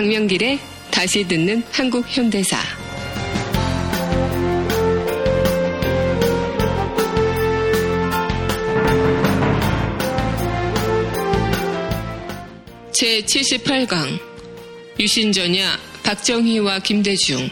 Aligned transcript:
강명길의 0.00 0.58
다시 0.90 1.28
듣는 1.28 1.62
한국 1.70 2.06
현대사. 2.08 2.56
제 12.92 13.20
78강 13.20 14.18
유신전야 14.98 15.78
박정희와 16.02 16.78
김대중 16.78 17.50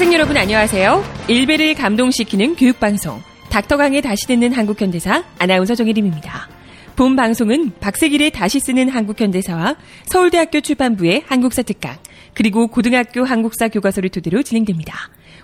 학생 0.00 0.14
여러분 0.14 0.34
안녕하세요. 0.34 1.04
일베를 1.28 1.74
감동시키는 1.74 2.56
교육방송 2.56 3.20
닥터강의 3.50 4.00
다시 4.00 4.26
듣는 4.28 4.50
한국현대사 4.54 5.24
아나운서 5.38 5.74
정혜림입니다. 5.74 6.48
본 6.96 7.16
방송은 7.16 7.72
박세길의 7.80 8.30
다시 8.30 8.60
쓰는 8.60 8.88
한국현대사와 8.88 9.76
서울대학교 10.06 10.62
출판부의 10.62 11.24
한국사 11.26 11.60
특강 11.60 11.98
그리고 12.32 12.68
고등학교 12.68 13.24
한국사 13.24 13.68
교과서를 13.68 14.08
토대로 14.08 14.42
진행됩니다. 14.42 14.94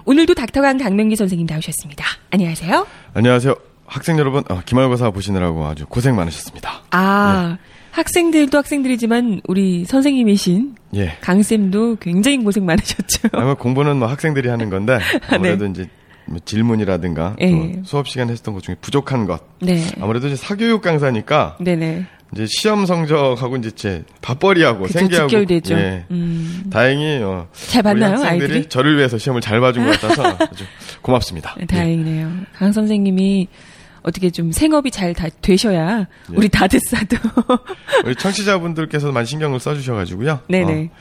오늘도 0.07 0.33
닥터강 0.33 0.79
강명기 0.79 1.17
선생님 1.17 1.47
나오셨습니다. 1.47 2.07
안녕하세요. 2.31 2.87
안녕하세요. 3.13 3.55
학생 3.85 4.19
여러분, 4.19 4.43
어, 4.49 4.63
기말고사 4.65 5.11
보시느라고 5.11 5.67
아주 5.67 5.85
고생 5.87 6.17
많으셨습니다. 6.17 6.81
아, 6.93 7.59
학생들도 7.97 8.59
학생들이지만 8.59 9.41
우리 9.49 9.87
선생님이신 9.87 10.75
예. 10.97 11.17
강 11.23 11.43
쌤도 11.43 11.97
굉장히 11.97 12.37
고생 12.37 12.67
많으셨죠. 12.67 13.29
아마 13.33 13.55
공부는 13.55 13.97
뭐 13.97 14.07
학생들이 14.07 14.51
하는 14.51 14.69
건데 14.69 14.99
아무래도 15.33 15.65
이제 15.65 15.89
뭐 16.27 16.39
질문이라든가 16.45 17.37
예. 17.41 17.51
또 17.51 17.85
수업 17.85 18.07
시간 18.07 18.29
했던 18.29 18.53
것 18.53 18.63
중에 18.63 18.77
부족한 18.83 19.25
것. 19.25 19.43
네. 19.63 19.83
아무래도 19.99 20.27
이제 20.27 20.37
사교육 20.37 20.83
강사니까 20.83 21.57
네네. 21.59 22.05
이제 22.35 22.45
시험 22.47 22.85
성적하고 22.85 23.57
이제 23.57 23.71
제 23.71 24.05
밥벌이하고 24.21 24.83
그쵸, 24.83 24.99
생계하고 24.99 25.29
직결되죠. 25.31 25.75
예. 25.77 26.05
음. 26.11 26.65
다행히 26.71 27.23
어, 27.23 27.49
잘 27.55 27.83
봤나요, 27.83 28.13
학생들이 28.13 28.43
아이들이? 28.43 28.69
저를 28.69 28.99
위해서 28.99 29.17
시험을 29.17 29.41
잘 29.41 29.59
봐준 29.61 29.87
것 29.87 29.99
같아서 29.99 30.37
아주 30.45 30.65
고맙습니다. 31.01 31.55
네, 31.59 31.65
다행이네요. 31.65 32.31
강 32.53 32.73
선생님이 32.73 33.49
어떻게 34.07 34.31
좀 34.31 34.53
생업이 34.53 34.91
잘 34.91 35.13
다 35.15 35.29
되셔야 35.43 36.01
예. 36.01 36.07
우리 36.37 36.49
다드사도 36.49 37.17
우리 38.07 38.15
청취자분들께서 38.15 39.11
많이 39.13 39.27
신경을 39.27 39.59
써주셔가지고요. 39.61 40.41
네네. 40.49 40.91
어, 40.93 40.97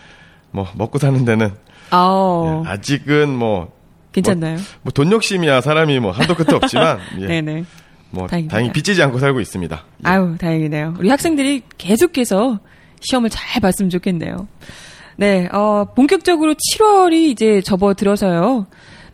뭐 0.51 0.67
먹고 0.75 0.97
사는 0.99 1.23
데는 1.25 1.51
아 1.91 2.63
예, 2.65 2.69
아직은 2.69 3.29
뭐 3.29 3.71
괜찮나요? 4.11 4.57
뭐 4.81 4.91
돈 4.93 5.11
욕심이야 5.11 5.61
사람이 5.61 5.99
뭐 5.99 6.11
한도 6.11 6.33
끝도 6.35 6.55
없지만 6.55 6.99
예, 7.21 7.27
네네. 7.27 7.65
뭐 8.11 8.27
다행입니다. 8.27 8.53
다행히 8.55 8.71
빚지지 8.71 9.03
않고 9.03 9.19
살고 9.19 9.39
있습니다. 9.41 9.75
예. 10.05 10.07
아유 10.07 10.35
다행이네요. 10.39 10.95
우리 10.99 11.09
학생들이 11.09 11.63
계속해서 11.77 12.59
시험을 13.01 13.29
잘 13.29 13.61
봤으면 13.61 13.89
좋겠네요. 13.89 14.47
네, 15.17 15.47
어, 15.53 15.85
본격적으로 15.95 16.53
7월이 16.55 17.29
이제 17.29 17.61
접어들어서요. 17.61 18.65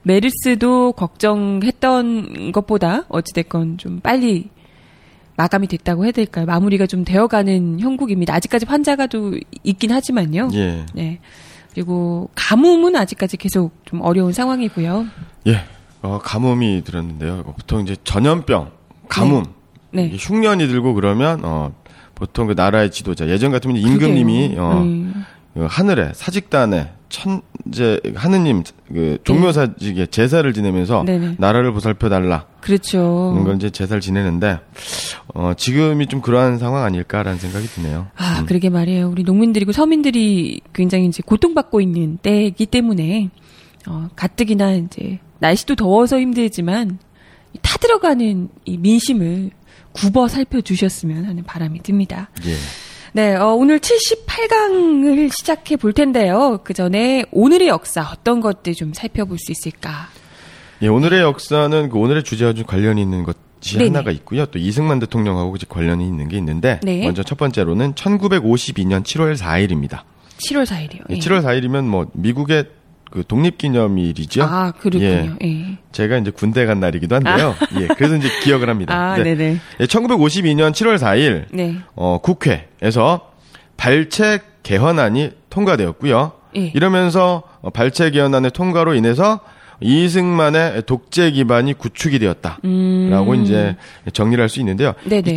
메르스도 0.03 0.93
걱정했던 0.93 2.51
것보다 2.51 3.03
어찌됐건 3.09 3.77
좀 3.77 3.99
빨리 3.99 4.49
마감이 5.37 5.67
됐다고 5.67 6.03
해야 6.03 6.11
될까요? 6.11 6.45
마무리가 6.45 6.85
좀 6.85 7.03
되어가는 7.03 7.79
형국입니다. 7.79 8.33
아직까지 8.35 8.65
환자가 8.67 9.07
또 9.07 9.33
있긴 9.63 9.91
하지만요. 9.91 10.49
예. 10.53 10.85
네. 10.93 11.19
그리고 11.73 12.29
가뭄은 12.35 12.95
아직까지 12.95 13.37
계속 13.37 13.71
좀 13.85 14.01
어려운 14.01 14.33
상황이고요. 14.33 15.05
예. 15.47 15.63
어, 16.01 16.19
가뭄이 16.21 16.83
들었는데요. 16.83 17.43
보통 17.43 17.81
이제 17.81 17.95
전염병, 18.03 18.71
가뭄, 19.07 19.45
네. 19.91 20.05
이게 20.05 20.17
흉년이 20.17 20.67
들고 20.67 20.93
그러면 20.95 21.41
어 21.43 21.71
보통 22.15 22.47
그 22.47 22.53
나라의 22.53 22.91
지도자 22.91 23.27
예전 23.27 23.51
같으면 23.51 23.77
임금님이 23.77 24.49
그러게요. 24.49 24.63
어 24.63 24.81
음. 24.81 25.25
그 25.53 25.65
하늘에 25.69 26.11
사직단에 26.13 26.91
천재 27.09 27.99
하느님 28.15 28.63
그 28.87 29.17
종묘사직에 29.25 30.05
제사를 30.05 30.51
지내면서 30.53 31.03
네네. 31.05 31.35
나라를 31.39 31.73
보살펴 31.73 32.07
달라 32.07 32.45
그렇죠. 32.61 33.31
그런 33.33 33.43
걸 33.43 33.55
이제 33.57 33.69
제사를 33.69 33.99
지내는데 33.99 34.59
어 35.33 35.53
지금이 35.55 36.07
좀 36.07 36.21
그러한 36.21 36.57
상황 36.57 36.83
아닐까라는 36.83 37.37
생각이 37.37 37.67
드네요. 37.67 38.07
아, 38.15 38.45
그러게 38.45 38.69
말이에요. 38.69 39.09
우리 39.09 39.23
농민들이고 39.23 39.71
서민들이 39.71 40.61
굉장히 40.73 41.05
이제 41.05 41.21
고통받고 41.25 41.81
있는 41.81 42.17
때이기 42.17 42.65
때문에, 42.65 43.29
어, 43.87 44.09
가뜩이나 44.15 44.73
이제, 44.73 45.19
날씨도 45.39 45.75
더워서 45.75 46.19
힘들지만, 46.19 46.99
이 47.53 47.59
타들어가는 47.61 48.49
이 48.65 48.77
민심을 48.77 49.51
굽어 49.93 50.27
살펴주셨으면 50.27 51.25
하는 51.25 51.43
바람이 51.43 51.83
듭니다. 51.83 52.29
예. 52.45 52.55
네, 53.13 53.35
어, 53.35 53.47
오늘 53.47 53.79
78강을 53.79 55.29
시작해 55.33 55.75
볼 55.75 55.91
텐데요. 55.91 56.61
그 56.63 56.73
전에 56.73 57.25
오늘의 57.31 57.67
역사 57.67 58.09
어떤 58.09 58.39
것들 58.39 58.73
좀 58.73 58.93
살펴볼 58.93 59.37
수 59.37 59.51
있을까? 59.51 60.07
예, 60.81 60.87
오늘의 60.87 61.19
역사는 61.21 61.89
그 61.89 61.97
오늘의 61.97 62.23
주제와 62.23 62.53
좀 62.53 62.65
관련이 62.65 63.01
있는 63.01 63.23
것이 63.23 63.77
네네. 63.77 63.89
하나가 63.89 64.11
있고요. 64.11 64.45
또 64.45 64.59
이승만 64.59 64.99
대통령하고 64.99 65.57
이제 65.57 65.65
관련이 65.67 66.05
있는 66.05 66.29
게 66.29 66.37
있는데 66.37 66.79
네. 66.83 67.03
먼저 67.03 67.21
첫 67.21 67.37
번째로는 67.37 67.95
1952년 67.95 69.03
7월 69.03 69.37
4일입니다. 69.37 70.03
7월 70.37 70.65
4일이요. 70.65 71.01
예, 71.09 71.15
7월 71.15 71.43
4일이면 71.43 71.83
뭐 71.83 72.07
미국의 72.13 72.65
그 73.11 73.23
독립기념일이죠. 73.27 74.43
아, 74.43 74.71
그렇군요. 74.71 75.35
예. 75.43 75.77
제가 75.91 76.17
이제 76.17 76.31
군대 76.31 76.65
간 76.65 76.79
날이기도 76.79 77.15
한데요. 77.15 77.53
예, 77.79 77.87
그래서 77.87 78.15
이제 78.15 78.29
기억을 78.43 78.69
합니다. 78.69 78.93
아, 78.95 79.17
네. 79.17 79.35
네네. 79.35 79.57
예, 79.81 79.85
1952년 79.85 80.71
7월 80.71 80.97
4일 80.97 81.45
네. 81.51 81.77
어, 81.95 82.19
국회에서 82.23 83.31
발책 83.77 84.63
개헌안이 84.63 85.31
통과되었고요. 85.49 86.31
예. 86.55 86.71
이러면서 86.73 87.43
어, 87.61 87.69
발책 87.69 88.13
개헌안의 88.13 88.51
통과로 88.51 88.93
인해서 88.95 89.41
이승만의 89.81 90.83
독재 90.85 91.31
기반이 91.31 91.73
구축이 91.73 92.19
되었다라고 92.19 92.61
음. 92.65 93.43
이제 93.43 93.75
정리를 94.13 94.41
할 94.41 94.47
수 94.47 94.59
있는데요. 94.59 94.93
네네. 95.05 95.35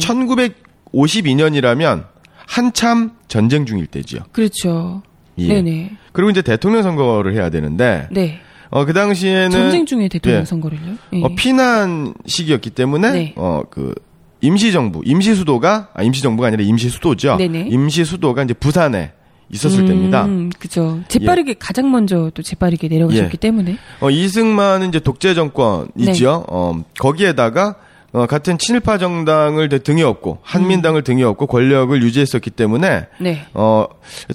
1952년이라면 0.93 2.05
한참 2.47 3.13
전쟁 3.29 3.65
중일 3.67 3.87
때지요. 3.87 4.21
그렇죠. 4.33 5.03
예. 5.39 5.49
네네. 5.49 5.93
그리고 6.13 6.31
이제 6.31 6.43
대통령 6.43 6.83
선거를 6.83 7.35
해야 7.35 7.51
되는데 7.51 8.09
네. 8.11 8.41
어, 8.71 8.85
그 8.85 8.93
당시에는 8.93 9.51
전쟁 9.51 9.87
중에 9.87 10.09
대통령 10.09 10.41
예. 10.43 10.45
선거를요? 10.45 10.95
예. 11.13 11.23
어, 11.23 11.31
피난 11.37 12.15
시기였기 12.27 12.71
때문에 12.71 13.13
네. 13.13 13.33
어 13.37 13.63
그 13.71 13.95
임시 14.41 14.73
정부, 14.73 15.01
임시 15.07 15.35
수도가 15.35 15.89
아 15.95 16.03
임시 16.03 16.21
정부가 16.23 16.49
아니라 16.49 16.63
임시 16.65 16.91
수도죠. 16.91 17.37
네네. 17.37 17.69
임시 17.71 18.05
수도가 18.05 18.43
이제 18.43 18.53
부산에 18.53 19.13
있었을 19.51 19.87
때입니다. 19.87 20.27
음, 20.27 20.51
그죠. 20.59 21.01
재빠르게 21.09 21.55
가장 21.59 21.91
먼저 21.91 22.31
또 22.35 22.43
재빠르게 22.43 22.89
내려가셨기 22.89 23.31
예. 23.33 23.37
때문에. 23.39 23.79
어 24.01 24.11
이승만은 24.11 24.89
이제 24.89 25.01
독재 25.01 25.29
네. 25.29 25.35
정권이죠. 25.35 26.45
어 26.49 26.83
거기에다가 26.99 27.77
어, 28.15 28.27
같은 28.27 28.59
친일파 28.59 28.97
정당을 28.99 29.69
등에 29.69 30.05
업고 30.05 30.39
한민당을 30.43 31.03
등에 31.03 31.25
업고 31.25 31.49
권력을 31.49 32.01
유지했었기 32.01 32.51
때문에 32.51 33.07
네. 33.21 33.45
어 33.55 33.87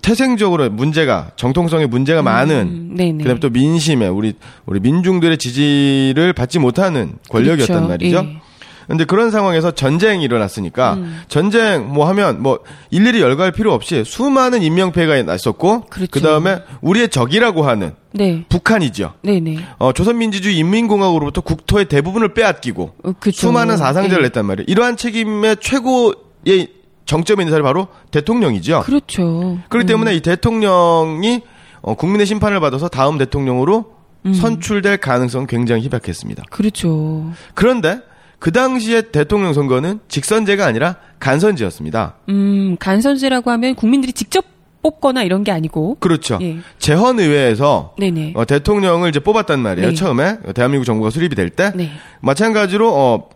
태생적으로 0.02 0.70
문제가 0.70 1.32
정통성에 1.38 1.86
문제가 1.86 2.22
많은 2.22 2.56
음, 2.92 2.96
네네. 2.98 3.20
그다음에 3.20 3.40
또 3.40 3.50
민심에 3.50 4.08
우리 4.08 4.34
우리 4.66 4.82
민중들의 4.82 5.38
지지를 5.38 6.34
받지 6.34 6.60
못하는 6.60 7.14
권력이었단 7.30 7.88
그렇죠. 7.88 7.88
말이죠. 7.88 8.18
예. 8.18 8.49
근데 8.90 9.06
그런 9.06 9.30
상황에서 9.30 9.70
전쟁이 9.70 10.24
일어났으니까 10.24 10.96
음. 10.96 11.22
전쟁 11.28 11.88
뭐 11.94 12.08
하면 12.10 12.42
뭐 12.42 12.60
일일이 12.90 13.22
열거할 13.22 13.52
필요 13.52 13.72
없이 13.72 14.04
수많은 14.04 14.64
인명피해가 14.64 15.22
났었고 15.24 15.82
그렇죠. 15.92 16.10
그다음에 16.12 16.64
우리의 16.82 17.10
적이라고 17.10 17.62
하는 17.62 17.94
네. 18.14 18.46
북한이죠. 18.50 19.14
네네. 19.22 19.58
어, 19.78 19.94
조선민주주의 19.94 20.58
인민공화국으로부터 20.58 21.42
국토의 21.42 21.86
대부분을 21.86 22.34
빼앗기고 22.34 22.94
어, 23.04 23.14
그쵸. 23.20 23.42
수많은 23.42 23.78
사상자를 23.78 24.24
예. 24.24 24.28
냈단 24.28 24.44
말이에요. 24.44 24.66
이러한 24.68 24.98
책임의 24.98 25.58
최고의 25.62 26.70
정점에 27.06 27.44
있는 27.44 27.52
사람이 27.52 27.64
바로 27.64 27.90
대통령이죠. 28.10 28.82
그렇죠. 28.86 29.60
그렇기 29.70 29.86
때문에 29.86 30.16
이 30.16 30.22
대통령이 30.22 31.42
어, 31.82 31.94
국민의 31.94 32.26
심판을 32.26 32.60
받아서 32.60 32.88
다음 32.88 33.20
대통령으로 33.20 33.94
음. 34.26 34.34
선출될 34.34 34.98
가능성은 34.98 35.46
굉장히 35.46 35.84
희박했습니다. 35.84 36.44
그렇죠. 36.50 37.32
그런데 37.54 38.02
그 38.40 38.52
당시에 38.52 39.04
대통령 39.04 39.54
선거는 39.54 40.00
직선제가 40.08 40.66
아니라 40.66 40.96
간선제였습니다. 41.20 42.16
음, 42.30 42.78
간선제라고 42.80 43.52
하면 43.52 43.76
국민들이 43.76 44.14
직접 44.14 44.46
뽑거나 44.82 45.24
이런 45.24 45.44
게 45.44 45.52
아니고. 45.52 45.98
그렇죠. 46.00 46.40
예. 46.42 46.58
재헌 46.78 47.20
의회에서 47.20 47.96
네네. 48.00 48.34
어, 48.36 48.46
대통령을 48.46 49.10
이제 49.10 49.20
뽑았단 49.20 49.60
말이에요. 49.60 49.90
네. 49.90 49.96
처음에 49.96 50.38
대한민국 50.56 50.86
정부가 50.86 51.10
수립이 51.10 51.36
될때 51.36 51.74
네. 51.76 51.92
마찬가지로 52.22 52.90
어 52.94 53.30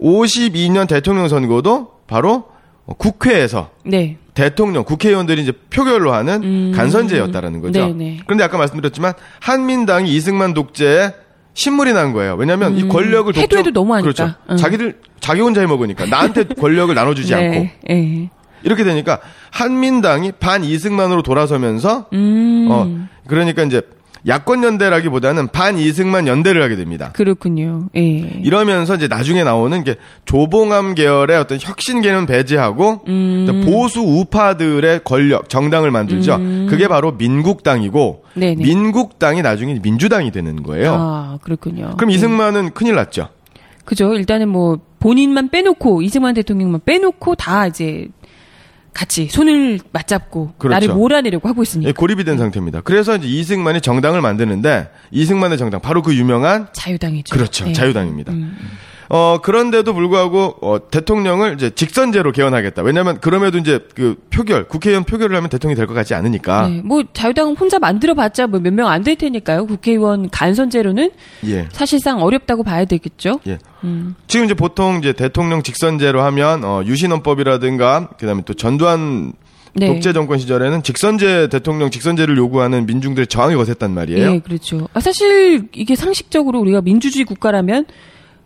52년 0.00 0.88
대통령 0.88 1.28
선거도 1.28 1.92
바로 2.08 2.44
어, 2.84 2.94
국회에서 2.94 3.70
네. 3.84 4.16
대통령 4.34 4.84
국회의원들이 4.84 5.42
이제 5.42 5.52
표결로 5.70 6.12
하는 6.12 6.42
음. 6.42 6.72
간선제였다라는 6.74 7.60
거죠. 7.60 7.86
네네. 7.86 8.20
그런데 8.24 8.42
아까 8.42 8.58
말씀드렸지만 8.58 9.12
한민당이 9.40 10.12
이승만 10.12 10.54
독재에 10.54 11.12
신물이 11.54 11.92
난 11.92 12.12
거예요. 12.12 12.34
왜냐하면 12.34 12.76
이 12.76 12.88
권력을 12.88 13.32
음. 13.36 13.40
해도 13.40 13.58
해도 13.58 13.70
너무하니까. 13.70 14.04
그렇죠. 14.12 14.34
응. 14.50 14.56
자기들 14.56 15.00
자기 15.20 15.40
혼자 15.40 15.60
해먹으니까 15.60 16.06
나한테 16.06 16.44
권력을 16.58 16.94
나눠주지 16.94 17.34
않고 17.34 17.50
네. 17.50 17.76
예. 17.90 18.30
이렇게 18.64 18.84
되니까 18.84 19.20
한민당이 19.50 20.32
반 20.32 20.64
이승만으로 20.64 21.22
돌아서면서 21.22 22.06
음. 22.12 22.68
어 22.70 23.08
그러니까 23.26 23.62
이제 23.64 23.82
야권 24.26 24.62
연대라기보다는 24.62 25.48
반 25.48 25.78
이승만 25.78 26.26
연대를 26.26 26.62
하게 26.62 26.76
됩니다. 26.76 27.10
그렇군요. 27.12 27.88
예. 27.96 28.00
이러면서 28.42 28.94
이제 28.94 29.08
나중에 29.08 29.42
나오는 29.42 29.82
게 29.82 29.96
조봉암 30.26 30.94
계열의 30.94 31.36
어떤 31.38 31.58
혁신계는 31.60 32.26
배제하고 32.26 33.00
음. 33.08 33.62
보수 33.64 34.00
우파들의 34.00 35.00
권력 35.04 35.48
정당을 35.48 35.90
만들죠. 35.90 36.38
그게 36.68 36.86
바로 36.88 37.12
민국당이고 37.12 38.24
음. 38.36 38.40
네네. 38.40 38.62
민국당이 38.62 39.42
나중에 39.42 39.78
민주당이 39.82 40.30
되는 40.30 40.62
거예요. 40.62 40.94
아, 40.96 41.38
그렇군요. 41.42 41.94
그럼 41.96 42.10
이승만은 42.10 42.70
큰일 42.70 42.94
났죠. 42.94 43.28
그죠. 43.84 44.14
일단은 44.14 44.48
뭐 44.48 44.78
본인만 45.00 45.48
빼놓고 45.50 46.02
이승만 46.02 46.34
대통령만 46.34 46.82
빼놓고 46.84 47.34
다 47.34 47.66
이제 47.66 48.06
같이 48.92 49.28
손을 49.28 49.80
맞잡고 49.90 50.54
그렇죠. 50.58 50.74
나를 50.74 50.94
몰아내려고 50.94 51.48
하고 51.48 51.62
있으니까 51.62 51.88
예, 51.88 51.92
고립이 51.92 52.24
된 52.24 52.38
상태입니다. 52.38 52.82
그래서 52.82 53.16
이제 53.16 53.26
이승만이 53.26 53.80
정당을 53.80 54.20
만드는데 54.20 54.90
이승만의 55.10 55.58
정당 55.58 55.80
바로 55.80 56.02
그 56.02 56.14
유명한 56.14 56.68
자유당이죠. 56.72 57.34
그렇죠 57.34 57.68
예. 57.68 57.72
자유당입니다. 57.72 58.32
음. 58.32 58.56
어 59.14 59.40
그런데도 59.42 59.92
불구하고 59.92 60.56
어, 60.62 60.88
대통령을 60.90 61.52
이제 61.54 61.68
직선제로 61.68 62.32
개헌하겠다. 62.32 62.80
왜냐하면 62.82 63.20
그럼에도 63.20 63.58
이제 63.58 63.78
그 63.94 64.16
표결 64.30 64.68
국회의원 64.68 65.04
표결을 65.04 65.36
하면 65.36 65.50
대통령이 65.50 65.76
될 65.76 65.86
것 65.86 65.92
같지 65.92 66.14
않으니까 66.14 66.68
네, 66.68 66.80
뭐 66.82 67.02
자유당 67.12 67.52
혼자 67.52 67.78
만들어봤자 67.78 68.46
뭐 68.46 68.58
몇 68.60 68.72
명 68.72 68.88
안 68.88 69.02
될 69.04 69.16
테니까요. 69.16 69.66
국회의원 69.66 70.30
간선제로는 70.30 71.10
예. 71.44 71.68
사실상 71.72 72.22
어렵다고 72.22 72.62
봐야 72.62 72.86
되겠죠. 72.86 73.40
예. 73.48 73.58
음. 73.84 74.14
지금 74.28 74.46
이제 74.46 74.54
보통 74.54 74.96
이제 75.00 75.12
대통령 75.12 75.62
직선제로 75.62 76.22
하면 76.22 76.64
어, 76.64 76.82
유신헌법이라든가 76.86 78.08
그다음에 78.18 78.42
또 78.46 78.54
전두환 78.54 79.34
네. 79.74 79.88
독재 79.88 80.14
정권 80.14 80.38
시절에는 80.38 80.82
직선제 80.82 81.48
대통령 81.50 81.90
직선제를 81.90 82.38
요구하는 82.38 82.86
민중들의 82.86 83.26
저항이 83.26 83.56
거셌단 83.56 83.90
말이에요. 83.92 84.30
예, 84.30 84.38
그렇죠. 84.38 84.88
아, 84.94 85.00
사실 85.00 85.68
이게 85.74 85.96
상식적으로 85.96 86.60
우리가 86.60 86.80
민주주의 86.80 87.24
국가라면 87.26 87.84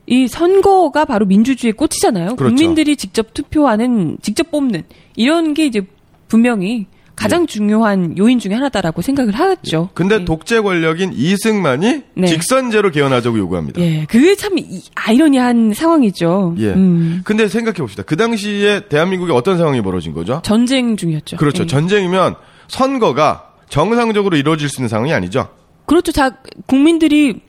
이 0.06 0.28
선거가 0.28 1.04
바로 1.04 1.26
민주주의의 1.26 1.72
꽃이잖아요. 1.72 2.36
그렇죠. 2.36 2.54
국민들이 2.54 2.96
직접 2.96 3.34
투표하는, 3.34 4.18
직접 4.22 4.50
뽑는 4.50 4.82
이런 5.16 5.52
게 5.54 5.66
이제 5.66 5.80
분명히 6.28 6.86
가장 7.16 7.46
중요한 7.46 8.16
요인 8.18 8.38
중에 8.38 8.52
하나다라고 8.52 9.00
생각을 9.00 9.32
하죠. 9.34 9.88
근데 9.94 10.16
예. 10.20 10.24
독재 10.26 10.60
권력인 10.60 11.12
이승만이 11.14 12.02
네. 12.14 12.26
직선제로 12.26 12.90
개헌하자고 12.90 13.38
요구합니다. 13.38 13.80
예, 13.80 14.04
그게 14.08 14.34
참 14.34 14.58
이- 14.58 14.82
아이러니한 14.94 15.72
상황이죠. 15.72 16.56
예. 16.58 16.74
음, 16.74 17.22
근데 17.24 17.48
생각해 17.48 17.78
봅시다. 17.78 18.02
그 18.02 18.16
당시에 18.16 18.88
대한민국에 18.88 19.32
어떤 19.32 19.56
상황이 19.56 19.80
벌어진 19.80 20.12
거죠? 20.12 20.40
전쟁 20.44 20.96
중이었죠. 20.98 21.38
그렇죠. 21.38 21.62
예. 21.62 21.66
전쟁이면 21.66 22.34
선거가 22.68 23.54
정상적으로 23.70 24.36
이루어질 24.36 24.68
수 24.68 24.80
있는 24.80 24.88
상황이 24.88 25.12
아니죠. 25.14 25.48
그렇죠. 25.86 26.12
자, 26.12 26.36
국민들이 26.66 27.40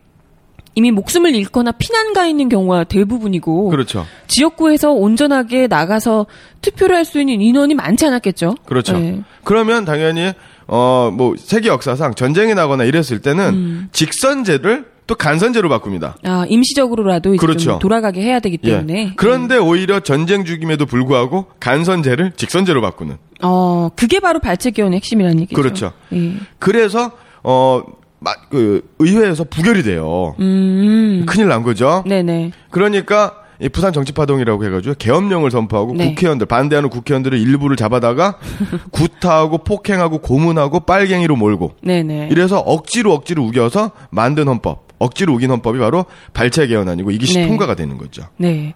이미 0.78 0.92
목숨을 0.92 1.34
잃거나 1.34 1.72
피난 1.72 2.14
가 2.14 2.28
있는 2.28 2.50
경우가 2.50 2.84
대부분이고 2.84 3.70
그렇죠. 3.70 4.06
지역구에서 4.28 4.92
온전하게 4.92 5.66
나가서 5.66 6.28
투표를 6.62 6.96
할 6.96 7.04
수 7.04 7.20
있는 7.20 7.42
인원이 7.42 7.74
많지 7.74 8.06
않았겠죠. 8.06 8.56
그렇죠. 8.66 8.96
예. 8.98 9.22
그러면 9.44 9.86
당연히 9.86 10.34
어 10.68 11.10
뭐 11.12 11.34
세계 11.38 11.70
역사상 11.70 12.14
전쟁이 12.14 12.54
나거나 12.54 12.84
이랬을 12.84 13.22
때는 13.24 13.46
음. 13.54 13.90
직선제를 13.92 14.86
또 15.08 15.16
간선제로 15.16 15.68
바꿉니다. 15.70 16.18
아, 16.24 16.46
임시적으로라도 16.48 17.34
이제 17.34 17.40
그렇죠. 17.42 17.72
좀 17.72 17.80
돌아가게 17.80 18.22
해야 18.22 18.40
되기 18.40 18.58
때문에. 18.58 18.94
예. 19.08 19.14
그런데 19.16 19.58
오히려 19.58 20.02
전쟁 20.02 20.44
중임에도 20.46 20.86
불구하고 20.86 21.46
간선제를 21.60 22.34
직선제로 22.36 22.82
바꾸는. 22.82 23.16
어, 23.42 23.90
그게 23.96 24.20
바로 24.20 24.40
발췌기원의 24.40 24.98
핵심이라는 24.98 25.40
얘기죠. 25.42 25.60
그렇죠. 25.60 25.94
예. 26.14 26.34
그래서 26.60 27.14
어 27.42 27.82
마- 28.20 28.34
그 28.50 28.88
의회에서 29.00 29.44
부결이 29.46 29.84
돼요. 29.84 30.36
음. 30.40 31.26
큰일 31.28 31.48
난 31.48 31.64
거죠. 31.64 32.04
네네. 32.08 32.52
그러니까 32.72 33.36
이 33.60 33.70
부산 33.70 33.92
정치파동이라고 33.92 34.66
해가지고 34.66 34.96
계엄령을 35.00 35.50
선포하고 35.50 35.94
네. 35.96 36.10
국회의원들 36.10 36.46
반대하는 36.48 36.90
국회의원들의 36.90 37.42
일부를 37.42 37.76
잡아다가 37.76 38.38
구타하고 38.92 39.60
폭행하고 39.60 40.20
고문하고 40.20 40.82
빨갱이로 40.82 41.36
몰고 41.36 41.74
네네. 41.82 42.30
이래서 42.32 42.60
억지로 42.60 43.14
억지로 43.14 43.44
우겨서 43.46 43.92
만든 44.12 44.48
헌법 44.48 44.88
억지로 45.00 45.34
우긴 45.34 45.52
헌법이 45.52 45.78
바로 45.80 46.06
발췌 46.34 46.68
개헌안이고 46.68 47.12
이게 47.12 47.26
네. 47.34 47.48
통과가 47.48 47.76
되는 47.76 47.98
거죠. 47.98 48.24
네. 48.38 48.74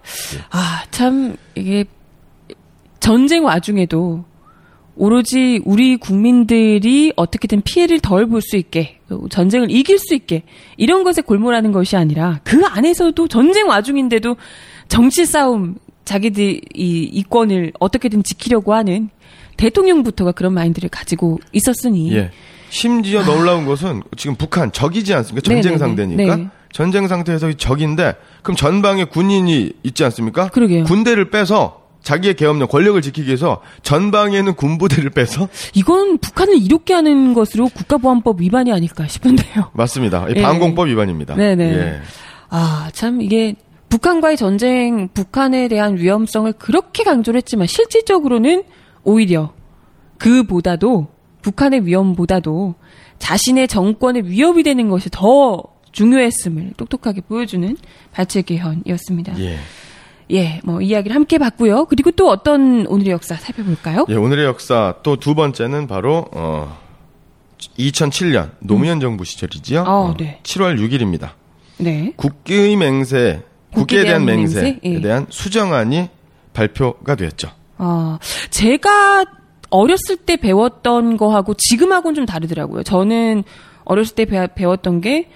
아, 0.52 0.82
참, 0.92 1.36
이게, 1.56 1.84
전쟁 3.00 3.44
와중에도 3.44 4.24
오로지 4.96 5.60
우리 5.64 5.96
국민들이 5.96 7.12
어떻게든 7.16 7.62
피해를 7.62 8.00
덜 8.00 8.26
볼 8.26 8.42
수 8.42 8.56
있게, 8.56 8.98
또 9.08 9.28
전쟁을 9.28 9.70
이길 9.70 9.98
수 9.98 10.14
있게, 10.14 10.42
이런 10.76 11.02
것에 11.04 11.22
골몰하는 11.22 11.72
것이 11.72 11.96
아니라, 11.96 12.40
그 12.44 12.64
안에서도 12.64 13.28
전쟁 13.28 13.68
와중인데도 13.68 14.36
정치 14.88 15.24
싸움, 15.24 15.76
자기들 16.04 16.60
이 16.74 17.02
이권을 17.04 17.72
어떻게든 17.78 18.22
지키려고 18.22 18.74
하는 18.74 19.08
대통령부터가 19.56 20.32
그런 20.32 20.52
마인드를 20.54 20.88
가지고 20.88 21.38
있었으니. 21.52 22.12
예. 22.14 22.30
심지어 22.70 23.22
놀라운 23.22 23.66
것은 23.66 24.02
지금 24.16 24.34
북한 24.34 24.72
적이지 24.72 25.12
않습니까? 25.14 25.44
전쟁 25.44 25.72
네네네. 25.72 25.78
상대니까 25.78 26.36
네. 26.36 26.48
전쟁 26.72 27.06
상태에서 27.06 27.50
이 27.50 27.54
적인데 27.54 28.14
그럼 28.42 28.56
전방에 28.56 29.04
군인이 29.04 29.72
있지 29.82 30.04
않습니까? 30.04 30.48
그러게요. 30.48 30.84
군대를 30.84 31.30
빼서 31.30 31.81
자기의 32.02 32.34
계엄령 32.34 32.68
권력을 32.68 33.00
지키기 33.00 33.28
위해서 33.28 33.62
전방에는 33.82 34.54
군부대를 34.54 35.10
빼서 35.14 35.48
이건 35.74 36.18
북한을 36.18 36.56
이롭게 36.56 36.94
하는 36.94 37.34
것으로 37.34 37.68
국가보안법 37.68 38.40
위반이 38.40 38.72
아닐까 38.72 39.06
싶은데요. 39.06 39.70
맞습니다. 39.74 40.28
이 40.28 40.34
예. 40.36 40.42
방공법 40.42 40.88
위반입니다. 40.88 41.34
네네. 41.34 41.64
예. 41.64 42.00
아, 42.50 42.90
참, 42.92 43.22
이게, 43.22 43.54
북한과의 43.88 44.36
전쟁, 44.36 45.08
북한에 45.08 45.68
대한 45.68 45.96
위험성을 45.96 46.52
그렇게 46.54 47.02
강조를 47.02 47.38
했지만, 47.38 47.66
실질적으로는 47.66 48.64
오히려, 49.04 49.54
그보다도, 50.18 51.08
북한의 51.40 51.86
위험보다도, 51.86 52.74
자신의 53.18 53.68
정권의 53.68 54.28
위협이 54.28 54.64
되는 54.64 54.90
것이 54.90 55.08
더 55.10 55.62
중요했음을 55.92 56.72
똑똑하게 56.76 57.22
보여주는 57.22 57.76
발췌 58.12 58.42
개헌이었습니다. 58.42 59.38
예. 59.38 59.58
예. 60.32 60.60
뭐, 60.64 60.80
이야기를 60.80 61.14
함께 61.14 61.38
봤고요. 61.38 61.84
그리고 61.86 62.10
또 62.10 62.28
어떤 62.30 62.86
오늘의 62.86 63.12
역사 63.12 63.34
살펴볼까요? 63.36 64.06
예, 64.08 64.14
오늘의 64.14 64.44
역사 64.46 64.94
또 65.02 65.16
두 65.16 65.34
번째는 65.34 65.86
바로 65.86 66.26
어 66.32 66.78
2007년 67.78 68.50
노무현 68.60 69.00
정부 69.00 69.24
시절이지요. 69.24 69.82
어, 69.86 70.14
네. 70.18 70.40
7월 70.42 70.78
6일입니다. 70.78 71.30
네. 71.78 72.12
국기의 72.16 72.76
맹세, 72.76 73.42
국기에 73.74 74.02
대한 74.04 74.24
대한 74.24 74.38
맹세에 74.40 74.62
맹세? 74.62 74.80
예. 74.84 75.00
대한 75.00 75.26
수정안이 75.30 76.08
발표가 76.52 77.14
되었죠. 77.14 77.48
어, 77.78 78.18
제가 78.50 79.24
어렸을 79.70 80.16
때 80.16 80.36
배웠던 80.36 81.16
거하고 81.16 81.54
지금하고는 81.54 82.14
좀 82.14 82.26
다르더라고요. 82.26 82.82
저는 82.82 83.42
어렸을 83.84 84.14
때 84.14 84.24
배, 84.26 84.46
배웠던 84.54 85.00
게, 85.00 85.28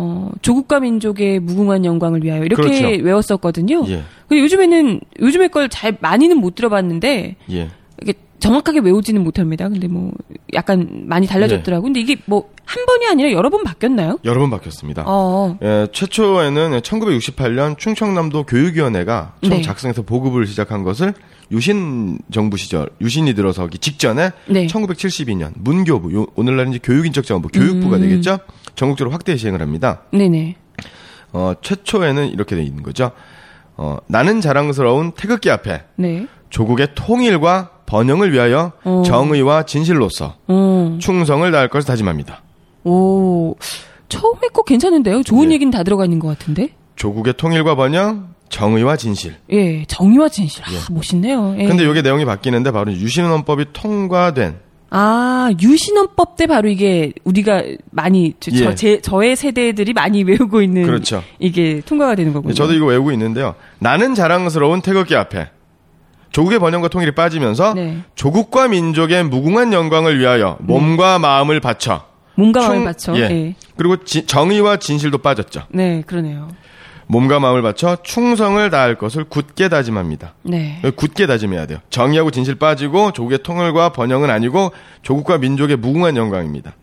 어, 0.00 0.30
조국과 0.42 0.78
민족의 0.78 1.40
무궁한 1.40 1.84
영광을 1.84 2.22
위하여 2.22 2.44
이렇게 2.44 2.62
그렇죠. 2.62 2.86
외웠었거든요. 3.02 3.84
예. 3.88 4.02
근데 4.28 4.42
요즘에는, 4.42 5.00
요즘의 5.20 5.48
걸잘 5.48 5.96
많이는 6.00 6.36
못 6.36 6.54
들어봤는데, 6.54 7.34
예. 7.50 7.68
이게 8.00 8.14
정확하게 8.38 8.78
외우지는 8.80 9.24
못합니다. 9.24 9.68
근데 9.68 9.88
뭐, 9.88 10.12
약간 10.54 11.02
많이 11.06 11.26
달라졌더라고 11.26 11.80
요. 11.82 11.84
근데 11.86 11.98
이게 11.98 12.14
뭐, 12.26 12.48
한 12.64 12.86
번이 12.86 13.06
아니라 13.08 13.32
여러 13.32 13.50
번 13.50 13.64
바뀌었나요? 13.64 14.18
여러 14.24 14.38
번 14.40 14.50
바뀌었습니다. 14.50 15.02
어, 15.06 15.58
예, 15.62 15.88
최초에는 15.92 16.80
1968년 16.80 17.76
충청남도 17.76 18.44
교육위원회가 18.44 19.32
처음 19.42 19.50
네. 19.56 19.62
작성해서 19.62 20.02
보급을 20.02 20.46
시작한 20.46 20.84
것을 20.84 21.14
유신 21.50 22.18
정부 22.30 22.58
시절 22.58 22.90
유신이 23.00 23.32
들어서기 23.34 23.78
직전에 23.78 24.30
네. 24.48 24.66
1972년 24.66 25.52
문교부 25.56 26.12
요- 26.12 26.26
오늘날은 26.36 26.72
이제 26.72 26.80
교육인적자원부 26.82 27.48
교육부가 27.48 27.96
음. 27.96 28.02
되겠죠. 28.02 28.38
전국적으로 28.78 29.12
확대 29.12 29.36
시행을 29.36 29.60
합니다. 29.60 30.02
네네. 30.12 30.54
어, 31.32 31.52
최초에는 31.60 32.28
이렇게 32.28 32.54
돼 32.54 32.62
있는 32.62 32.82
거죠. 32.82 33.10
어, 33.76 33.98
나는 34.06 34.40
자랑스러운 34.40 35.12
태극기 35.12 35.50
앞에 35.50 35.82
네. 35.96 36.26
조국의 36.48 36.90
통일과 36.94 37.70
번영을 37.86 38.32
위하여 38.32 38.72
어. 38.84 39.02
정의와 39.04 39.64
진실로서 39.64 40.36
어, 40.46 40.98
충성을 41.00 41.50
다할 41.50 41.68
것을 41.68 41.86
다짐합니다. 41.86 42.42
오, 42.84 43.56
처음에 44.08 44.48
거 44.52 44.62
괜찮은데요? 44.62 45.22
좋은 45.24 45.50
예. 45.50 45.54
얘기는 45.54 45.70
다 45.70 45.82
들어가 45.82 46.04
있는 46.04 46.20
것 46.20 46.28
같은데? 46.28 46.70
조국의 46.96 47.34
통일과 47.36 47.74
번영, 47.74 48.34
정의와 48.48 48.96
진실. 48.96 49.36
예, 49.50 49.84
정의와 49.86 50.28
진실. 50.28 50.62
아, 50.64 50.68
멋있네요. 50.90 51.56
예. 51.58 51.66
근데 51.66 51.84
이게 51.84 52.00
내용이 52.00 52.24
바뀌는데 52.24 52.70
바로 52.70 52.92
유신헌법이 52.92 53.66
통과된 53.72 54.67
아, 54.90 55.50
유신헌법 55.60 56.36
때 56.36 56.46
바로 56.46 56.68
이게 56.68 57.12
우리가 57.24 57.62
많이 57.90 58.34
저, 58.40 58.50
예. 58.52 58.56
저, 58.58 58.74
제, 58.74 59.00
저의 59.00 59.36
세대들이 59.36 59.92
많이 59.92 60.22
외우고 60.24 60.62
있는 60.62 60.84
그렇죠. 60.84 61.22
이게 61.38 61.80
통과가 61.84 62.14
되는 62.14 62.32
거군요. 62.32 62.54
저도 62.54 62.72
이거 62.72 62.86
외우고 62.86 63.12
있는데요. 63.12 63.54
나는 63.80 64.14
자랑스러운 64.14 64.80
태극기 64.80 65.14
앞에 65.14 65.50
조국의 66.30 66.58
번영과 66.58 66.88
통일이 66.88 67.12
빠지면서 67.14 67.74
네. 67.74 67.98
조국과 68.14 68.68
민족의 68.68 69.24
무궁한 69.24 69.72
영광을 69.72 70.18
위하여 70.18 70.56
몸과 70.60 71.18
마음을 71.18 71.60
바쳐 71.60 72.06
몸과 72.36 72.60
마음을 72.60 72.76
충- 72.76 72.84
바쳐. 72.84 73.16
예. 73.16 73.20
예. 73.30 73.54
그리고 73.76 74.04
지- 74.04 74.26
정의와 74.26 74.76
진실도 74.78 75.18
빠졌죠. 75.18 75.62
네, 75.70 76.02
그러네요. 76.06 76.48
몸과 77.08 77.40
마음을 77.40 77.62
바쳐 77.62 77.96
충성을 78.02 78.70
다할 78.70 78.96
것을 78.96 79.24
굳게 79.24 79.68
다짐합니다. 79.68 80.34
네. 80.42 80.80
굳게 80.94 81.26
다짐해야 81.26 81.66
돼요. 81.66 81.78
정의하고 81.90 82.30
진실 82.30 82.54
빠지고 82.54 83.12
조국의 83.12 83.42
통일과 83.42 83.90
번영은 83.90 84.30
아니고 84.30 84.72
조국과 85.02 85.38
민족의 85.38 85.76
무궁한 85.76 86.16
영광입니다. 86.16 86.74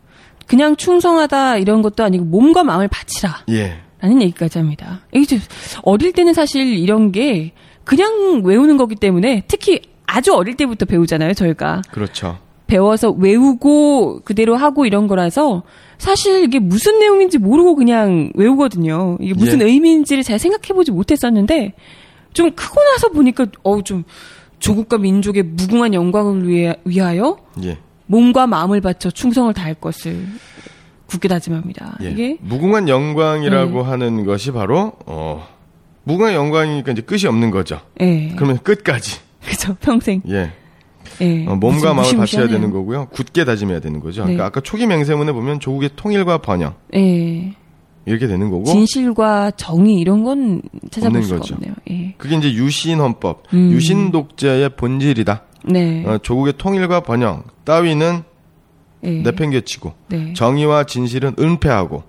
그냥 0.46 0.76
충성하다 0.76 1.58
이런 1.58 1.82
것도 1.82 2.04
아니고 2.04 2.24
몸과 2.24 2.64
마음을 2.64 2.88
바치라. 2.88 3.44
예. 3.50 3.78
라는 4.00 4.20
얘기까지 4.22 4.58
합니다. 4.58 5.00
이게 5.12 5.24
좀 5.24 5.40
어릴 5.82 6.12
때는 6.12 6.34
사실 6.34 6.76
이런 6.76 7.12
게 7.12 7.52
그냥 7.84 8.42
외우는 8.44 8.76
거기 8.76 8.94
때문에 8.96 9.44
특히 9.48 9.80
아주 10.06 10.34
어릴 10.34 10.56
때부터 10.56 10.86
배우잖아요, 10.86 11.34
저희가. 11.34 11.82
그렇죠. 11.90 12.38
배워서 12.66 13.10
외우고 13.10 14.20
그대로 14.24 14.56
하고 14.56 14.86
이런 14.86 15.06
거라서 15.06 15.62
사실 15.98 16.44
이게 16.44 16.58
무슨 16.58 16.98
내용인지 16.98 17.38
모르고 17.38 17.76
그냥 17.76 18.30
외우거든요. 18.34 19.18
이게 19.20 19.34
무슨 19.34 19.60
예. 19.60 19.64
의미인지를 19.66 20.22
잘 20.22 20.38
생각해보지 20.38 20.90
못했었는데 20.90 21.74
좀 22.32 22.50
크고 22.52 22.80
나서 22.92 23.08
보니까 23.08 23.46
어우 23.62 23.82
좀 23.82 24.04
조국과 24.58 24.98
민족의 24.98 25.42
무궁한 25.42 25.94
영광을 25.94 26.46
위해, 26.48 26.76
위하여 26.84 27.38
예. 27.62 27.78
몸과 28.06 28.46
마음을 28.46 28.80
바쳐 28.80 29.10
충성을 29.10 29.52
다할 29.54 29.74
것을 29.74 30.26
굳게 31.06 31.28
다짐합니다. 31.28 31.98
예. 32.02 32.10
이게 32.10 32.36
무궁한 32.40 32.88
영광이라고 32.88 33.82
네. 33.82 33.88
하는 33.88 34.24
것이 34.24 34.52
바로 34.52 34.92
어 35.06 35.46
무궁한 36.04 36.34
영광이니까 36.34 36.92
이제 36.92 37.02
끝이 37.02 37.26
없는 37.26 37.50
거죠. 37.50 37.80
예. 38.00 38.32
그러면 38.36 38.58
끝까지. 38.62 39.20
그죠 39.46 39.76
평생 39.80 40.22
예. 40.28 40.50
예. 41.20 41.46
어, 41.46 41.56
몸과 41.56 41.94
마음을 41.94 42.02
바쳐야 42.02 42.20
무시무시하네요. 42.20 42.48
되는 42.52 42.70
거고요. 42.70 43.06
굳게 43.12 43.44
다짐해야 43.44 43.80
되는 43.80 44.00
거죠. 44.00 44.22
네. 44.22 44.26
그러니까 44.34 44.46
아까 44.46 44.60
초기 44.60 44.86
맹세문에 44.86 45.32
보면 45.32 45.60
조국의 45.60 45.90
통일과 45.96 46.38
번영 46.38 46.74
예. 46.94 47.54
이렇게 48.04 48.26
되는 48.26 48.50
거고 48.50 48.64
진실과 48.64 49.50
정의 49.52 49.94
이런 49.94 50.22
건 50.22 50.62
찾아볼 50.90 51.22
수가 51.22 51.40
거죠. 51.40 51.54
없네요. 51.54 51.74
예. 51.90 52.14
그게 52.18 52.36
이제 52.36 52.52
유신 52.54 53.00
헌법, 53.00 53.42
음. 53.52 53.70
유신 53.72 54.12
독재의 54.12 54.70
본질이다. 54.76 55.42
네. 55.64 56.04
어, 56.06 56.18
조국의 56.18 56.54
통일과 56.58 57.00
번영 57.00 57.42
따위는 57.64 58.22
예. 59.04 59.10
내팽개치고 59.22 59.92
네. 60.08 60.32
정의와 60.34 60.84
진실은 60.84 61.34
은폐하고 61.38 62.02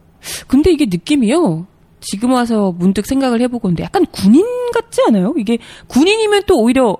근데 0.47 0.71
이게 0.71 0.85
느낌이요. 0.85 1.65
지금 1.99 2.31
와서 2.33 2.71
문득 2.77 3.07
생각을 3.07 3.41
해보건데 3.41 3.83
약간 3.83 4.05
군인 4.11 4.45
같지 4.71 5.01
않아요? 5.07 5.33
이게 5.37 5.57
군인이면 5.87 6.43
또 6.45 6.59
오히려 6.61 6.95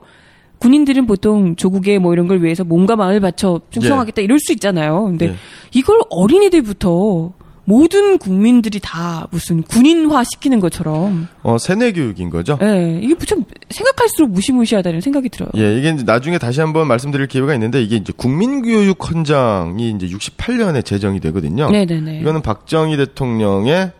군인들은 0.59 1.05
보통 1.05 1.55
조국의 1.55 1.99
뭐 1.99 2.13
이런 2.13 2.27
걸 2.27 2.41
위해서 2.43 2.63
몸과 2.63 2.95
마음을 2.95 3.19
바쳐 3.19 3.61
충성하겠다 3.71 4.21
이럴 4.21 4.39
수 4.39 4.51
있잖아요. 4.53 5.05
근데 5.05 5.27
예. 5.29 5.35
이걸 5.73 5.99
어린이들부터 6.09 7.33
모든 7.69 8.17
국민들이 8.17 8.79
다 8.81 9.27
무슨 9.29 9.61
군인화 9.61 10.23
시키는 10.23 10.61
것처럼 10.61 11.27
어, 11.43 11.57
세뇌 11.57 11.91
교육인 11.91 12.29
거죠. 12.29 12.57
예, 12.61 12.97
이게 13.03 13.13
좀 13.25 13.43
생각할수록 13.69 14.31
무시무시하다는 14.31 15.01
생각이 15.01 15.27
들어요. 15.27 15.49
예, 15.57 15.77
이게 15.77 15.89
이제 15.89 16.03
나중에 16.05 16.37
다시 16.37 16.61
한번 16.61 16.87
말씀드릴 16.87 17.27
기회가 17.27 17.53
있는데 17.55 17.81
이게 17.83 17.97
이제 17.97 18.13
국민교육 18.15 19.09
헌장이 19.11 19.89
이제 19.91 20.07
68년에 20.07 20.85
제정이 20.85 21.19
되거든요. 21.19 21.69
네 21.69 21.85
네 21.85 21.99
네. 21.99 22.19
이거는 22.21 22.41
박정희 22.41 22.95
대통령의 22.95 23.91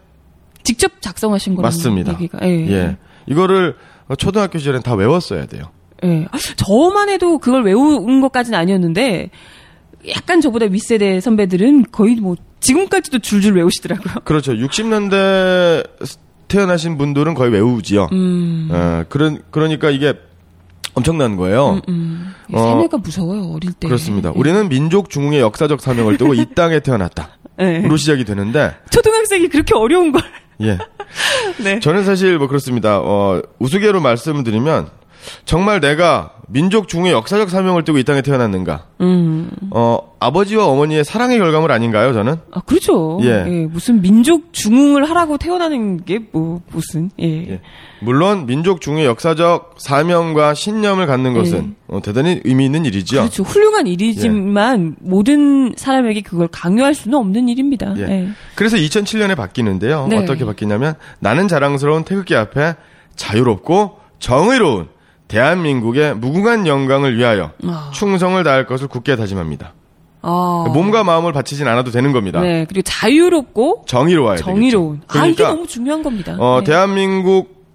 직접 0.64 1.02
작성하신 1.02 1.56
거라는 1.56 1.68
맞습니다. 1.68 2.14
얘기가. 2.14 2.40
예. 2.44 2.68
예. 2.72 2.98
이거를 3.28 3.76
초등학교 4.18 4.58
시절엔 4.60 4.82
다 4.84 4.96
외웠어야 4.96 5.46
돼요. 5.46 5.66
예. 6.04 6.28
저만 6.58 7.10
해도 7.10 7.40
그걸 7.40 7.64
외운 7.64 8.22
것까지는 8.22 8.58
아니었는데 8.58 9.30
약간 10.10 10.42
저보다 10.42 10.66
윗세대 10.66 11.20
선배들은 11.22 11.86
거의 11.92 12.16
뭐 12.16 12.36
지금까지도 12.60 13.20
줄줄 13.20 13.56
외우시더라고요. 13.56 14.16
그렇죠. 14.24 14.54
60년대 14.54 15.88
태어나신 16.48 16.98
분들은 16.98 17.34
거의 17.34 17.52
외우지요. 17.52 18.10
음. 18.12 18.70
예, 18.72 19.06
그런 19.10 19.42
그러니까 19.52 19.90
이게 19.90 20.14
엄청난 20.94 21.36
거예요. 21.36 21.82
음. 21.90 22.34
어, 22.54 22.72
세뇌가 22.72 22.98
무서워요 22.98 23.54
어릴 23.54 23.74
때. 23.74 23.88
그렇습니다. 23.88 24.30
예. 24.30 24.40
우리는 24.40 24.70
민족 24.70 25.10
중흥의 25.10 25.42
역사적 25.42 25.82
사명을 25.82 26.18
두고 26.18 26.34
이 26.34 26.46
땅에 26.56 26.80
태어났다. 26.80 27.38
예. 27.60 27.84
으로 27.84 27.98
시작이 27.98 28.24
되는데 28.24 28.74
초등학생이 28.90 29.50
그렇게 29.50 29.76
어려운 29.76 30.12
걸. 30.12 30.22
예. 30.62 30.78
네. 31.64 31.80
저는 31.80 32.04
사실 32.04 32.38
뭐 32.38 32.48
그렇습니다. 32.48 33.00
어, 33.00 33.42
우스개로 33.60 34.02
말씀을 34.02 34.44
드리면 34.44 34.90
정말 35.46 35.80
내가 35.80 36.32
민족 36.50 36.88
중의 36.88 37.12
역사적 37.12 37.50
사명을 37.50 37.84
띠고 37.84 37.98
이 37.98 38.04
땅에 38.06 38.22
태어났는가? 38.22 38.86
음. 39.02 39.50
어, 39.72 40.16
아버지와 40.20 40.66
어머니의 40.68 41.04
사랑의 41.04 41.38
결과물 41.40 41.72
아닌가요, 41.74 42.14
저는? 42.14 42.36
아 42.52 42.62
그렇죠. 42.62 43.20
예. 43.22 43.68
무슨 43.70 44.02
민족 44.02 44.54
중흥을 44.54 45.10
하라고 45.10 45.38
태어나는 45.38 46.06
게 46.06 46.20
뭐 46.32 46.62
무슨 46.72 47.10
예. 47.20 47.26
예. 47.52 47.62
물론 48.00 48.46
민족 48.46 48.80
중의 48.80 49.06
역사적 49.06 49.76
사명과 49.78 50.54
신념을 50.54 51.06
갖는 51.06 51.34
것은 51.34 51.76
어, 51.88 52.00
대단히 52.02 52.40
의미 52.46 52.66
있는 52.66 52.86
일이죠. 52.86 53.18
예. 53.18 53.20
그렇죠. 53.22 53.44
훌륭한 53.44 53.88
일이지만 53.88 54.96
모든 55.00 55.74
사람에게 55.76 56.22
그걸 56.22 56.48
강요할 56.48 56.94
수는 56.96 57.18
없는 57.18 57.50
일입니다. 57.50 57.94
예. 57.98 58.02
예. 58.04 58.28
그래서 58.56 58.78
2007년에 58.78 59.36
바뀌는데요. 59.36 60.08
네. 60.10 60.18
어떻게 60.18 60.46
바뀌냐면 60.46 60.94
나는 61.20 61.48
자랑스러운 61.50 62.04
태극기 62.04 62.36
앞에 62.36 62.76
자유롭고 63.16 63.98
정의로운 64.20 64.88
대한민국의 65.28 66.16
무궁한 66.16 66.68
영광을 66.68 67.18
위하여 67.18 67.52
아. 67.66 67.92
충성을 67.94 68.42
다할 68.44 68.66
것을 68.66 68.88
굳게 68.88 69.16
다짐합니다. 69.16 69.74
아. 70.22 70.66
몸과 70.74 71.04
마음을 71.04 71.32
바치진 71.34 71.68
않아도 71.68 71.92
되는 71.92 72.12
겁니다. 72.12 72.42
네, 72.42 72.66
그리고 72.68 72.84
자유롭고 72.84 73.84
정의로워야 73.88 74.38
정의로운. 74.38 75.02
되겠죠. 75.02 75.20
아, 75.20 75.26
이게 75.26 75.36
그러니까 75.36 75.56
너무 75.56 75.68
중요한 75.68 76.04
겁니다. 76.04 76.36
어, 76.40 76.60
네. 76.60 76.72
대한민국 76.72 77.66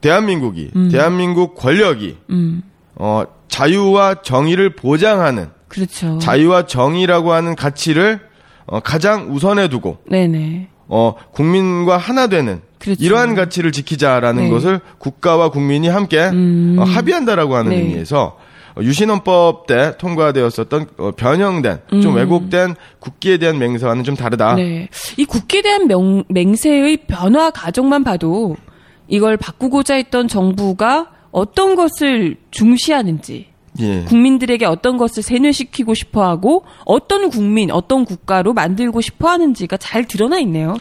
대한민국이 0.00 0.70
대한민국 0.90 1.54
권력이 1.56 2.16
음, 2.30 2.62
어, 2.94 3.24
자유와 3.48 4.22
정의를 4.22 4.74
보장하는 4.74 5.50
그렇죠. 5.68 6.18
자유와 6.18 6.66
정의라고 6.66 7.32
하는 7.32 7.54
가치를 7.54 8.20
어, 8.66 8.80
가장 8.80 9.32
우선에 9.32 9.68
두고 9.68 9.98
네네. 10.08 10.68
어, 10.88 11.14
국민과 11.32 11.98
하나 11.98 12.28
되는 12.28 12.62
그렇죠. 12.80 13.04
이러한 13.04 13.34
가치를 13.36 13.70
지키자라는 13.70 14.44
네. 14.44 14.50
것을 14.50 14.80
국가와 14.98 15.50
국민이 15.50 15.88
함께 15.88 16.30
음. 16.30 16.76
어, 16.78 16.82
합의한다라고 16.82 17.54
하는 17.54 17.70
네. 17.70 17.76
의미에서 17.76 18.38
어, 18.74 18.82
유신헌법 18.82 19.66
때 19.66 19.96
통과되었었던 19.98 20.86
어, 20.98 21.12
변형된 21.12 21.80
좀 22.02 22.06
음. 22.06 22.16
왜곡된 22.16 22.74
국기에 22.98 23.36
대한 23.36 23.58
맹세와는 23.58 24.02
좀 24.02 24.16
다르다. 24.16 24.54
네. 24.54 24.88
이 25.16 25.24
국기에 25.24 25.62
대한 25.62 25.86
명, 25.86 26.24
맹세의 26.28 27.04
변화 27.06 27.50
과정만 27.50 28.02
봐도 28.02 28.56
이걸 29.08 29.36
바꾸고자 29.36 29.94
했던 29.94 30.28
정부가 30.28 31.08
어떤 31.32 31.74
것을 31.74 32.36
중시하는지, 32.50 33.48
예. 33.80 34.04
국민들에게 34.04 34.64
어떤 34.66 34.96
것을 34.96 35.22
세뇌시키고 35.22 35.94
싶어 35.94 36.24
하고, 36.28 36.64
어떤 36.84 37.28
국민, 37.30 37.70
어떤 37.70 38.04
국가로 38.04 38.52
만들고 38.52 39.00
싶어 39.00 39.28
하는지가 39.28 39.76
잘 39.76 40.06
드러나 40.06 40.38
있네요. 40.40 40.76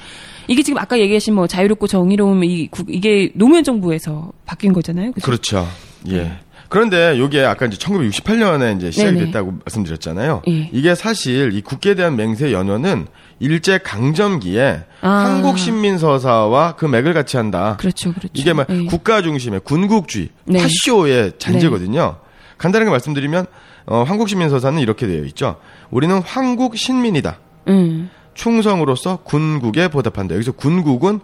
이게 0.50 0.64
지금 0.64 0.80
아까 0.80 1.00
얘기하신 1.00 1.36
뭐 1.36 1.48
자유롭고 1.48 1.88
정의로움, 1.88 2.44
이, 2.44 2.68
국- 2.70 2.88
이게 2.94 3.32
노무현 3.36 3.64
정부에서 3.64 4.32
바뀐 4.46 4.74
거잖아요. 4.74 5.12
그죠? 5.12 5.26
그렇죠. 5.26 5.68
예. 6.10 6.40
그런데 6.70 7.18
이게 7.18 7.42
아까 7.44 7.66
이제 7.66 7.78
1968년에 7.78 8.78
이제 8.78 8.92
시작이 8.92 9.14
네네. 9.14 9.26
됐다고 9.28 9.54
말씀드렸잖아요. 9.66 10.42
예. 10.48 10.70
이게 10.72 10.94
사실 10.96 11.52
이 11.54 11.62
국기에 11.62 11.96
대한 11.96 12.16
맹세 12.16 12.52
연원은 12.52 13.08
일제 13.40 13.78
강점기에 13.80 14.82
아. 15.02 15.10
한국 15.10 15.58
신민 15.58 15.98
서사와 15.98 16.76
그 16.76 16.86
맥을 16.86 17.14
같이 17.14 17.38
한다. 17.38 17.78
그렇죠, 17.80 18.12
그렇죠. 18.12 18.30
이게 18.34 18.54
막 18.54 18.68
예. 18.70 18.86
국가 18.86 19.22
중심의 19.22 19.62
군국주의, 19.64 20.30
네. 20.46 20.60
파쇼의 20.60 21.34
잔재거든요. 21.40 22.18
간단하게 22.58 22.92
말씀드리면 22.92 23.46
어, 23.88 24.04
한국 24.04 24.30
신민 24.30 24.50
서사는 24.50 24.80
이렇게 24.80 25.08
되어 25.08 25.24
있죠. 25.26 25.56
우리는 25.90 26.22
황국 26.22 26.78
신민이다. 26.78 27.40
음, 27.70 28.10
충성으로서 28.40 29.18
군국에 29.26 29.90
보답한다. 29.90 30.34
여기서 30.36 30.54
군국은 30.54 31.20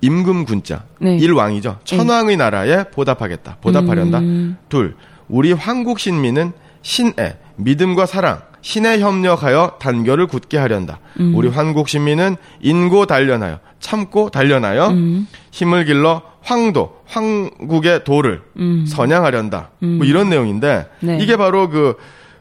임금 0.00 0.44
군자, 0.44 0.82
네. 0.98 1.16
일왕이죠. 1.16 1.78
천왕의 1.84 2.36
나라에 2.36 2.84
보답하겠다. 2.90 3.58
보답하련다. 3.60 4.18
음. 4.18 4.56
둘, 4.68 4.96
우리 5.28 5.52
한국 5.52 6.00
신민은 6.00 6.52
신애, 6.82 7.38
믿음과 7.56 8.06
사랑, 8.06 8.40
신에 8.60 8.98
협력하여 8.98 9.76
단결을 9.78 10.26
굳게 10.26 10.58
하련다. 10.58 10.98
음. 11.20 11.32
우리 11.36 11.48
한국 11.48 11.88
신민은 11.88 12.36
인고 12.60 13.06
단련하여, 13.06 13.60
참고 13.78 14.30
단련하여 14.30 14.88
음. 14.88 15.28
힘을 15.52 15.84
길러 15.84 16.22
황도, 16.42 17.02
황국의 17.06 18.02
도를 18.02 18.42
선양하련다. 18.88 19.70
뭐 19.78 20.06
이런 20.06 20.28
내용인데 20.28 20.88
음. 21.04 21.06
네. 21.06 21.18
이게 21.20 21.36
바로 21.36 21.68
그, 21.68 21.94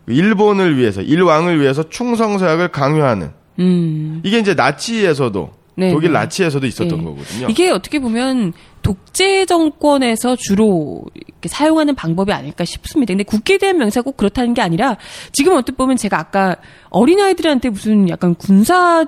그 0.05 0.13
일본을 0.13 0.75
위해서 0.77 1.01
일왕을 1.01 1.61
위해서 1.61 1.87
충성서약을 1.87 2.69
강요하는 2.69 3.37
음. 3.59 4.21
이게 4.23 4.39
이제 4.39 4.53
나치에서도 4.53 5.59
네, 5.75 5.91
독일 5.93 6.11
네. 6.11 6.19
나치에서도 6.19 6.65
있었던 6.67 6.97
네. 6.97 7.03
거거든요. 7.03 7.47
이게 7.49 7.69
어떻게 7.69 7.99
보면 7.99 8.53
독재 8.81 9.45
정권에서 9.45 10.35
주로 10.35 11.05
사용하는 11.45 11.95
방법이 11.95 12.33
아닐까 12.33 12.65
싶습니다. 12.65 13.13
근데 13.13 13.23
국기에 13.23 13.57
대한 13.57 13.77
명사가 13.77 14.03
꼭 14.03 14.17
그렇다는 14.17 14.53
게 14.53 14.61
아니라 14.61 14.97
지금 15.31 15.55
어떻게 15.55 15.77
보면 15.77 15.95
제가 15.95 16.19
아까 16.19 16.57
어린아이들한테 16.89 17.69
무슨 17.69 18.09
약간 18.09 18.35
군사 18.35 19.05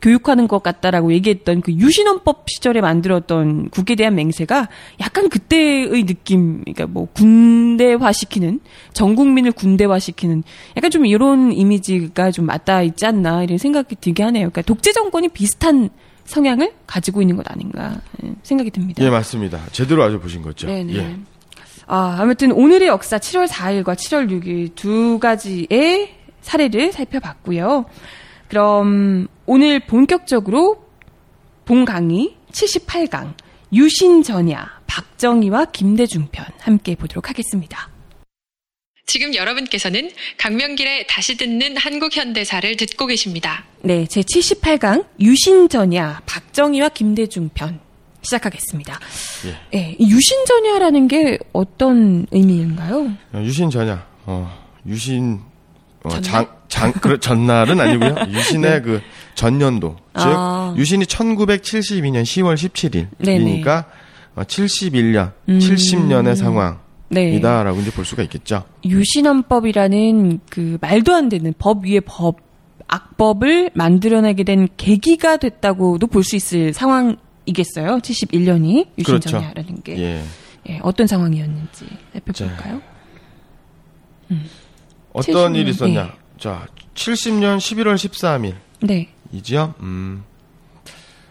교육하는 0.00 0.46
것 0.46 0.62
같다라고 0.62 1.12
얘기했던 1.12 1.60
그 1.60 1.72
유신헌법 1.72 2.44
시절에 2.48 2.80
만들었던 2.80 3.70
국기에 3.70 3.96
대한 3.96 4.14
맹세가 4.14 4.68
약간 5.00 5.28
그때의 5.28 6.04
느낌, 6.04 6.60
그러니까 6.60 6.86
뭐 6.86 7.08
군대화시키는 7.14 8.60
전 8.92 9.16
국민을 9.16 9.52
군대화시키는 9.52 10.44
약간 10.76 10.90
좀 10.90 11.04
이런 11.06 11.52
이미지가 11.52 12.30
좀 12.30 12.46
맞닿아 12.46 12.82
있지 12.82 13.06
않나 13.06 13.42
이런 13.42 13.58
생각이 13.58 13.96
들게 14.00 14.22
하네요. 14.22 14.50
그러니까 14.50 14.62
독재 14.62 14.92
정권이 14.92 15.28
비슷한 15.28 15.90
성향을 16.24 16.74
가지고 16.86 17.22
있는 17.22 17.36
것 17.36 17.50
아닌가 17.50 18.00
생각이 18.42 18.70
듭니다. 18.70 19.02
예, 19.02 19.10
맞습니다. 19.10 19.60
제대로 19.72 20.02
아주 20.02 20.20
보신 20.20 20.42
거죠. 20.42 20.66
네네. 20.66 20.94
예. 20.94 21.16
아, 21.86 22.18
아무튼 22.20 22.52
오늘의 22.52 22.88
역사 22.88 23.18
7월 23.18 23.48
4일과 23.48 23.94
7월 23.94 24.30
6일 24.30 24.74
두 24.74 25.18
가지의 25.18 26.10
사례를 26.42 26.92
살펴봤고요. 26.92 27.86
그럼 28.48 29.28
오늘 29.46 29.80
본격적으로 29.80 30.84
본 31.64 31.84
강의 31.84 32.34
78강 32.50 33.34
유신전야 33.72 34.78
박정희와 34.86 35.66
김대중 35.66 36.28
편 36.32 36.46
함께 36.60 36.94
보도록 36.94 37.28
하겠습니다. 37.28 37.90
지금 39.04 39.34
여러분께서는 39.34 40.10
강명길의 40.36 41.06
다시 41.08 41.36
듣는 41.36 41.76
한국 41.76 42.14
현대사를 42.14 42.76
듣고 42.76 43.06
계십니다. 43.06 43.64
네, 43.82 44.06
제 44.06 44.20
78강 44.22 45.06
유신전야 45.20 46.22
박정희와 46.26 46.90
김대중 46.90 47.48
편 47.54 47.80
시작하겠습니다. 48.22 48.98
예. 49.74 49.96
이 49.98 50.10
유신전야라는 50.10 51.08
게 51.08 51.38
어떤 51.52 52.26
의미인가요? 52.30 53.12
어, 53.32 53.42
유신 53.42 53.70
전야, 53.70 54.06
어, 54.26 54.50
유신, 54.86 55.40
어? 56.04 56.20
장, 56.20 56.46
장, 56.68 56.92
그, 56.92 57.18
전날은 57.18 57.80
아니고요. 57.80 58.14
유신의 58.30 58.82
그 58.82 59.00
전년도. 59.34 59.96
즉, 60.18 60.28
네. 60.28 60.34
아. 60.36 60.74
유신이 60.76 61.04
1972년 61.04 62.22
10월 62.22 62.54
17일이니까, 62.54 63.18
네네. 63.24 63.64
어, 64.36 64.42
71년, 64.42 65.32
음. 65.48 65.58
70년의 65.58 66.36
상황 66.36 66.78
이다라고 67.10 67.76
네. 67.76 67.82
이제 67.82 67.90
볼 67.90 68.04
수가 68.04 68.22
있겠죠. 68.24 68.64
유신헌법이라는 68.84 70.40
그 70.50 70.76
말도 70.80 71.14
안 71.14 71.28
되는 71.28 71.54
법 71.58 71.86
위에 71.86 72.00
법, 72.00 72.36
악법을 72.86 73.70
만들어내게 73.74 74.44
된 74.44 74.68
계기가 74.76 75.36
됐다고도 75.38 76.06
볼 76.06 76.22
수 76.22 76.36
있을 76.36 76.72
상황이겠어요. 76.74 77.98
71년이 77.98 78.88
유신전야라는 78.98 79.82
게 79.82 79.98
예. 79.98 80.22
예, 80.68 80.78
어떤 80.82 81.06
상황이었는지 81.06 81.86
살펴볼까요? 82.12 82.82
어떤 85.18 85.52
70년, 85.52 85.56
일이 85.56 85.70
있었냐? 85.70 86.00
예. 86.00 86.38
자, 86.38 86.66
70년 86.94 87.58
11월 87.58 87.94
13일. 87.94 88.54
네. 88.80 89.08
이지요? 89.32 89.74
음, 89.80 90.24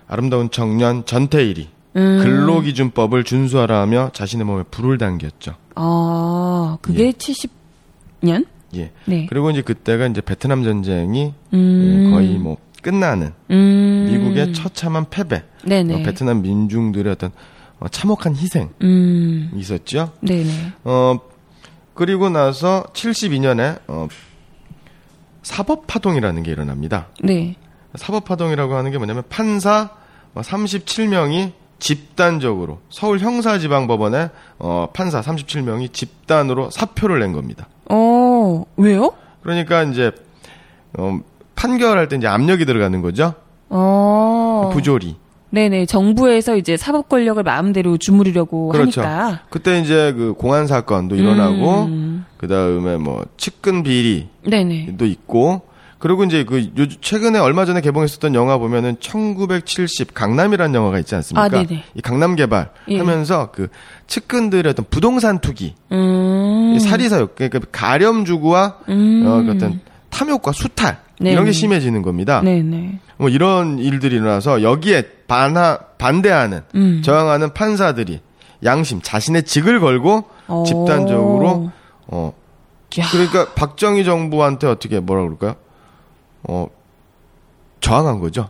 아름다운 0.07 0.49
청년 0.51 1.05
전태일이 1.05 1.69
음. 1.95 2.19
근로기준법을 2.23 3.23
준수하라 3.23 3.81
하며 3.81 4.11
자신의 4.13 4.45
몸에 4.45 4.63
불을 4.69 4.97
당겼죠. 4.97 5.55
아, 5.75 6.77
그게 6.81 7.11
70년? 7.11 8.45
예. 8.75 8.91
네. 9.05 9.25
그리고 9.29 9.49
이제 9.49 9.61
그때가 9.61 10.07
이제 10.07 10.21
베트남 10.21 10.63
전쟁이 10.63 11.33
음. 11.53 12.05
예, 12.07 12.11
거의 12.11 12.37
뭐 12.37 12.57
끝나는 12.81 13.31
음. 13.49 14.07
미국의 14.09 14.53
처참한 14.53 15.05
패배, 15.09 15.43
네네. 15.63 15.95
어, 15.95 16.03
베트남 16.03 16.41
민중들의 16.41 17.11
어떤 17.11 17.31
어, 17.79 17.87
참혹한 17.87 18.35
희생이 18.35 18.69
음. 18.83 19.51
있었죠. 19.55 20.11
네네. 20.21 20.51
어 20.83 21.19
그리고 21.97 22.29
나서 22.29 22.83
72년에 22.93 23.79
어, 23.87 24.07
사법파동이라는 25.41 26.43
게 26.43 26.51
일어납니다. 26.51 27.07
네. 27.23 27.55
사법파동이라고 27.95 28.75
하는 28.75 28.91
게 28.91 28.97
뭐냐면 28.97 29.23
판사 29.29 29.89
37명이 30.35 31.53
집단적으로 31.79 32.79
서울 32.89 33.19
형사지방법원에 33.19 34.29
어, 34.59 34.87
판사 34.93 35.21
37명이 35.21 35.91
집단으로 35.91 36.69
사표를 36.69 37.19
낸 37.19 37.33
겁니다. 37.33 37.67
어, 37.89 38.63
왜요? 38.77 39.13
그러니까 39.41 39.81
이제 39.83 40.11
어, 40.97 41.19
판결할 41.55 42.07
때 42.09 42.15
이제 42.15 42.27
압력이 42.27 42.65
들어가는 42.65 43.01
거죠. 43.01 43.33
어. 43.69 44.69
부조리. 44.71 45.15
네네. 45.49 45.85
정부에서 45.85 46.57
이제 46.57 46.75
사법 46.77 47.09
권력을 47.09 47.41
마음대로 47.41 47.97
주무르려고 47.97 48.69
그렇죠. 48.69 49.01
하니까. 49.01 49.41
그때 49.49 49.79
이제 49.79 50.13
그 50.13 50.33
공안 50.33 50.67
사건도 50.67 51.15
일어나고 51.15 51.85
음. 51.85 52.25
그 52.37 52.47
다음에 52.47 52.97
뭐 52.97 53.25
측근 53.37 53.83
비리도 53.83 54.49
네네. 54.49 54.95
있고 54.99 55.61
그리고 55.99 56.23
이제 56.23 56.43
그 56.43 56.59
요, 56.77 56.87
최근에 57.01 57.39
얼마 57.39 57.65
전에 57.65 57.81
개봉했었던 57.81 58.35
영화 58.35 58.57
보면은 58.57 58.97
1970 58.99 60.13
강남이라는 60.13 60.75
영화가 60.75 60.99
있지 60.99 61.15
않습니까? 61.15 61.45
아, 61.45 61.49
네네. 61.49 61.83
이 61.95 62.01
강남 62.01 62.35
개발 62.35 62.69
예. 62.89 62.99
하면서 62.99 63.49
그 63.51 63.67
측근들의 64.05 64.69
어떤 64.69 64.85
부동산 64.89 65.39
투기, 65.39 65.73
음. 65.91 66.73
이 66.75 66.79
사리사욕, 66.79 67.35
그러니까 67.35 67.59
가렴 67.71 68.25
주구와 68.25 68.77
음. 68.89 69.23
어, 69.25 69.41
그 69.43 69.51
어떤 69.51 69.79
탐욕과 70.09 70.51
수탈 70.51 70.99
네네. 71.19 71.33
이런 71.33 71.45
게 71.45 71.51
심해지는 71.51 72.01
겁니다. 72.01 72.41
네 72.43 72.61
네. 72.61 72.99
뭐 73.17 73.29
이런 73.29 73.79
일들이 73.79 74.17
일어나서 74.17 74.61
여기에 74.61 75.03
반하, 75.27 75.79
반대하는 75.97 76.61
음. 76.75 77.01
저항하는 77.03 77.53
판사들이 77.53 78.21
양심 78.63 79.01
자신의 79.01 79.43
직을 79.43 79.79
걸고 79.79 80.25
어. 80.47 80.63
집단적으로 80.65 81.71
어 82.07 82.33
야. 82.99 83.05
그러니까 83.11 83.53
박정희 83.53 84.03
정부한테 84.05 84.67
어떻게 84.67 84.99
뭐라 84.99 85.23
그럴까요? 85.23 85.55
어 86.43 86.67
저항한 87.81 88.19
거죠. 88.19 88.49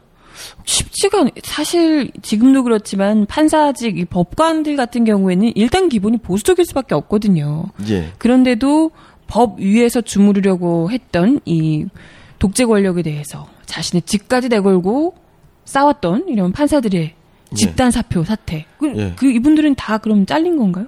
쉽지가 0.66 1.22
않, 1.22 1.30
사실 1.44 2.12
지금도 2.22 2.64
그렇지만 2.64 3.26
판사직 3.26 3.98
이 3.98 4.06
법관들 4.06 4.76
같은 4.76 5.04
경우에는 5.04 5.54
일단 5.56 5.90
기본이 5.90 6.18
보수적일 6.18 6.66
수밖에 6.66 6.94
없거든요. 6.96 7.66
예. 7.90 8.12
그런데도 8.18 8.92
법 9.26 9.60
위에서 9.60 10.02
주무르려고 10.02 10.92
했던 10.92 11.40
이 11.46 11.86
독재 12.40 12.66
권력에 12.66 13.02
대해서 13.02 13.48
자신의 13.66 14.04
직까지 14.04 14.50
내걸고 14.50 15.16
싸웠던 15.66 16.28
이런 16.30 16.52
판사들의 16.52 17.14
집단 17.56 17.92
사표 17.92 18.24
사태. 18.24 18.66
그, 18.78 18.94
예. 18.98 19.14
그 19.16 19.30
이분들은 19.32 19.76
다 19.76 19.98
그럼 19.98 20.26
잘린 20.26 20.58
건가요? 20.58 20.88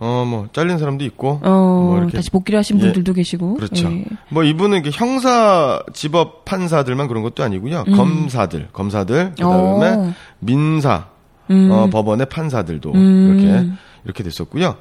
어 0.00 0.24
뭐 0.26 0.48
잘린 0.52 0.76
사람도 0.78 1.04
있고 1.04 1.40
어, 1.42 1.50
뭐 1.50 1.98
이렇게 1.98 2.18
다시 2.18 2.30
복귀를 2.30 2.58
하신 2.58 2.78
예. 2.78 2.80
분들도 2.82 3.12
계시고. 3.12 3.54
그렇죠. 3.54 3.88
예. 3.90 4.04
뭐 4.28 4.42
이분은 4.42 4.78
이게 4.78 4.90
형사 4.92 5.82
지법 5.92 6.44
판사들만 6.44 7.08
그런 7.08 7.22
것도 7.22 7.42
아니고요. 7.42 7.84
음. 7.86 7.96
검사들, 7.96 8.68
검사들 8.72 9.32
그 9.36 9.42
다음에 9.42 9.88
어. 9.90 10.12
민사 10.40 11.06
음. 11.50 11.70
어, 11.70 11.88
법원의 11.90 12.26
판사들도 12.26 12.92
음. 12.92 13.38
이렇게 13.38 13.68
이렇게 14.04 14.22
됐었고요. 14.24 14.76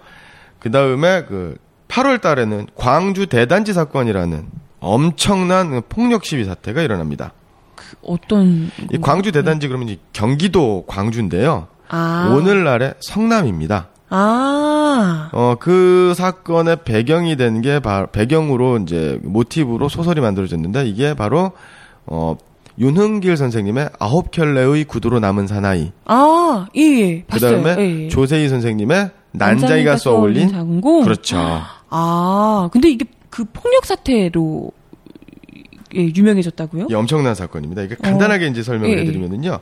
그 0.60 0.72
다음에 0.72 1.24
그 1.26 1.58
8월 1.88 2.22
달에는 2.22 2.68
광주 2.76 3.28
대단지 3.28 3.72
사건이라는 3.74 4.48
엄청난 4.84 5.82
폭력 5.90 6.26
시위 6.26 6.44
사태가 6.46 6.82
일어납니다. 6.82 7.32
그 7.76 7.96
어떤 8.04 8.70
이 8.92 8.98
광주 9.00 9.32
대단지 9.32 9.68
그러면 9.68 9.90
이제 9.90 10.00
경기도 10.14 10.84
광주인데요. 10.88 11.68
아. 11.90 12.34
오늘날의 12.36 12.96
성남입니다. 13.00 13.88
아. 14.10 15.30
어, 15.32 15.56
그 15.60 16.14
사건의 16.16 16.78
배경이 16.86 17.36
된 17.36 17.62
게 17.62 17.80
배경으로 18.12 18.78
이제 18.80 19.20
모티브로 19.24 19.90
소설이 19.90 20.22
만들어졌는데 20.22 20.86
이게 20.88 21.14
바로 21.14 21.54
어 22.06 22.36
윤흥길 22.78 23.38
선생님의 23.38 23.90
아홉 24.00 24.32
켤레의 24.32 24.84
구두로 24.86 25.20
남은 25.20 25.48
사나이. 25.48 25.92
아, 26.06 26.66
예, 26.76 26.82
예. 26.82 27.22
그 27.22 27.28
봤어요. 27.28 27.64
다음에 27.64 27.82
예, 27.82 28.04
예. 28.06 28.08
조세희 28.10 28.50
선생님의 28.50 29.12
난자기가 29.32 29.98
쏘올린 29.98 30.50
장공. 30.50 31.04
그렇죠. 31.04 31.38
아, 31.90 32.70
근데 32.72 32.90
이게 32.90 33.06
그 33.34 33.46
폭력 33.46 33.88
사태로 33.88 34.72
예, 35.96 36.02
유명해졌다고요? 36.16 36.86
이 36.92 36.94
엄청난 36.94 37.34
사건입니다. 37.34 37.82
이게 37.82 37.96
간단하게 37.96 38.46
이제 38.46 38.62
설명을 38.62 38.96
예, 38.96 39.00
예. 39.00 39.02
해드리면은요. 39.02 39.60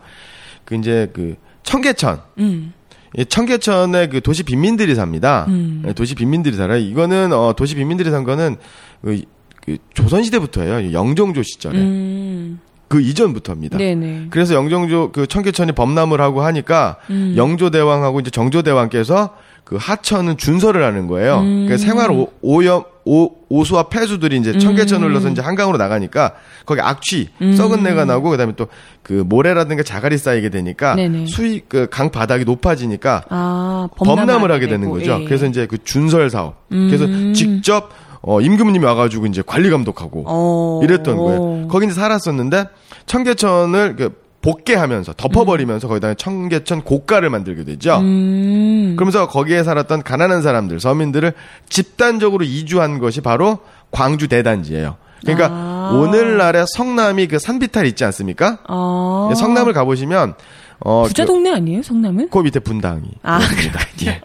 그 0.66 0.76
이제 0.76 1.10
그 1.14 1.36
청계천. 1.64 2.22
음. 2.40 2.74
이 3.18 3.26
청계천에 3.26 4.08
그 4.10 4.20
도시 4.20 4.44
빈민들이 4.44 4.94
삽니다. 4.94 5.46
음. 5.48 5.84
예, 5.88 5.94
도시 5.94 6.16
빈민들이 6.16 6.58
살아요. 6.58 6.80
이거는 6.80 7.32
어 7.32 7.54
도시 7.54 7.76
빈민들이 7.76 8.12
산 8.12 8.26
거는 8.26 8.58
그, 9.02 9.22
그 9.66 9.78
조선 9.94 10.22
시대부터예요. 10.24 10.92
영종조 10.92 11.42
시절에 11.42 11.80
음. 11.80 12.60
그 12.90 13.00
이전부터입니다. 13.00 13.78
네네. 13.78 14.28
그래서 14.32 14.54
영종조 14.54 15.14
그 15.14 15.28
청계천이 15.28 15.72
범람을 15.72 16.20
하고 16.20 16.42
하니까 16.42 16.98
음. 17.10 17.36
영조 17.38 17.70
대왕하고 17.70 18.20
이제 18.20 18.30
정조 18.30 18.64
대왕께서 18.64 19.34
그 19.72 19.78
하천은 19.80 20.36
준설을 20.36 20.84
하는 20.84 21.08
거예요. 21.08 21.40
음. 21.40 21.66
그 21.70 21.78
생활 21.78 22.12
오, 22.12 22.28
오염 22.42 22.84
오, 23.06 23.32
오수와 23.50 23.84
폐수들이 23.84 24.38
이제 24.38 24.60
청계천을 24.60 25.10
흘러서 25.10 25.30
이제 25.30 25.42
한강으로 25.42 25.78
나가니까 25.78 26.34
거기 26.66 26.82
악취, 26.82 27.30
음. 27.42 27.56
썩은 27.56 27.82
내가 27.82 28.06
나고 28.06 28.30
그다음에 28.30 28.54
또 28.56 28.68
그 29.04 29.24
모래라든가 29.28 29.84
자갈이 29.84 30.18
쌓이게 30.18 30.50
되니까 30.50 30.96
네네. 30.96 31.26
수위 31.26 31.60
그강 31.68 32.12
바닥이 32.12 32.46
높아지니까 32.46 33.26
아, 33.30 33.90
범람을 33.98 34.52
하게 34.52 34.68
되는 34.68 34.82
되고, 34.82 34.94
거죠. 34.94 35.20
예. 35.22 35.26
그래서 35.26 35.48
이제 35.48 35.66
그 35.66 35.84
준설 35.84 36.30
사업. 36.30 36.56
음. 36.72 36.88
그래서 36.90 37.34
직접 37.34 37.90
어 38.22 38.40
임금님이 38.40 38.86
와가지고 38.86 39.26
이제 39.26 39.42
관리 39.46 39.70
감독하고 39.70 40.24
어. 40.28 40.80
이랬던 40.84 41.18
거예요. 41.18 41.68
거기 41.68 41.88
이제 41.88 41.96
살았었는데 41.96 42.66
청계천을 43.08 43.96
그 43.98 44.21
복개하면서 44.42 45.14
덮어버리면서 45.18 45.88
거기다가 45.88 46.14
청계천 46.16 46.82
고가를 46.84 47.30
만들게 47.30 47.64
되죠. 47.64 48.00
음. 48.00 48.96
그러면서 48.96 49.28
거기에 49.28 49.64
살았던 49.64 50.04
가난한 50.04 50.42
사람들, 50.42 50.80
서민들을 50.80 51.34
집단적으로 51.70 52.44
이주한 52.44 53.00
것이 53.00 53.22
바로 53.22 53.60
광주 53.92 54.28
대단지예요. 54.28 54.98
그러니까 55.22 55.50
아. 55.52 55.92
오늘날의 55.94 56.66
성남이 56.68 57.28
그 57.28 57.38
산비탈 57.38 57.86
있지 57.86 58.04
않습니까? 58.06 58.60
아. 58.68 59.30
예, 59.32 59.36
성남을 59.36 59.74
가보시면 59.74 60.34
어, 60.80 61.04
부자 61.04 61.24
그, 61.24 61.28
동네 61.28 61.52
아니에요, 61.52 61.84
성남은? 61.84 62.30
그 62.30 62.40
밑에 62.40 62.60
분당이. 62.60 63.04
아. 63.22 63.40
그렇군요. 63.40 63.72
예. 64.12 64.22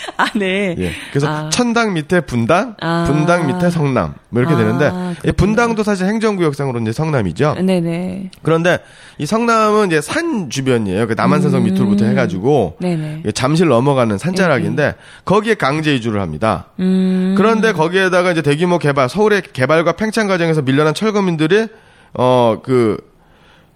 아, 0.16 0.26
네. 0.34 0.74
예. 0.78 0.92
그래서 1.10 1.26
아. 1.28 1.48
천당 1.50 1.92
밑에 1.94 2.20
분당, 2.20 2.74
아. 2.80 3.04
분당 3.06 3.46
밑에 3.46 3.70
성남 3.70 4.14
뭐 4.28 4.40
이렇게 4.42 4.54
아, 4.54 4.58
되는데. 4.58 4.90
이 5.26 5.32
분당도 5.32 5.82
사실 5.82 6.06
행정구역상으로 6.06 6.80
이제 6.80 6.92
성남이죠. 6.92 7.56
네네. 7.62 8.30
그런데 8.42 8.78
이 9.18 9.26
성남은 9.26 9.88
이제 9.88 10.00
산 10.00 10.48
주변이에요. 10.50 11.06
그 11.08 11.14
남한산성 11.16 11.60
음. 11.60 11.64
밑으로부터 11.64 12.04
해가지고 12.06 12.76
네네. 12.80 13.22
잠실 13.34 13.68
넘어가는 13.68 14.16
산자락인데 14.18 14.94
거기에 15.24 15.54
강제 15.54 15.94
이주를 15.94 16.20
합니다. 16.20 16.66
음. 16.80 17.34
그런데 17.36 17.72
거기에다가 17.72 18.32
이제 18.32 18.42
대규모 18.42 18.78
개발, 18.78 19.08
서울의 19.08 19.42
개발과 19.52 19.92
팽창 19.92 20.26
과정에서 20.26 20.62
밀려난 20.62 20.94
철거민들이 20.94 21.66
어그 22.12 22.96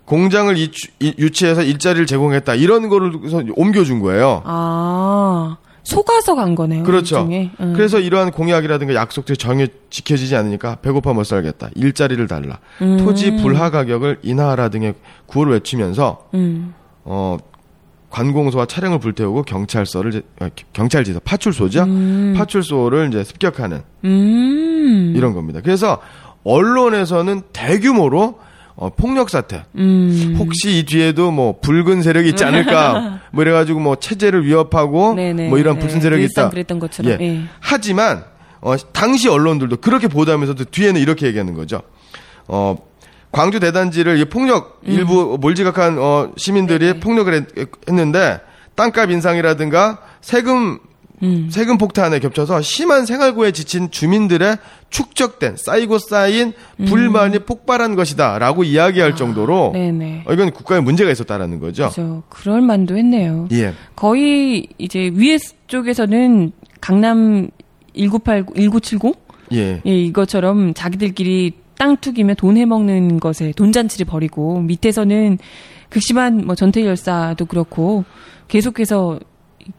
공장을 0.04 0.56
이주, 0.58 0.88
이- 1.00 1.14
유치 1.18 1.46
해서 1.46 1.62
일자리를 1.62 2.06
제공했다 2.06 2.54
이런 2.56 2.88
거를 2.88 3.12
옮겨준 3.56 4.00
거예요. 4.00 4.42
아, 4.44 5.56
속아서 5.85 6.35
간 6.35 6.55
거네요. 6.55 6.83
그렇죠. 6.83 7.29
음. 7.31 7.73
그래서 7.77 8.01
이러한 8.01 8.33
공약이라든가 8.33 8.94
약속들이 8.94 9.37
전혀 9.37 9.66
지켜지지 9.90 10.35
않으니까 10.35 10.77
배고파 10.77 11.12
못 11.12 11.25
살겠다. 11.25 11.68
일자리를 11.75 12.27
달라. 12.27 12.59
음. 12.83 12.97
토지 12.99 13.37
불하 13.37 13.70
가격을 13.70 14.18
인하하라 14.23 14.70
등의 14.70 14.94
구호를 15.27 15.53
외치면서 15.53 16.29
음. 16.35 16.75
어 17.05 17.37
관공서와 18.09 18.66
차량을 18.66 18.99
불태우고 18.99 19.42
경찰서를 19.42 20.23
아, 20.40 20.49
경찰지서 20.73 21.20
파출소죠. 21.20 21.83
음. 21.83 22.35
파출소를 22.37 23.09
이제 23.09 23.23
습격하는 23.23 23.83
음. 24.05 25.12
이런 25.16 25.35
겁니다. 25.35 25.61
그래서 25.62 26.01
언론에서는 26.44 27.42
대규모로 27.53 28.38
어, 28.76 28.90
폭력 28.90 29.30
사태. 29.30 29.64
음. 29.76 30.34
혹시 30.38 30.78
이 30.78 30.82
뒤에도 30.84 31.30
뭐 31.30 31.58
붉은 31.60 32.02
세력이 32.02 32.30
있지 32.30 32.44
않을까? 32.44 33.20
뭐 33.30 33.42
이래가지고 33.42 33.80
뭐 33.80 33.96
체제를 33.96 34.44
위협하고 34.44 35.14
네네. 35.14 35.48
뭐 35.48 35.58
이런 35.58 35.74
네. 35.74 35.80
불순 35.80 36.00
세력이 36.00 36.22
늘상 36.22 36.46
있다. 36.46 36.50
그랬던 36.50 36.78
것처럼. 36.80 37.12
예. 37.12 37.24
예. 37.24 37.42
하지만 37.60 38.24
어, 38.60 38.76
당시 38.92 39.28
언론들도 39.28 39.76
그렇게 39.76 40.08
보도하면서도 40.08 40.64
뒤에는 40.64 41.00
이렇게 41.00 41.26
얘기하는 41.26 41.54
거죠. 41.54 41.82
어, 42.48 42.76
광주 43.30 43.60
대단지를 43.60 44.18
이 44.18 44.24
폭력 44.24 44.80
음. 44.87 44.92
일부 44.92 45.38
몰지각한 45.40 45.98
어, 45.98 46.32
시민들이 46.37 46.98
폭력을 46.98 47.32
했, 47.32 47.46
했는데 47.88 48.40
땅값 48.74 49.10
인상이라든가 49.10 49.98
세금 50.20 50.78
음. 51.22 51.48
세금 51.50 51.78
폭탄에 51.78 52.18
겹쳐서 52.18 52.60
심한 52.62 53.06
생활고에 53.06 53.52
지친 53.52 53.90
주민들의 53.90 54.58
축적된 54.94 55.57
쌓이고 55.57 55.98
쌓인 55.98 56.52
불만이 56.87 57.40
폭발한 57.40 57.96
것이다라고 57.96 58.62
이야기할 58.62 59.16
정도로 59.16 59.72
음. 59.72 59.74
아, 59.74 59.78
네네. 59.78 60.22
어, 60.24 60.33
이건 60.33 60.52
국가에 60.52 60.78
문제가 60.78 61.11
있었다라는 61.11 61.59
거죠. 61.59 61.88
그죠. 61.88 62.22
그럴 62.28 62.61
만도 62.61 62.96
했네요. 62.96 63.48
예. 63.50 63.74
거의 63.96 64.68
이제 64.78 65.11
위에 65.12 65.38
쪽에서는 65.66 66.52
강남 66.80 67.48
1989, 67.96 68.54
1970? 68.54 69.16
예. 69.52 69.83
예, 69.85 69.90
이것처럼 69.90 70.74
자기들끼리 70.74 71.54
땅 71.76 71.96
투기며 71.96 72.35
돈 72.35 72.57
해먹는 72.57 73.18
것에 73.18 73.52
돈 73.57 73.72
잔치를 73.72 74.07
벌이고 74.07 74.61
밑에서는 74.61 75.38
극심한 75.88 76.46
뭐 76.46 76.54
전태 76.54 76.85
열사도 76.87 77.46
그렇고 77.46 78.04
계속해서 78.46 79.18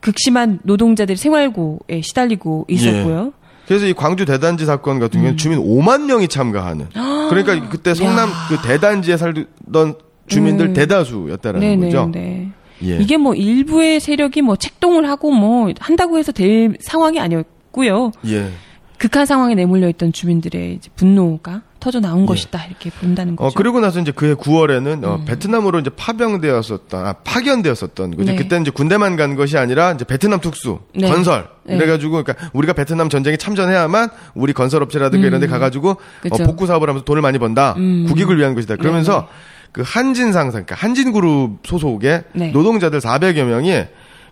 극심한 0.01 0.59
노동자들이 0.63 1.15
생활고에 1.15 2.01
시달리고 2.01 2.65
있었고요. 2.67 3.31
그래서 3.67 3.85
이 3.85 3.93
광주 3.93 4.25
대단지 4.25 4.65
사건 4.65 4.99
같은 4.99 5.19
음. 5.19 5.21
경우는 5.21 5.37
주민 5.37 5.59
5만 5.59 6.05
명이 6.05 6.27
참가하는. 6.27 6.87
그러니까 7.29 7.69
그때 7.69 7.93
성남 7.93 8.29
그 8.49 8.57
대단지에 8.61 9.17
살던 9.17 9.95
주민들 10.27 10.67
음. 10.67 10.73
대다수였다라는 10.73 11.67
네네. 11.67 11.85
거죠. 11.87 12.09
네. 12.11 12.51
예. 12.83 12.97
이게 12.97 13.17
뭐 13.17 13.33
일부의 13.33 13.99
세력이 13.99 14.41
뭐 14.41 14.55
책동을 14.55 15.07
하고 15.07 15.31
뭐 15.31 15.71
한다고 15.79 16.17
해서 16.17 16.31
될 16.31 16.75
상황이 16.81 17.19
아니었고요. 17.19 18.11
예. 18.27 18.49
극한 18.97 19.25
상황에 19.25 19.55
내몰려 19.55 19.89
있던 19.89 20.13
주민들의 20.13 20.79
분노가 20.95 21.61
터져 21.85 21.99
나온 21.99 22.25
것이다 22.25 22.65
이렇게 22.65 22.89
본다는 22.89 23.35
거죠. 23.35 23.47
어 23.47 23.51
그리고 23.55 23.79
나서 23.79 23.99
이제 23.99 24.11
그해 24.11 24.33
9월에는 24.33 25.03
어, 25.03 25.17
음. 25.17 25.25
베트남으로 25.25 25.77
이제 25.77 25.91
파병되었었던 25.95 27.05
아, 27.05 27.13
파견되었었던 27.23 28.15
그죠 28.17 28.31
네. 28.31 28.35
그때 28.35 28.57
이제 28.57 28.71
군대만 28.71 29.15
간 29.17 29.35
것이 29.35 29.55
아니라 29.55 29.91
이제 29.91 30.03
베트남 30.03 30.39
특수 30.39 30.79
네. 30.95 31.07
건설 31.07 31.47
네. 31.63 31.75
이래가지고 31.75 32.23
그러니까 32.23 32.49
우리가 32.53 32.73
베트남 32.73 33.07
전쟁에 33.07 33.37
참전해야만 33.37 34.09
우리 34.33 34.51
건설업체라든가 34.53 35.27
이런데 35.27 35.45
가가지고 35.45 35.89
어, 35.91 35.97
음. 36.39 36.45
복구 36.47 36.65
사업을 36.65 36.89
하면서 36.89 37.05
돈을 37.05 37.21
많이 37.21 37.37
번다 37.37 37.75
음. 37.77 38.07
국익을 38.07 38.39
위한 38.39 38.55
것이다 38.55 38.77
그러면서 38.77 39.27
그 39.71 39.83
한진 39.85 40.33
상사 40.33 40.53
그러니까 40.53 40.73
한진그룹 40.73 41.59
소속의 41.67 42.23
네. 42.33 42.49
노동자들 42.49 42.99
400여 42.99 43.43
명이 43.43 43.83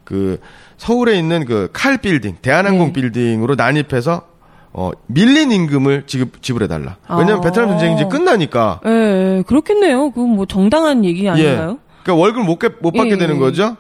그 0.06 0.40
서울에 0.78 1.20
있는 1.20 1.46
그 1.46 1.70
칼 1.72 2.00
빌딩 2.00 2.36
대한항공 2.42 2.88
네. 2.88 2.94
빌딩으로 2.94 3.54
난입해서 3.54 4.33
어 4.74 4.92
밀린 5.08 5.52
임금을 5.52 6.04
지급 6.08 6.42
지불해달라 6.42 6.98
왜냐면 7.10 7.38
아. 7.38 7.42
베트남 7.42 7.70
전쟁이 7.70 7.96
이제 7.96 8.06
끝나니까 8.06 8.80
예, 8.86 8.90
예, 9.38 9.44
그렇겠네요. 9.46 10.12
그건 10.12 10.32
뭐 10.32 10.46
정당한 10.48 11.06
얘기 11.06 11.30
아닌가요? 11.30 11.78
그러니까 12.04 12.22
월급 12.22 12.44
못, 12.46 12.58
게- 12.60 12.70
못 12.82 12.92
받게 12.92 13.12
예, 13.12 13.18
되는 13.18 13.36
예. 13.36 13.40
거죠. 13.40 13.78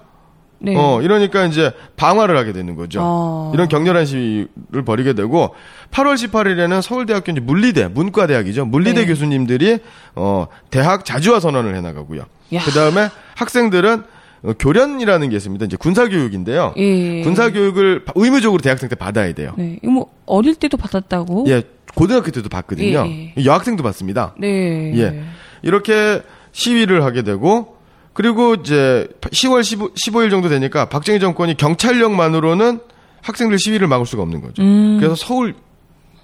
네. 0.59 0.75
어, 0.77 1.01
이러니까 1.01 1.43
이제 1.45 1.73
방화를 1.97 2.37
하게 2.37 2.53
되는 2.53 2.75
거죠. 2.77 3.01
아. 3.03 3.51
이런 3.53 3.67
격렬한 3.67 4.05
시위를 4.05 4.83
벌이게 4.85 5.11
되고 5.13 5.53
8월 5.91 6.13
18일에는 6.15 6.81
서울대학교 6.81 7.33
이제 7.33 7.41
물리대, 7.41 7.89
문과대학이죠. 7.89 8.65
물리대 8.65 9.01
네. 9.01 9.07
교수님들이 9.07 9.79
어, 10.15 10.47
대학 10.69 11.03
자주화 11.03 11.41
선언을 11.41 11.75
해 11.75 11.81
나가고요. 11.81 12.23
야. 12.53 12.61
그다음에 12.63 13.09
학생들은 13.35 14.03
어, 14.43 14.53
교련이라는 14.59 15.29
게 15.29 15.35
있습니다. 15.37 15.65
이제 15.65 15.77
군사 15.77 16.07
교육인데요. 16.07 16.73
예. 16.77 17.21
군사 17.21 17.51
교육을 17.51 18.05
의무적으로 18.15 18.61
대학생 18.61 18.89
때 18.89 18.95
받아야 18.95 19.33
돼요. 19.33 19.53
네. 19.57 19.79
뭐 19.83 20.11
어릴 20.25 20.55
때도 20.55 20.77
받았다고? 20.77 21.45
예, 21.47 21.63
고등학교 21.95 22.31
때도 22.31 22.49
받거든요. 22.49 23.05
예, 23.07 23.33
여학생도 23.43 23.83
받습니다. 23.83 24.35
네. 24.37 24.97
예. 24.97 25.23
이렇게 25.61 26.21
시위를 26.51 27.03
하게 27.03 27.23
되고 27.23 27.77
그리고 28.11 28.55
이제 28.55 29.07
10월 29.21 29.63
15, 29.63 29.93
15일 29.93 30.29
정도 30.29 30.49
되니까 30.49 30.89
박정희 30.89 31.19
정권이 31.19 31.57
경찰력만으로는 31.57 32.79
학생들 33.21 33.57
시위를 33.57 33.87
막을 33.87 34.05
수가 34.05 34.21
없는 34.23 34.41
거죠. 34.41 34.61
음. 34.61 34.97
그래서 34.99 35.15
서울 35.15 35.55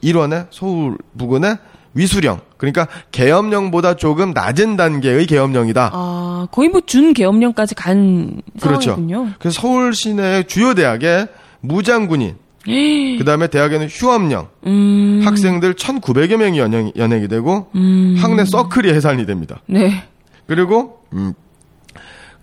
일원에 0.01 0.45
서울 0.51 0.97
부근에 1.17 1.55
위수령 1.99 2.39
그러니까 2.57 2.87
계엄령보다 3.11 3.95
조금 3.95 4.31
낮은 4.31 4.77
단계의 4.77 5.25
계엄령이다. 5.27 5.91
아, 5.93 6.47
거의 6.51 6.69
뭐 6.69 6.79
준 6.85 7.13
계엄령까지 7.13 7.75
간 7.75 8.41
그렇죠. 8.61 8.91
상황이군요. 8.91 9.33
그래서 9.37 9.61
서울 9.61 9.93
시내 9.93 10.43
주요 10.43 10.73
대학에 10.73 11.27
무장군인 11.61 12.35
그 12.65 13.23
다음에 13.25 13.47
대학에는 13.47 13.87
휴업령 13.89 14.47
음. 14.65 15.21
학생들 15.25 15.73
1,900여 15.75 16.37
명이 16.37 16.57
연행, 16.59 16.91
연행이 16.95 17.27
되고 17.27 17.67
음. 17.75 18.15
학내 18.19 18.45
서클이 18.45 18.89
해산이 18.93 19.25
됩니다. 19.25 19.61
네. 19.65 20.03
그리고 20.47 20.99
음, 21.13 21.33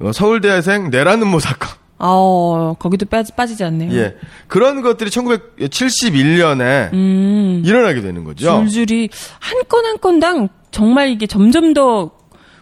어, 0.01 0.13
서울대생 0.13 0.91
내란음모 0.91 1.41
사건. 1.41 1.69
아, 1.99 2.07
어, 2.09 2.77
거기도 2.79 3.07
빠지, 3.07 3.33
빠지지 3.33 3.65
않네요. 3.65 3.91
예. 3.95 4.17
그런 4.49 4.83
것들이 4.83 5.09
1971년에 5.11 6.93
음. 6.93 7.63
일어나게 7.65 8.01
되는 8.01 8.25
거죠. 8.25 8.61
줄줄이 8.61 9.09
한 9.41 9.63
건 9.69 9.85
한 9.87 9.99
건당 10.01 10.49
정말 10.71 11.09
이게 11.11 11.27
점점 11.27 11.73
더 11.75 12.11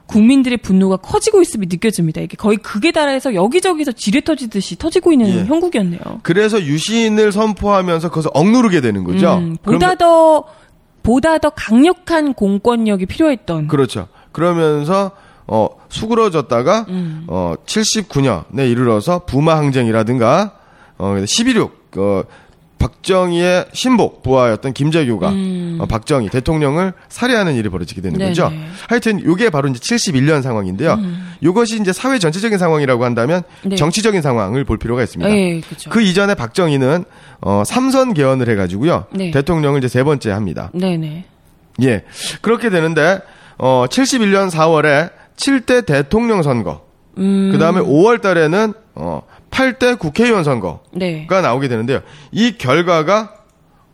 국민들의 0.06 0.58
분노가 0.58 0.98
커지고 0.98 1.40
있음이 1.40 1.66
느껴집니다. 1.70 2.20
이게 2.20 2.36
거의 2.36 2.58
극에 2.58 2.92
달해서 2.92 3.34
여기저기서 3.34 3.92
지뢰 3.92 4.20
터지듯이 4.20 4.76
터지고 4.76 5.12
있는 5.12 5.28
예. 5.30 5.44
형국이었네요. 5.46 6.00
그래서 6.22 6.60
유신을 6.62 7.32
선포하면서 7.32 8.10
그것을 8.10 8.30
억누르게 8.34 8.80
되는 8.82 9.02
거죠. 9.04 9.34
음, 9.38 9.56
보다 9.62 9.94
더 9.94 10.44
보다 11.02 11.38
더 11.38 11.50
강력한 11.50 12.34
공권력이 12.34 13.06
필요했던. 13.06 13.68
그렇죠. 13.68 14.08
그러면서 14.32 15.12
어 15.46 15.68
수그러졌다가 15.94 16.86
음. 16.88 17.24
어 17.28 17.54
79년에 17.64 18.70
이르러서 18.70 19.24
부마 19.24 19.56
항쟁이라든가 19.56 20.52
어 20.98 21.14
11.6 21.14 21.70
어, 21.96 22.24
박정희의 22.78 23.66
신복 23.72 24.22
부하였던 24.22 24.74
김재규가 24.74 25.30
음. 25.30 25.78
어, 25.80 25.86
박정희 25.86 26.28
대통령을 26.28 26.92
살해하는 27.08 27.54
일이 27.54 27.68
벌어지게 27.70 28.02
되는 28.02 28.18
네네. 28.18 28.30
거죠. 28.30 28.52
하여튼 28.88 29.20
이게 29.20 29.48
바로 29.48 29.68
이제 29.68 29.78
71년 29.78 30.42
상황인데요. 30.42 30.98
이것이 31.40 31.80
이제 31.80 31.92
사회 31.92 32.18
전체적인 32.18 32.58
상황이라고 32.58 33.04
한다면 33.04 33.42
음. 33.64 33.70
네. 33.70 33.76
정치적인 33.76 34.20
상황을 34.20 34.64
볼 34.64 34.76
필요가 34.76 35.02
있습니다. 35.02 35.30
예, 35.30 35.60
그렇죠. 35.60 35.88
그 35.88 36.02
이전에 36.02 36.34
박정희는 36.34 37.04
어 37.40 37.62
삼선 37.64 38.14
개헌을 38.14 38.48
해가지고요 38.50 39.06
네. 39.12 39.30
대통령을 39.30 39.78
이제 39.78 39.88
세 39.88 40.02
번째 40.02 40.32
합니다. 40.32 40.70
네네. 40.74 41.24
예 41.82 42.04
그렇게 42.42 42.68
되는데 42.68 43.20
어 43.56 43.86
71년 43.88 44.50
4월에 44.50 45.10
7대 45.36 45.84
대통령 45.86 46.42
선거, 46.42 46.84
음. 47.18 47.50
그 47.52 47.58
다음에 47.58 47.80
5월 47.80 48.20
달에는 48.20 48.72
어 48.94 49.22
8대 49.50 49.98
국회의원 49.98 50.44
선거가 50.44 50.80
네. 50.92 51.26
나오게 51.28 51.68
되는데요. 51.68 52.00
이 52.32 52.56
결과가 52.58 53.34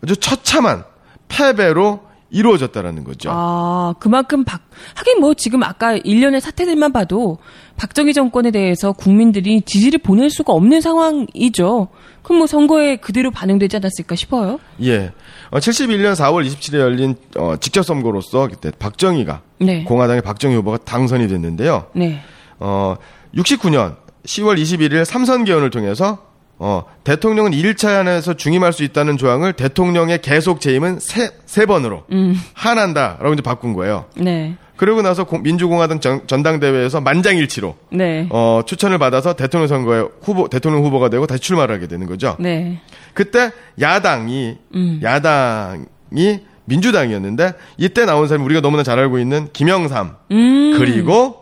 아주 0.02 0.16
처참한 0.16 0.84
패배로 1.28 2.00
이루어졌다라는 2.30 3.04
거죠. 3.04 3.30
아, 3.32 3.94
그만큼 3.98 4.44
박, 4.44 4.62
하긴 4.94 5.20
뭐 5.20 5.34
지금 5.34 5.62
아까 5.62 5.96
일련의 5.96 6.40
사태들만 6.40 6.92
봐도 6.92 7.38
박정희 7.76 8.12
정권에 8.12 8.50
대해서 8.50 8.92
국민들이 8.92 9.62
지지를 9.62 9.98
보낼 9.98 10.30
수가 10.30 10.52
없는 10.52 10.80
상황이죠. 10.80 11.88
그럼 12.22 12.38
뭐 12.38 12.46
선거에 12.46 12.96
그대로 12.96 13.30
반영되지 13.30 13.76
않았을까 13.76 14.14
싶어요. 14.14 14.60
예. 14.82 15.12
어, 15.50 15.58
71년 15.58 16.14
4월 16.14 16.46
27일에 16.46 16.78
열린 16.78 17.16
어, 17.36 17.56
직접 17.58 17.82
선거로서 17.82 18.48
그때 18.48 18.70
박정희가 18.70 19.42
네. 19.58 19.84
공화당의 19.84 20.22
박정희 20.22 20.54
후보가 20.56 20.78
당선이 20.78 21.28
됐는데요. 21.28 21.86
네. 21.94 22.20
어, 22.58 22.96
69년 23.34 23.96
10월 24.24 24.60
21일 24.60 25.04
삼선 25.04 25.44
개헌을 25.44 25.70
통해서 25.70 26.29
어, 26.62 26.84
대통령은 27.04 27.52
1차 27.52 28.00
안에서 28.00 28.34
중임할 28.34 28.74
수 28.74 28.84
있다는 28.84 29.16
조항을 29.16 29.54
대통령의 29.54 30.20
계속 30.20 30.60
재임은 30.60 30.98
세, 31.00 31.30
세 31.46 31.64
번으로 31.64 32.04
음. 32.12 32.38
한한다 32.52 33.16
라고 33.18 33.32
이제 33.32 33.40
바꾼 33.42 33.72
거예요. 33.72 34.04
네. 34.14 34.56
그러고 34.76 35.00
나서 35.00 35.24
공- 35.24 35.42
민주공화당 35.42 36.00
전, 36.00 36.26
전당대회에서 36.26 37.00
만장일치로 37.00 37.76
네. 37.92 38.26
어, 38.30 38.60
추천을 38.66 38.98
받아서 38.98 39.32
대통령 39.34 39.68
선거에 39.68 40.04
후보 40.22 40.48
대통령 40.48 40.84
후보가 40.84 41.08
되고 41.08 41.26
다시 41.26 41.40
출마를 41.42 41.74
하게 41.74 41.86
되는 41.86 42.06
거죠. 42.06 42.36
네. 42.38 42.80
그때 43.14 43.52
야당이 43.80 44.56
음. 44.74 45.00
야당이 45.02 46.40
민주당이었는데 46.66 47.54
이때 47.78 48.04
나온 48.04 48.28
사람이 48.28 48.44
우리가 48.44 48.60
너무나 48.60 48.82
잘 48.82 48.98
알고 48.98 49.18
있는 49.18 49.48
김영삼 49.52 50.16
음. 50.30 50.74
그리고 50.78 51.39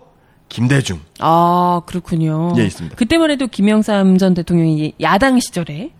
김대중 0.48 1.00
아, 1.18 1.80
그렇군요. 1.86 2.54
예, 2.58 2.64
있습니다. 2.64 2.96
그때만 2.96 3.30
해도 3.30 3.46
김영삼 3.46 4.18
전 4.18 4.34
대통령이 4.34 4.94
야당 5.00 5.38
시절에 5.40 5.90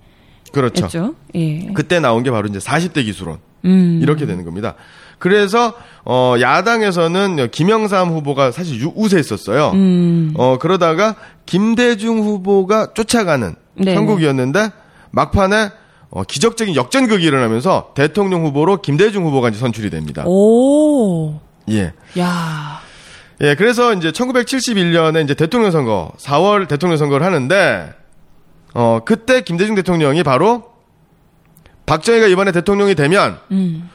그렇죠. 0.53 0.85
였죠. 0.87 1.15
예. 1.35 1.67
그때 1.75 2.01
나온 2.01 2.23
게 2.23 2.31
바로 2.31 2.49
이제 2.49 2.59
40대 2.59 3.05
기수론 3.05 3.39
음. 3.67 3.99
이렇게 4.03 4.25
되는 4.27 4.45
겁니다. 4.45 4.75
그래서 5.19 5.75
어 6.05 6.37
야당에서는 6.41 7.51
김영삼 7.51 8.09
후보가 8.11 8.53
사실 8.53 8.81
유- 8.81 8.93
우세했었어요. 8.95 9.73
음. 9.75 10.33
어 10.37 10.57
그러다가 10.59 11.17
김대중 11.45 12.21
후보가 12.21 12.95
쫓아가는 12.95 13.55
네. 13.75 13.95
형국이었는데 13.95 14.71
막판에 15.11 15.71
어, 16.11 16.23
기적적인 16.25 16.75
역전극이 16.75 17.23
일어나면서 17.25 17.91
대통령 17.95 18.45
후보로 18.47 18.81
김대중 18.81 19.27
후보가 19.27 19.51
이제 19.51 19.59
선출이 19.59 19.91
됩니다. 19.91 20.25
오. 20.27 21.39
예. 21.69 21.93
야. 22.19 22.81
예, 23.41 23.55
그래서 23.55 23.95
이제 23.95 24.11
1971년에 24.11 25.23
이제 25.25 25.35
대통령 25.35 25.71
선거, 25.71 26.11
4월 26.19 26.67
대통령 26.67 26.97
선거를 26.97 27.25
하는데, 27.25 27.93
어, 28.75 29.01
그때 29.05 29.43
김대중 29.43 29.75
대통령이 29.75 30.23
바로 30.23 30.65
박정희가 31.87 32.27
이번에 32.27 32.53
대통령이 32.53 32.95
되면 32.95 33.39
음. 33.51 33.89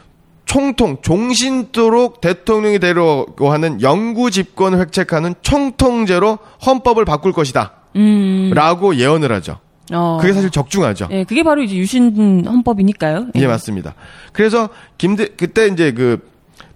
총통, 0.45 0.97
종신토록 1.01 2.21
대통령이 2.21 2.79
되려고 2.79 3.51
하는 3.51 3.82
영구 3.82 4.32
집권을 4.32 4.79
획책하는 4.79 5.36
총통제로 5.41 6.39
헌법을 6.65 7.06
바꿀 7.06 7.34
것이다. 7.34 7.73
음. 7.95 8.51
라고 8.53 8.95
예언을 8.95 9.32
하죠. 9.34 9.60
어. 9.91 10.17
그게 10.19 10.34
사실 10.34 10.49
적중하죠. 10.49 11.10
예, 11.12 11.23
그게 11.23 11.43
바로 11.43 11.62
이제 11.62 11.75
유신 11.75 12.45
헌법이니까요. 12.45 13.27
예, 13.36 13.47
맞습니다. 13.47 13.95
그래서 14.32 14.69
김대, 14.97 15.27
그때 15.27 15.67
이제 15.67 15.91
그, 15.91 16.19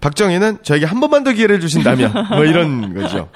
박정희는 0.00 0.58
저에게 0.62 0.86
한 0.86 1.00
번만 1.00 1.24
더 1.24 1.32
기회를 1.32 1.60
주신다면, 1.60 2.12
뭐 2.30 2.44
이런 2.44 2.94
거죠. 2.94 3.28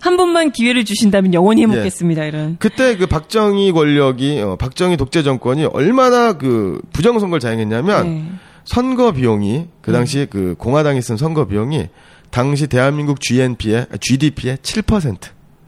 한 0.00 0.16
번만 0.16 0.50
기회를 0.50 0.84
주신다면 0.84 1.34
영원히 1.34 1.62
예. 1.62 1.66
해먹겠습니다. 1.66 2.24
이런. 2.24 2.56
그때 2.58 2.96
그 2.96 3.06
박정희 3.06 3.72
권력이 3.72 4.40
어, 4.40 4.56
박정희 4.56 4.96
독재 4.96 5.22
정권이 5.22 5.66
얼마나 5.66 6.34
그 6.34 6.80
부정 6.92 7.18
선거를 7.18 7.40
자행했냐면 7.40 8.04
네. 8.04 8.24
선거 8.64 9.12
비용이 9.12 9.68
그 9.80 9.92
당시 9.92 10.26
그 10.28 10.54
공화당이 10.58 11.00
쓴 11.00 11.16
선거 11.16 11.46
비용이 11.46 11.88
당시 12.30 12.66
대한민국 12.66 13.20
GNP의 13.20 13.86
GDP의 14.00 14.56
7%. 14.58 15.18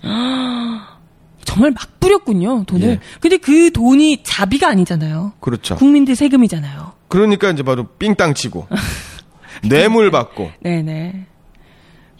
정말 1.44 1.70
막 1.70 1.98
뿌렸군요, 1.98 2.64
돈을. 2.64 2.88
예. 2.88 3.00
근데 3.20 3.38
그 3.38 3.72
돈이 3.72 4.22
자비가 4.22 4.68
아니잖아요. 4.68 5.32
그렇죠. 5.40 5.76
국민들 5.76 6.14
세금이잖아요. 6.14 6.92
그러니까 7.08 7.50
이제 7.50 7.62
바로 7.62 7.86
삥땅 7.98 8.34
치고 8.34 8.66
뇌물 9.62 10.10
받고 10.10 10.50
네네. 10.60 11.26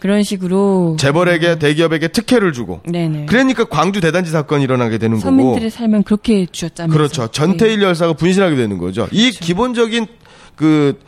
그런 0.01 0.23
식으로. 0.23 0.97
재벌에게 0.99 1.59
대기업에게 1.59 2.09
특혜를 2.09 2.53
주고 2.53 2.81
네네. 2.85 3.27
그러니까 3.27 3.65
광주 3.65 4.01
대단지 4.01 4.31
사건이 4.31 4.63
일어나게 4.63 4.99
되는 4.99 5.17
거고 5.17 5.25
서민들의 5.25 5.71
삶은 5.71 6.05
그렇게 6.05 6.47
주었다면서. 6.47 6.97
그렇죠. 6.97 7.27
전태일 7.29 7.83
열사가 7.83 8.13
분신하게 8.13 8.57
되는 8.57 8.79
거죠. 8.79 9.09
이 9.11 9.31
기본적인 9.31 10.07
그 10.55 11.01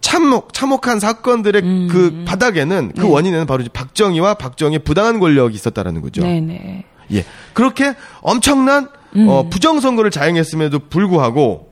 참혹 0.00 0.52
참혹한 0.52 0.98
사건들의 0.98 1.62
그 1.88 2.24
바닥에는 2.26 2.92
그 2.96 3.00
네. 3.02 3.08
원인에는 3.08 3.46
바로 3.46 3.60
이제 3.60 3.70
박정희와 3.72 4.34
박정희의 4.34 4.80
부당한 4.80 5.20
권력이 5.20 5.54
있었다라는 5.54 6.00
거죠. 6.00 6.22
네네. 6.22 6.84
예. 7.12 7.24
그렇게 7.52 7.94
엄청난 8.22 8.88
어, 9.28 9.48
부정 9.50 9.80
선거를 9.80 10.10
자행했음에도 10.10 10.78
불구하고 10.88 11.69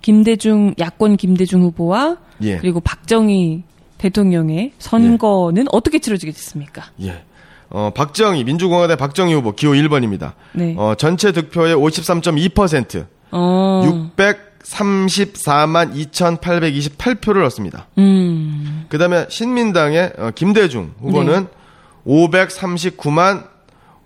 김대중, 0.00 0.74
야권 0.78 1.16
김대중 1.16 1.62
후보와 1.62 2.16
예. 2.42 2.58
그리고 2.58 2.80
박정희 2.80 3.64
대통령의 3.98 4.72
선거는 4.78 5.66
어떻게 5.72 5.98
치러지게 5.98 6.32
됐습니까? 6.32 6.84
예. 7.02 7.24
어, 7.70 7.90
박정희 7.94 8.44
민주공화당 8.44 8.96
박정희 8.96 9.34
후보 9.34 9.52
기호 9.52 9.72
1번입니다. 9.72 10.32
네. 10.52 10.74
어, 10.78 10.94
전체 10.96 11.32
득표의 11.32 11.76
53.2% 11.76 13.06
어. 13.32 14.10
634만 14.64 15.94
2,828표를 15.94 17.44
얻습니다. 17.44 17.86
음. 17.98 18.86
그다음에 18.88 19.26
신민당의 19.28 20.12
어, 20.18 20.30
김대중 20.34 20.92
후보는 21.00 21.46
539만 22.06 23.46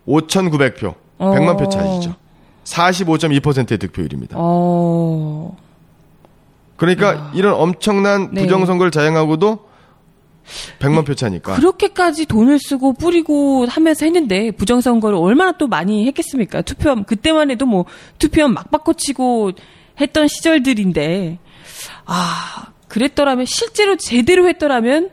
5,900표, 0.06 0.94
어. 1.18 1.30
100만 1.30 1.58
표 1.58 1.68
차이죠. 1.68 2.16
45.2%의 2.64 3.78
득표율입니다. 3.78 4.36
어. 4.38 5.56
그러니까 6.76 7.30
이런 7.34 7.54
엄청난 7.54 8.30
네. 8.32 8.42
부정선거를 8.42 8.90
자행하고도 8.90 9.72
100만 10.78 11.06
표 11.06 11.14
차니까. 11.14 11.54
그렇게까지 11.54 12.26
돈을 12.26 12.58
쓰고 12.58 12.94
뿌리고 12.94 13.66
하면서 13.66 14.04
했는데 14.04 14.50
부정선거를 14.50 15.16
얼마나 15.16 15.52
또 15.52 15.68
많이 15.68 16.06
했겠습니까? 16.06 16.62
투표함 16.62 17.04
그때만 17.04 17.50
해도 17.50 17.66
뭐 17.66 17.84
투표함 18.18 18.54
막 18.54 18.70
바꿔 18.70 18.92
치고 18.92 19.52
했던 20.00 20.28
시절들인데 20.28 21.38
아 22.06 22.66
그랬더라면 22.88 23.46
실제로 23.46 23.96
제대로 23.96 24.48
했더라면 24.48 25.10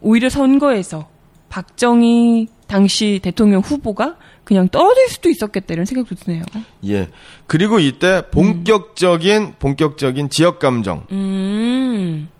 오히려 0.00 0.28
선거에서 0.28 1.08
박정희 1.48 2.48
당시 2.66 3.20
대통령 3.22 3.60
후보가 3.60 4.16
그냥 4.48 4.66
떨어질 4.70 5.08
수도 5.10 5.28
있었겠다 5.28 5.74
이런 5.74 5.84
생각도 5.84 6.14
드네요. 6.14 6.42
예. 6.86 7.08
그리고 7.46 7.78
이때 7.80 8.22
본격적인 8.30 9.56
본격적인 9.58 10.30
지역 10.30 10.58
감정. 10.58 11.04
음 11.12 12.30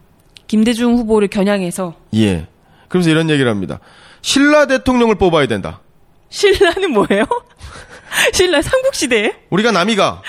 김대중 0.47 0.95
후보를 0.97 1.29
겨냥해서 1.29 1.93
예. 2.15 2.47
그러면서 2.89 3.11
이런 3.11 3.29
얘기를 3.29 3.51
합니다. 3.51 3.81
신라 4.23 4.65
대통령을 4.65 5.17
뽑아야 5.17 5.47
된다. 5.49 5.81
신라는 6.31 6.93
뭐예요? 6.93 7.27
신라 8.33 8.63
삼국시대에? 8.63 9.35
우리가 9.51 9.71
남이가 9.71 10.23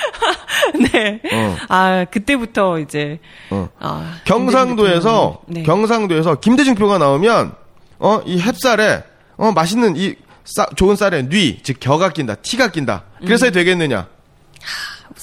네. 0.91 1.21
어. 1.33 1.55
아, 1.69 2.05
그때부터 2.11 2.79
이제, 2.79 3.19
어. 3.51 3.69
아, 3.79 4.17
경상도에서 4.25 5.41
네. 5.47 5.63
경상도에서 5.63 6.41
김대중 6.41 6.75
표가 6.75 6.97
나오면 6.97 7.53
어 7.99 8.21
이 8.25 8.37
햅쌀에 8.41 9.03
어 9.37 9.53
맛있는 9.53 9.95
이 9.95 10.15
싸, 10.49 10.65
좋은 10.75 10.95
쌀에 10.95 11.29
뉘, 11.29 11.59
즉 11.61 11.77
겨가 11.79 12.09
낀다, 12.09 12.33
티가 12.35 12.71
낀다. 12.71 13.03
그래서 13.23 13.47
음. 13.47 13.51
되겠느냐? 13.51 14.07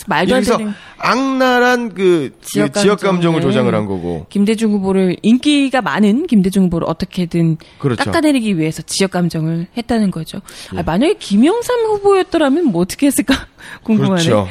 말도 0.07 0.37
안 0.37 0.43
되는 0.43 0.75
악랄한 0.99 1.89
그, 1.91 1.95
그 1.95 2.41
지역 2.43 2.75
지역, 2.75 3.01
감정을 3.01 3.41
조장을 3.41 3.73
한 3.75 3.87
거고. 3.87 4.27
김대중 4.29 4.73
후보를 4.73 5.17
인기가 5.23 5.81
많은 5.81 6.27
김대중 6.27 6.65
후보를 6.65 6.89
어떻게든 6.89 7.57
그렇죠. 7.79 8.05
깎아내리기 8.05 8.59
위해서 8.59 8.83
지역 8.83 9.11
감정을 9.13 9.67
했다는 9.77 10.11
거죠. 10.11 10.41
예. 10.75 10.79
아, 10.79 10.83
만약에 10.85 11.15
김영삼 11.15 11.81
후보였더라면 11.87 12.67
뭐 12.67 12.83
어떻게 12.83 13.07
했을까 13.07 13.35
궁금하네. 13.83 14.23
그렇죠. 14.23 14.49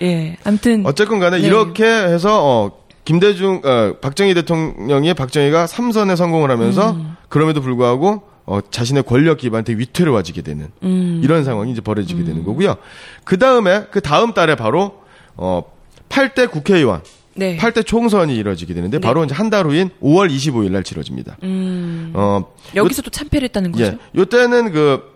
예. 0.00 0.06
예, 0.06 0.36
아무튼 0.44 0.84
어쨌건 0.86 1.18
간에 1.18 1.38
네. 1.38 1.46
이렇게 1.46 1.84
해서 1.84 2.40
어 2.44 2.82
김대중 3.04 3.60
어 3.64 3.94
박정희 4.00 4.34
대통령이 4.34 5.14
박정희가 5.14 5.66
삼선에 5.66 6.16
성공을 6.16 6.50
하면서 6.50 6.92
음. 6.92 7.16
그럼에도 7.28 7.60
불구하고 7.60 8.31
어 8.44 8.60
자신의 8.70 9.04
권력 9.04 9.38
기반한테 9.38 9.74
위태를 9.74 10.12
와지게 10.12 10.42
되는 10.42 10.68
음. 10.82 11.20
이런 11.22 11.44
상황이 11.44 11.70
이제 11.72 11.80
벌어지게 11.80 12.24
되는 12.24 12.42
거고요. 12.44 12.76
그 13.24 13.38
다음에 13.38 13.84
그 13.90 14.00
다음 14.00 14.32
달에 14.34 14.56
바로 14.56 15.00
어 15.36 15.62
8대 16.08 16.50
국회의원 16.50 17.02
네. 17.34 17.56
8대 17.56 17.86
총선이 17.86 18.34
이루어지게 18.36 18.74
되는데 18.74 18.98
바로 18.98 19.24
이제 19.24 19.34
한 19.34 19.48
달 19.48 19.66
후인 19.66 19.90
5월 20.02 20.30
25일 20.30 20.70
날 20.72 20.82
치러집니다. 20.82 21.36
음. 21.44 22.12
어 22.14 22.44
여기서 22.74 23.02
또 23.02 23.10
참패를 23.10 23.46
했다는 23.48 23.72
거죠. 23.72 23.84
예. 23.84 23.98
요때는 24.16 24.72
그 24.72 25.12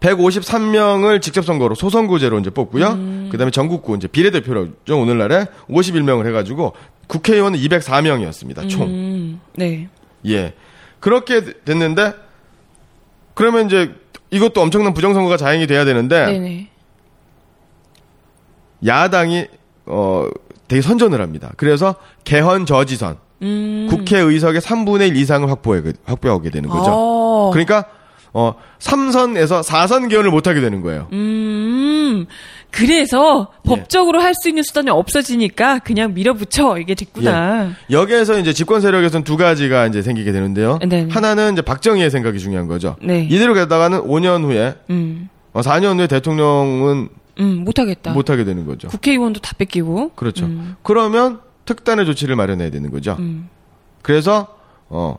153명을 0.00 1.20
직접 1.20 1.44
선거로 1.44 1.74
소선구제로 1.74 2.38
이제 2.38 2.50
뽑고요. 2.50 2.86
음. 2.92 3.28
그다음에 3.30 3.50
전국구 3.50 3.96
이제 3.96 4.08
비례대표로죠. 4.08 4.98
오늘날에 4.98 5.46
51명을 5.68 6.26
해 6.26 6.32
가지고 6.32 6.72
국회의원은 7.06 7.58
204명이었습니다. 7.58 8.68
총. 8.68 8.86
음. 8.88 9.40
네. 9.56 9.88
예. 10.26 10.54
그렇게 11.00 11.42
됐는데 11.64 12.14
그러면 13.34 13.66
이제 13.66 13.94
이것도 14.30 14.60
엄청난 14.60 14.94
부정선거가 14.94 15.36
자행이 15.36 15.66
돼야 15.66 15.84
되는데 15.84 16.26
네네. 16.26 16.70
야당이 18.86 19.46
어 19.86 20.28
되게 20.68 20.82
선전을 20.82 21.20
합니다. 21.20 21.52
그래서 21.56 21.96
개헌 22.24 22.66
저지선 22.66 23.18
음. 23.42 23.86
국회의석의 23.90 24.60
3분의 24.60 25.08
1 25.08 25.16
이상을 25.16 25.48
확보해 25.50 25.82
확보하게 26.04 26.50
되는 26.50 26.68
거죠. 26.68 26.90
어. 26.92 27.50
그러니까 27.52 27.86
어 28.32 28.54
3선에서 28.78 29.62
4선 29.62 30.08
개헌을 30.08 30.30
못 30.30 30.46
하게 30.46 30.60
되는 30.60 30.80
거예요. 30.80 31.08
음. 31.12 32.26
그래서 32.70 33.48
예. 33.66 33.68
법적으로 33.68 34.20
할 34.20 34.34
수 34.34 34.48
있는 34.48 34.62
수단이 34.62 34.88
없어지니까 34.90 35.80
그냥 35.80 36.14
밀어붙여 36.14 36.78
이게 36.78 36.94
됐구나. 36.94 37.72
여기에서 37.90 38.38
이제 38.38 38.52
집권 38.52 38.80
세력에서는 38.80 39.24
두 39.24 39.36
가지가 39.36 39.86
이제 39.86 40.02
생기게 40.02 40.32
되는데요. 40.32 40.78
네. 40.88 41.06
하나는 41.10 41.52
이제 41.54 41.62
박정희의 41.62 42.10
생각이 42.10 42.38
중요한 42.38 42.68
거죠. 42.68 42.96
네. 43.02 43.26
이대로 43.30 43.54
가다가는 43.54 44.02
5년 44.02 44.44
후에 44.44 44.74
음. 44.90 45.28
어, 45.52 45.60
4년 45.60 45.98
후에 45.98 46.06
대통령은 46.06 47.08
음, 47.40 47.64
못하겠다. 47.64 48.12
못 48.12 48.30
하게 48.30 48.44
되는 48.44 48.66
거죠. 48.66 48.88
국회의원도 48.88 49.40
다 49.40 49.52
뺏기고. 49.58 50.10
그렇죠. 50.14 50.46
음. 50.46 50.76
그러면 50.82 51.40
특단의 51.64 52.06
조치를 52.06 52.36
마련해야 52.36 52.70
되는 52.70 52.90
거죠. 52.90 53.16
음. 53.18 53.48
그래서 54.02 54.48
어 54.88 55.16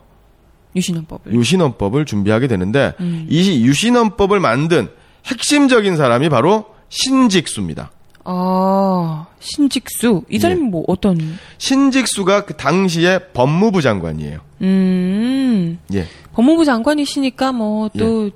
유신헌법을. 0.74 1.32
유신헌법을 1.32 2.06
준비하게 2.06 2.46
되는데 2.48 2.94
음. 3.00 3.26
이 3.28 3.64
유신헌법을 3.66 4.40
만든 4.40 4.88
핵심적인 5.26 5.96
사람이 5.96 6.28
바로 6.28 6.66
신직수입니다. 6.92 7.90
아, 8.24 9.26
신직수. 9.40 10.24
이 10.28 10.38
사람이 10.38 10.60
예. 10.60 10.64
뭐 10.64 10.84
어떤, 10.86 11.18
신직수가 11.58 12.44
그 12.44 12.54
당시에 12.54 13.18
법무부 13.32 13.82
장관이에요. 13.82 14.40
음, 14.60 15.78
예. 15.94 16.06
법무부 16.34 16.64
장관이시니까 16.64 17.52
뭐또 17.52 18.30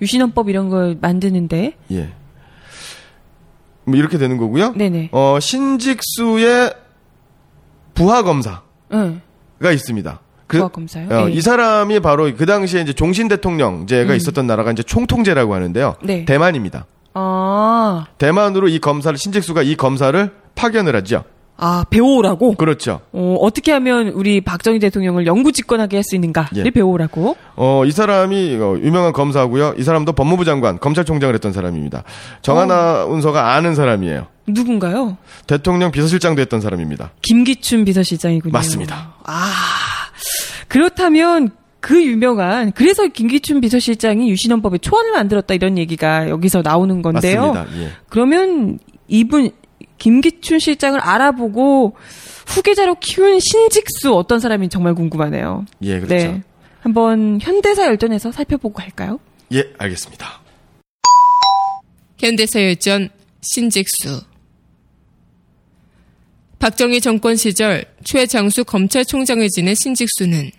유신헌법 0.00 0.50
이런 0.50 0.68
걸 0.68 0.96
만드는데. 1.00 1.76
예. 1.90 2.12
뭐 3.84 3.96
이렇게 3.96 4.18
되는 4.18 4.36
거고요. 4.36 4.74
네네. 4.74 5.08
어, 5.12 5.38
신직수의 5.40 6.74
부하 7.94 8.22
검사가 8.22 8.62
응. 8.92 9.22
있습니다. 9.62 10.20
그, 10.46 10.58
부하검사요? 10.58 11.08
어, 11.08 11.28
예. 11.28 11.32
이 11.32 11.40
사람이 11.40 12.00
바로 12.00 12.30
그 12.36 12.46
당시에 12.46 12.82
이제 12.82 12.92
종신 12.92 13.26
대통령제가 13.26 14.14
있었던 14.14 14.46
나라가 14.46 14.70
이제 14.70 14.82
총통제라고 14.82 15.54
하는데요. 15.54 15.96
네. 16.02 16.24
대만입니다. 16.24 16.86
아, 17.18 18.06
대만으로 18.18 18.68
이 18.68 18.78
검사를 18.78 19.16
신직수가 19.16 19.62
이 19.62 19.74
검사를 19.74 20.30
파견을 20.54 20.94
하죠. 20.96 21.24
아, 21.58 21.84
배워오라고? 21.88 22.56
그렇죠. 22.56 23.00
어, 23.12 23.36
어떻게 23.40 23.72
하면 23.72 24.08
우리 24.08 24.42
박정희 24.42 24.78
대통령을 24.78 25.26
영구 25.26 25.52
집권하게 25.52 25.96
할 25.96 26.04
수 26.04 26.14
있는가를 26.14 26.66
예. 26.66 26.70
배워오라고? 26.70 27.34
어, 27.56 27.82
이 27.86 27.90
사람이 27.90 28.58
어, 28.60 28.76
유명한 28.82 29.14
검사고요. 29.14 29.74
이 29.78 29.82
사람도 29.82 30.12
법무부 30.12 30.44
장관, 30.44 30.78
검찰총장을 30.78 31.34
했던 31.34 31.52
사람입니다. 31.54 32.04
정하나운서가 32.42 33.54
아는 33.54 33.74
사람이에요. 33.74 34.26
누군가요? 34.48 35.16
대통령 35.46 35.90
비서실장도 35.92 36.42
했던 36.42 36.60
사람입니다. 36.60 37.12
김기춘 37.22 37.86
비서실장이군요. 37.86 38.52
맞습니다. 38.52 39.14
아, 39.24 39.50
그렇다면 40.68 41.50
그 41.86 42.04
유명한 42.04 42.72
그래서 42.72 43.06
김기춘 43.06 43.60
비서실장이 43.60 44.28
유신헌법에 44.28 44.78
초안을 44.78 45.12
만들었다 45.12 45.54
이런 45.54 45.78
얘기가 45.78 46.28
여기서 46.28 46.62
나오는 46.62 47.00
건데요. 47.00 47.52
맞습니다. 47.52 47.80
예. 47.80 47.92
그러면 48.08 48.80
이분 49.06 49.52
김기춘 49.96 50.58
실장을 50.58 50.98
알아보고 50.98 51.94
후계자로 52.48 52.96
키운 52.96 53.38
신직수 53.38 54.12
어떤 54.14 54.40
사람인지 54.40 54.72
정말 54.72 54.96
궁금하네요. 54.96 55.64
예, 55.82 56.00
그렇죠. 56.00 56.14
네. 56.14 56.42
한번 56.80 57.38
현대사 57.40 57.86
열전에서 57.86 58.32
살펴보고 58.32 58.74
갈까요? 58.74 59.20
예, 59.52 59.72
알겠습니다. 59.78 60.40
현대사 62.18 62.60
열전 62.62 63.10
신직수 63.42 64.22
박정희 66.58 67.00
정권 67.00 67.36
시절 67.36 67.84
최장수 68.02 68.64
검찰총장을 68.64 69.48
지낸 69.50 69.76
신직수는 69.76 70.50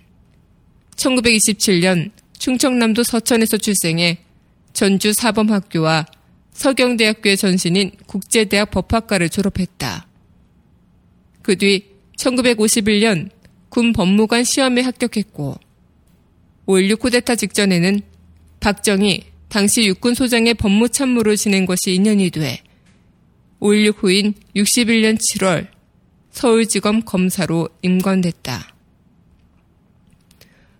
1927년 0.97 2.11
충청남도 2.37 3.03
서천에서 3.03 3.57
출생해 3.57 4.19
전주 4.73 5.13
사범학교와 5.13 6.05
서경대학교의 6.51 7.37
전신인 7.37 7.91
국제대학 8.07 8.71
법학과를 8.71 9.29
졸업했다. 9.29 10.07
그 11.43 11.55
뒤 11.55 11.85
1951년 12.17 13.29
군 13.69 13.93
법무관 13.93 14.43
시험에 14.43 14.81
합격했고 14.81 15.55
5.16 16.65 16.99
쿠데타 16.99 17.35
직전에는 17.35 18.01
박정희 18.59 19.23
당시 19.47 19.85
육군 19.85 20.13
소장의 20.13 20.55
법무참모를 20.55 21.37
지낸 21.37 21.65
것이 21.65 21.93
인연이 21.93 22.29
돼 22.31 22.61
5.16 23.61 24.03
후인 24.03 24.33
61년 24.55 25.17
7월 25.17 25.67
서울지검 26.31 27.03
검사로 27.03 27.69
임관됐다. 27.81 28.76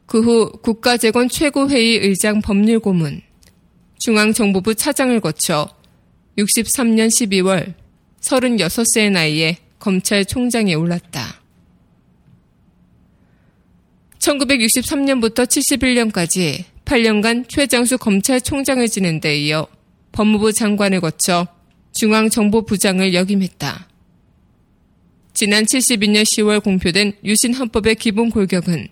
그 0.07 0.21
후 0.21 0.49
국가재건 0.61 1.27
최고회의 1.27 1.97
의장 1.97 2.41
법률고문, 2.41 3.21
중앙정보부 3.99 4.73
차장을 4.73 5.19
거쳐 5.19 5.67
63년 6.37 7.09
12월 7.09 7.73
36세의 8.21 9.11
나이에 9.11 9.57
검찰총장에 9.79 10.73
올랐다. 10.75 11.41
1963년부터 14.19 15.45
71년까지 15.45 16.63
8년간 16.85 17.49
최장수 17.49 17.97
검찰총장을 17.97 18.87
지낸 18.87 19.19
데 19.19 19.37
이어 19.37 19.67
법무부 20.13 20.53
장관을 20.53 21.01
거쳐 21.01 21.47
중앙정보부장을 21.93 23.13
역임했다. 23.13 23.87
지난 25.33 25.65
72년 25.65 26.23
10월 26.23 26.63
공표된 26.63 27.13
유신 27.25 27.53
헌법의 27.53 27.95
기본 27.95 28.29
골격은 28.29 28.87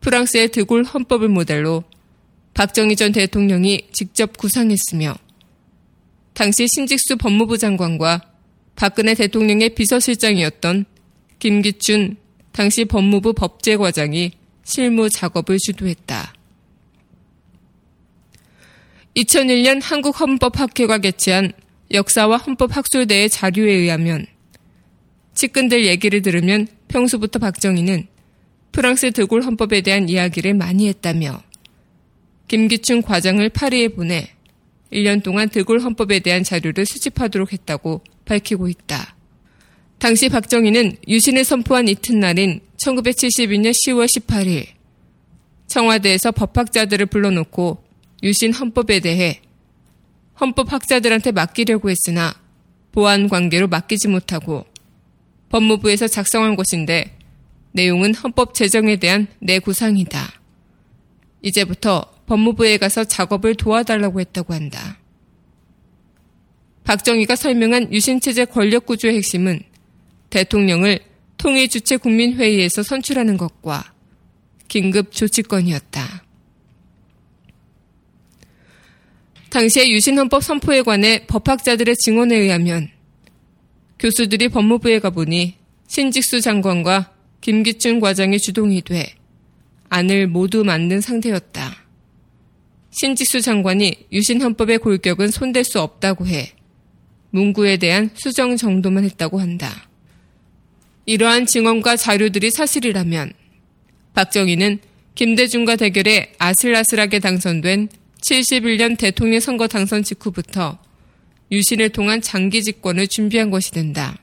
프랑스의 0.00 0.48
드골 0.48 0.84
헌법을 0.84 1.28
모델로 1.28 1.84
박정희 2.54 2.96
전 2.96 3.12
대통령이 3.12 3.88
직접 3.92 4.36
구상했으며 4.36 5.14
당시 6.34 6.66
신직수 6.68 7.16
법무부 7.16 7.58
장관과 7.58 8.22
박근혜 8.76 9.14
대통령의 9.14 9.70
비서실장이었던 9.70 10.84
김기춘 11.38 12.16
당시 12.52 12.84
법무부 12.84 13.32
법제과장이 13.34 14.32
실무 14.64 15.08
작업을 15.08 15.58
주도했다. 15.58 16.34
2001년 19.16 19.80
한국헌법학회가 19.82 20.98
개최한 20.98 21.52
역사와 21.92 22.36
헌법학술대의 22.36 23.30
자료에 23.30 23.72
의하면 23.72 24.26
측근들 25.34 25.86
얘기를 25.86 26.22
들으면 26.22 26.68
평소부터 26.88 27.38
박정희는 27.38 28.06
프랑스 28.72 29.10
드골 29.12 29.42
헌법에 29.42 29.80
대한 29.80 30.08
이야기를 30.08 30.54
많이 30.54 30.88
했다며 30.88 31.42
김기춘 32.48 33.02
과장을 33.02 33.46
파리에 33.50 33.88
보내 33.88 34.30
1년 34.92 35.22
동안 35.22 35.48
드골 35.48 35.80
헌법에 35.80 36.20
대한 36.20 36.44
자료를 36.44 36.86
수집하도록 36.86 37.52
했다고 37.52 38.02
밝히고 38.24 38.68
있다. 38.68 39.16
당시 39.98 40.28
박정희는 40.28 40.96
유신을 41.08 41.44
선포한 41.44 41.88
이튿날인 41.88 42.60
1972년 42.76 43.72
10월 43.72 44.06
18일 44.06 44.66
청와대에서 45.66 46.32
법학자들을 46.32 47.06
불러놓고 47.06 47.82
유신 48.22 48.54
헌법에 48.54 49.00
대해 49.00 49.40
헌법학자들한테 50.40 51.32
맡기려고 51.32 51.90
했으나 51.90 52.34
보안 52.92 53.28
관계로 53.28 53.68
맡기지 53.68 54.08
못하고 54.08 54.64
법무부에서 55.50 56.06
작성한 56.06 56.56
것인데 56.56 57.17
내용은 57.78 58.12
헌법 58.14 58.54
제정에 58.54 58.96
대한 58.96 59.28
내 59.38 59.60
구상이다. 59.60 60.32
이제부터 61.42 62.12
법무부에 62.26 62.76
가서 62.76 63.04
작업을 63.04 63.54
도와달라고 63.54 64.20
했다고 64.20 64.52
한다. 64.52 64.98
박정희가 66.82 67.36
설명한 67.36 67.92
유신체제 67.92 68.46
권력구조의 68.46 69.16
핵심은 69.16 69.60
대통령을 70.30 70.98
통일주체 71.36 71.98
국민회의에서 71.98 72.82
선출하는 72.82 73.36
것과 73.36 73.92
긴급 74.66 75.12
조치권이었다. 75.12 76.24
당시의 79.50 79.92
유신헌법 79.92 80.42
선포에 80.42 80.82
관해 80.82 81.26
법학자들의 81.26 81.94
증언에 82.04 82.36
의하면 82.36 82.90
교수들이 84.00 84.48
법무부에 84.48 84.98
가보니 84.98 85.56
신직수 85.86 86.40
장관과 86.40 87.17
김기춘 87.40 88.00
과장이 88.00 88.38
주동이 88.38 88.82
돼 88.82 89.14
안을 89.88 90.26
모두 90.26 90.64
만든 90.64 91.00
상태였다. 91.00 91.76
신직수 92.90 93.40
장관이 93.40 94.06
유신 94.12 94.42
헌법의 94.42 94.78
골격은 94.78 95.28
손댈 95.28 95.64
수 95.64 95.80
없다고 95.80 96.26
해 96.26 96.52
문구에 97.30 97.76
대한 97.76 98.10
수정 98.14 98.56
정도만 98.56 99.04
했다고 99.04 99.40
한다. 99.40 99.88
이러한 101.06 101.46
증언과 101.46 101.96
자료들이 101.96 102.50
사실이라면 102.50 103.32
박정희는 104.14 104.80
김대중과 105.14 105.76
대결에 105.76 106.32
아슬아슬하게 106.38 107.18
당선된 107.18 107.88
71년 108.20 108.98
대통령 108.98 109.40
선거 109.40 109.68
당선 109.68 110.02
직후부터 110.02 110.78
유신을 111.50 111.90
통한 111.90 112.20
장기 112.20 112.62
집권을 112.62 113.08
준비한 113.08 113.50
것이 113.50 113.70
된다. 113.70 114.18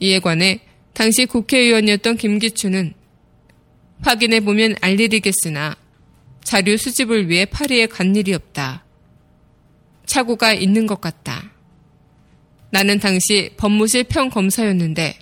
이에 0.00 0.18
관해 0.20 0.60
당시 0.96 1.26
국회의원이었던 1.26 2.16
김기춘은 2.16 2.94
확인해 4.00 4.40
보면 4.40 4.76
알 4.80 4.98
일이겠으나 4.98 5.76
자료 6.42 6.74
수집을 6.78 7.28
위해 7.28 7.44
파리에 7.44 7.84
간 7.84 8.16
일이 8.16 8.32
없다. 8.32 8.82
착오가 10.06 10.54
있는 10.54 10.86
것 10.86 11.02
같다. 11.02 11.52
나는 12.70 12.98
당시 12.98 13.50
법무실 13.58 14.04
평검사였는데 14.04 15.18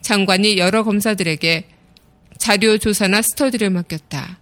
장관이 0.00 0.56
여러 0.56 0.82
검사들에게 0.82 1.68
자료 2.38 2.78
조사나 2.78 3.20
스터디를 3.20 3.68
맡겼다. 3.68 4.40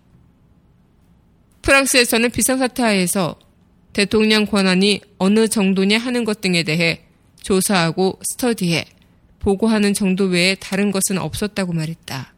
프랑스에서는 1.63 2.31
비상사태 2.31 2.85
하에서 2.85 3.41
대통령 3.93 4.47
권한이 4.47 5.01
어느 5.19 5.49
정도냐 5.49 5.99
하는 5.99 6.23
것 6.23 6.41
등에 6.41 6.63
대해 6.63 7.07
조사하고 7.43 8.21
스터디해 8.31 8.98
보고하는 9.41 9.95
정도 9.95 10.25
외에 10.25 10.55
다른 10.55 10.91
것은 10.91 11.19
없었다고 11.19 11.73
말했다. 11.73 12.35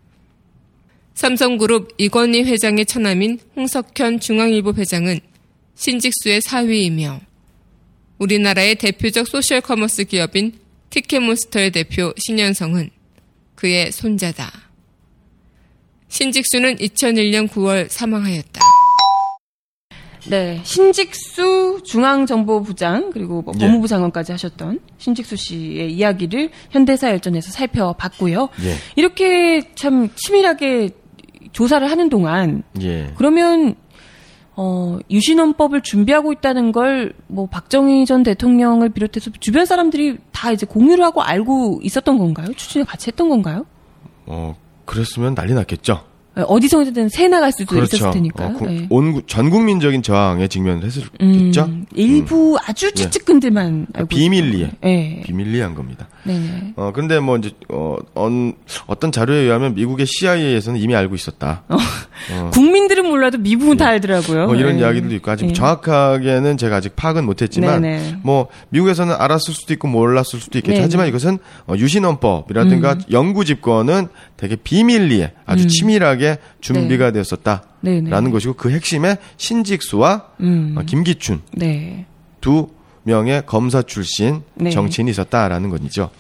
삼성그룹 1.15 1.95
이건희 1.99 2.45
회장의 2.45 2.87
처남인 2.87 3.41
홍석현 3.57 4.21
중앙일보 4.21 4.73
회장은 4.73 5.21
신직수의 5.75 6.41
사위이며 6.43 7.21
우리나라의 8.19 8.77
대표적 8.77 9.29
소셜 9.29 9.61
커머스 9.61 10.05
기업인 10.05 10.53
티켓몬스터의 10.91 11.71
대표 11.71 12.13
신현성은 12.17 12.91
그의 13.55 13.93
손자다. 13.93 14.51
신직수는 16.09 16.77
2001년 16.77 17.49
9월 17.49 17.89
사망하였다. 17.89 18.61
네, 20.29 20.61
신직수 20.65 21.70
중앙정보부장 21.85 23.11
그리고 23.13 23.43
뭐 23.43 23.55
예. 23.57 23.67
법무부 23.67 23.89
장관까지 23.89 24.33
하셨던 24.33 24.81
신직수 24.99 25.37
씨의 25.37 25.93
이야기를 25.93 26.51
현대사 26.71 27.11
열전에서 27.11 27.51
살펴봤고요. 27.53 28.49
예. 28.65 28.75
이렇게 28.97 29.63
참 29.75 30.09
치밀하게 30.15 30.91
조사를 31.53 31.91
하는 31.91 32.09
동안 32.09 32.63
예. 32.81 33.13
그러면 33.17 33.75
어, 34.57 34.99
유신헌법을 35.11 35.81
준비하고 35.83 36.33
있다는 36.33 36.73
걸 36.73 37.13
뭐 37.31 37.47
박정희 37.47 38.07
전 38.07 38.23
대통령을 38.23 38.91
비롯해서 38.91 39.31
주변 39.41 39.65
사람들이 39.65 40.19
다 40.33 40.51
이제 40.51 40.67
공유를 40.67 41.03
하고 41.05 41.23
알고 41.23 41.81
있었던 41.83 42.19
건가요? 42.19 42.49
추진을 42.55 42.85
같이 42.85 43.09
했던 43.09 43.29
건가요? 43.29 43.65
어, 44.27 44.57
그랬으면 44.85 45.35
난리 45.35 45.55
났겠죠. 45.55 46.05
예, 46.39 46.43
어디서든 46.47 47.09
새 47.09 47.27
나갈 47.29 47.51
수도 47.51 47.77
있었을 47.83 48.13
테니까요. 48.13 48.49
어, 48.49 48.53
구- 48.53 48.67
예. 48.71 48.87
온 48.89 49.13
구- 49.13 49.23
전국민적인 49.27 50.03
저항에 50.03 50.47
직면을 50.47 50.85
했었겠죠. 50.85 51.65
음, 51.65 51.87
일부 51.95 52.57
아주 52.67 52.93
최측근들만 52.93 53.89
알고 53.95 54.09
비밀리에. 54.09 54.61
있었던 54.67 54.81
거예요. 54.81 54.97
예. 54.97 55.23
비밀리한 55.23 55.75
겁니다. 55.75 56.09
네네. 56.25 56.75
어, 56.77 56.93
근데 56.95 57.19
뭐 57.19 57.37
이제, 57.37 57.51
어, 57.69 57.97
언, 58.15 58.55
어떤 58.87 59.11
자료에 59.11 59.39
의하면 59.39 59.75
미국의 59.75 60.07
CIA에서는 60.07 60.79
이미 60.81 60.95
알고 60.95 61.15
있었다. 61.17 61.65
국민들은 62.53 63.07
몰라도 63.07 63.39
미국은 63.39 63.77
다 63.77 63.89
알더라고요. 63.89 64.47
뭐 64.47 64.55
이런 64.55 64.77
예. 64.77 64.81
이야기들도 64.81 65.15
있고 65.17 65.31
아직 65.31 65.49
예. 65.49 65.53
정확하게는 65.53 66.57
제가 66.57 66.77
아직 66.77 66.97
파악은 66.97 67.25
못했지만 67.25 67.83
네네. 67.83 68.17
뭐 68.23 68.49
미국에서는 68.71 69.15
알았을 69.15 69.55
수도 69.55 69.73
있고 69.73 69.89
몰랐을 69.89 70.41
수도 70.41 70.59
있겠죠. 70.59 70.75
네네. 70.75 70.83
하지만 70.83 71.09
이것은 71.09 71.39
어, 71.67 71.75
유신헌법이라든가 71.77 72.93
음. 72.93 73.01
영구 73.11 73.45
집권은 73.45 74.09
되게 74.37 74.57
비밀리에 74.57 75.33
아주 75.47 75.67
치밀하게 75.67 76.39
준비가 76.61 77.11
되었었다 77.11 77.63
라는 77.83 78.05
네네. 78.05 78.31
것이고 78.31 78.55
그 78.55 78.71
핵심에 78.71 79.17
신직수와 79.37 80.27
음. 80.41 80.75
어, 80.77 80.83
김기춘 80.83 81.41
네. 81.53 82.07
두 82.41 82.69
명의 83.03 83.43
검사 83.47 83.83
출신 83.83 84.43
네. 84.55 84.71
정치인이 84.71 85.11
있었다라는 85.11 85.71
것이죠. 85.71 86.11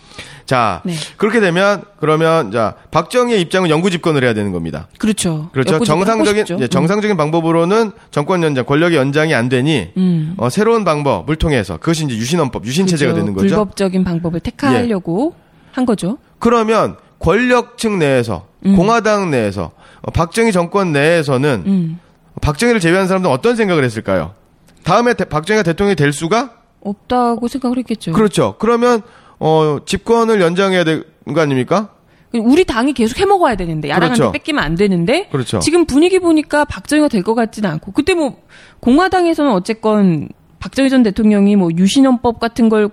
자 0.50 0.82
네. 0.84 0.94
그렇게 1.16 1.38
되면 1.38 1.84
그러면 2.00 2.50
자 2.50 2.74
박정희의 2.90 3.40
입장은 3.42 3.70
영구 3.70 3.88
집권을 3.88 4.24
해야 4.24 4.34
되는 4.34 4.50
겁니다. 4.50 4.88
그렇죠. 4.98 5.48
그렇죠. 5.52 5.78
정상적인. 5.84 6.44
예, 6.58 6.66
정상적인 6.66 7.16
방법으로는 7.16 7.92
정권 8.10 8.42
연장, 8.42 8.64
권력의 8.64 8.98
연장이 8.98 9.32
안 9.32 9.48
되니 9.48 9.92
음. 9.96 10.34
어, 10.38 10.50
새로운 10.50 10.82
방법을 10.84 11.36
통해서 11.36 11.76
그것이 11.76 12.04
이제 12.06 12.16
유신헌법, 12.16 12.66
유신 12.66 12.88
체제가 12.88 13.12
그렇죠. 13.12 13.24
되는 13.24 13.32
거죠. 13.32 13.46
예. 13.46 13.50
불법적인 13.50 14.02
방법을 14.02 14.40
택하려고 14.40 15.36
한 15.70 15.86
거죠. 15.86 16.18
그러면 16.40 16.96
권력층 17.20 18.00
내에서 18.00 18.46
공화당 18.74 19.30
내에서 19.30 19.70
어, 20.02 20.10
박정희 20.10 20.50
정권 20.50 20.90
내에서는 20.90 21.62
음. 21.64 22.00
박정희를 22.42 22.80
제외한 22.80 23.06
사람들은 23.06 23.32
어떤 23.32 23.54
생각을 23.54 23.84
했을까요? 23.84 24.34
다음에 24.82 25.14
대- 25.14 25.26
박정희가 25.26 25.62
대통령이 25.62 25.94
될 25.94 26.12
수가 26.12 26.54
없다고 26.80 27.46
생각을 27.46 27.78
했겠죠. 27.78 28.10
그렇죠. 28.12 28.56
그러면 28.58 29.02
어, 29.40 29.78
집권을 29.84 30.40
연장해야 30.40 30.84
되는 30.84 31.02
거 31.34 31.40
아닙니까? 31.40 31.90
우리 32.32 32.64
당이 32.64 32.92
계속 32.92 33.18
해먹어야 33.18 33.56
되는데 33.56 33.88
야당한테 33.88 34.18
그렇죠. 34.18 34.32
뺏기면 34.32 34.62
안 34.62 34.76
되는데 34.76 35.26
그렇죠. 35.32 35.58
지금 35.58 35.84
분위기 35.84 36.20
보니까 36.20 36.64
박정희가 36.64 37.08
될 37.08 37.24
것 37.24 37.34
같지는 37.34 37.68
않고 37.70 37.90
그때 37.92 38.14
뭐 38.14 38.36
공화당에서는 38.78 39.50
어쨌건 39.50 40.28
박정희 40.60 40.90
전 40.90 41.02
대통령이 41.02 41.56
뭐 41.56 41.70
유신헌법 41.76 42.38
같은 42.38 42.68
걸 42.68 42.90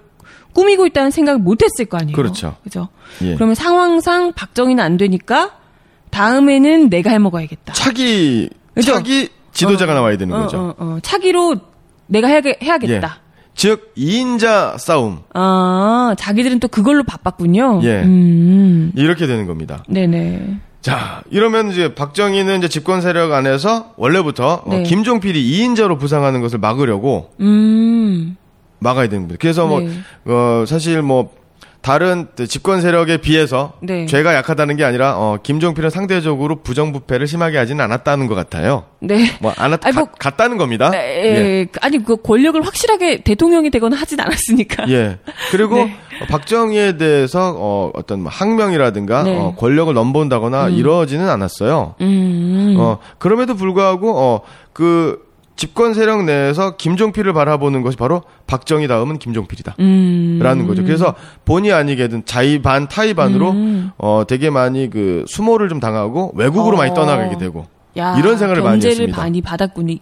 꾸미고 0.54 0.88
있다는 0.88 1.12
생각을 1.12 1.40
못했을 1.40 1.86
거 1.86 1.98
아니에요. 1.98 2.16
그렇죠. 2.16 2.56
그죠. 2.64 2.88
예. 3.22 3.36
그러면 3.36 3.54
상황상 3.54 4.34
박정희는 4.34 4.84
안 4.84 4.98
되니까 4.98 5.52
다음에는 6.10 6.90
내가 6.90 7.12
해먹어야겠다. 7.12 7.74
차기 7.74 8.50
그죠? 8.74 8.94
차기 8.94 9.30
지도자가 9.52 9.92
어, 9.92 9.96
나와야 9.96 10.18
되는 10.18 10.34
어, 10.36 10.44
거죠. 10.44 10.58
어, 10.58 10.76
어. 10.80 10.98
차기로 11.04 11.58
내가 12.08 12.28
해야, 12.28 12.42
해야겠다. 12.64 13.20
즉 13.58 13.92
2인자 13.98 14.78
싸움 14.78 15.20
아, 15.34 16.16
자기들은 16.18 16.60
또 16.60 16.68
그걸로 16.68 17.04
바빴군요. 17.04 17.82
예. 17.84 18.04
음. 18.04 18.92
이렇게 18.96 19.26
되는 19.26 19.48
겁니다. 19.48 19.84
네네. 19.90 20.60
자, 20.82 21.24
이러면 21.32 21.72
이제 21.72 21.96
박정희는 21.96 22.60
이제 22.60 22.70
집권 22.70 23.02
세력 23.02 23.34
안에서 23.34 23.94
원래부터 23.98 24.64
어, 24.64 24.70
네. 24.70 24.84
김종필이 24.84 25.44
2인자로 25.44 26.00
부상하는 26.00 26.40
것을 26.40 26.60
막으려고 26.60 27.32
음. 27.42 28.38
막아야 28.80 29.10
되는 29.10 29.24
겁니다. 29.24 29.40
그래서 29.42 29.68
네. 29.68 29.90
뭐, 30.24 30.62
어, 30.62 30.66
사실 30.66 31.02
뭐, 31.02 31.32
다른 31.82 32.28
집권 32.50 32.82
세력에 32.82 33.18
비해서 33.18 33.74
네. 33.82 34.06
죄가 34.08 34.34
약하다는 34.36 34.76
게 34.76 34.84
아니라 34.84 35.16
어, 35.18 35.38
김종필은 35.42 35.90
상대적으로 35.90 36.58
부정부패를 36.62 37.28
심하게 37.28 37.58
하지는 37.58 37.84
않았다는 37.86 38.28
것 38.28 38.36
같아요. 38.36 38.86
네. 39.00 39.26
뭐, 39.40 39.54
안 39.58 39.72
했, 39.72 39.80
뭐- 39.94 40.06
같- 40.06 40.20
같다는 40.20 40.58
겁니다. 40.58 40.92
에, 40.94 41.66
그, 41.66 41.80
아니 41.82 42.04
그 42.04 42.18
권력을 42.22 42.60
확실하게 42.66 43.22
대통령이 43.24 43.70
되거나 43.70 43.96
하진 43.96 44.20
않았으니까. 44.20 44.90
예. 44.90 45.20
그리고 45.52 45.76
네. 45.86 45.96
어, 46.22 46.26
박정희에 46.30 46.98
대해서 46.98 47.54
어, 47.56 47.92
어떤 47.94 48.22
뭐 48.24 48.32
항명이라든가 48.32 49.24
네. 49.24 49.38
어, 49.38 49.56
권력을 49.58 49.94
넘본다거나 49.94 50.70
이러지는 50.70 51.30
않았어요. 51.30 51.96
음. 52.02 52.76
어, 52.80 52.98
그럼에도 53.20 53.56
불구하고, 53.56 54.18
어, 54.18 54.42
그, 54.74 55.27
집권 55.58 55.94
세력 55.94 56.24
내에서 56.24 56.78
김종필을 56.78 57.34
바라보는 57.34 57.82
것이 57.82 57.98
바로 57.98 58.22
박정희 58.46 58.88
다음은 58.88 59.18
김종필이다. 59.18 59.76
음. 59.80 60.40
라는 60.42 60.68
거죠. 60.68 60.84
그래서 60.84 61.16
본의 61.46 61.74
아니게든 61.74 62.26
자의 62.26 62.62
반, 62.62 62.88
타의 62.88 63.16
반으로, 63.16 63.52
음. 63.52 63.92
어, 63.98 64.24
되게 64.28 64.50
많이 64.50 64.90
그 64.90 65.26
수모를 65.28 65.68
좀 65.68 65.80
당하고 65.80 66.32
외국으로 66.36 66.78
어. 66.78 66.80
많이 66.80 66.94
떠나가게 66.94 67.38
되고. 67.38 67.66
야, 67.98 68.16
이런 68.18 68.38
생각을 68.38 68.62
많이 68.62 68.86
했습니다. 68.86 69.18
많이 69.18 69.42
받았군요. 69.42 69.96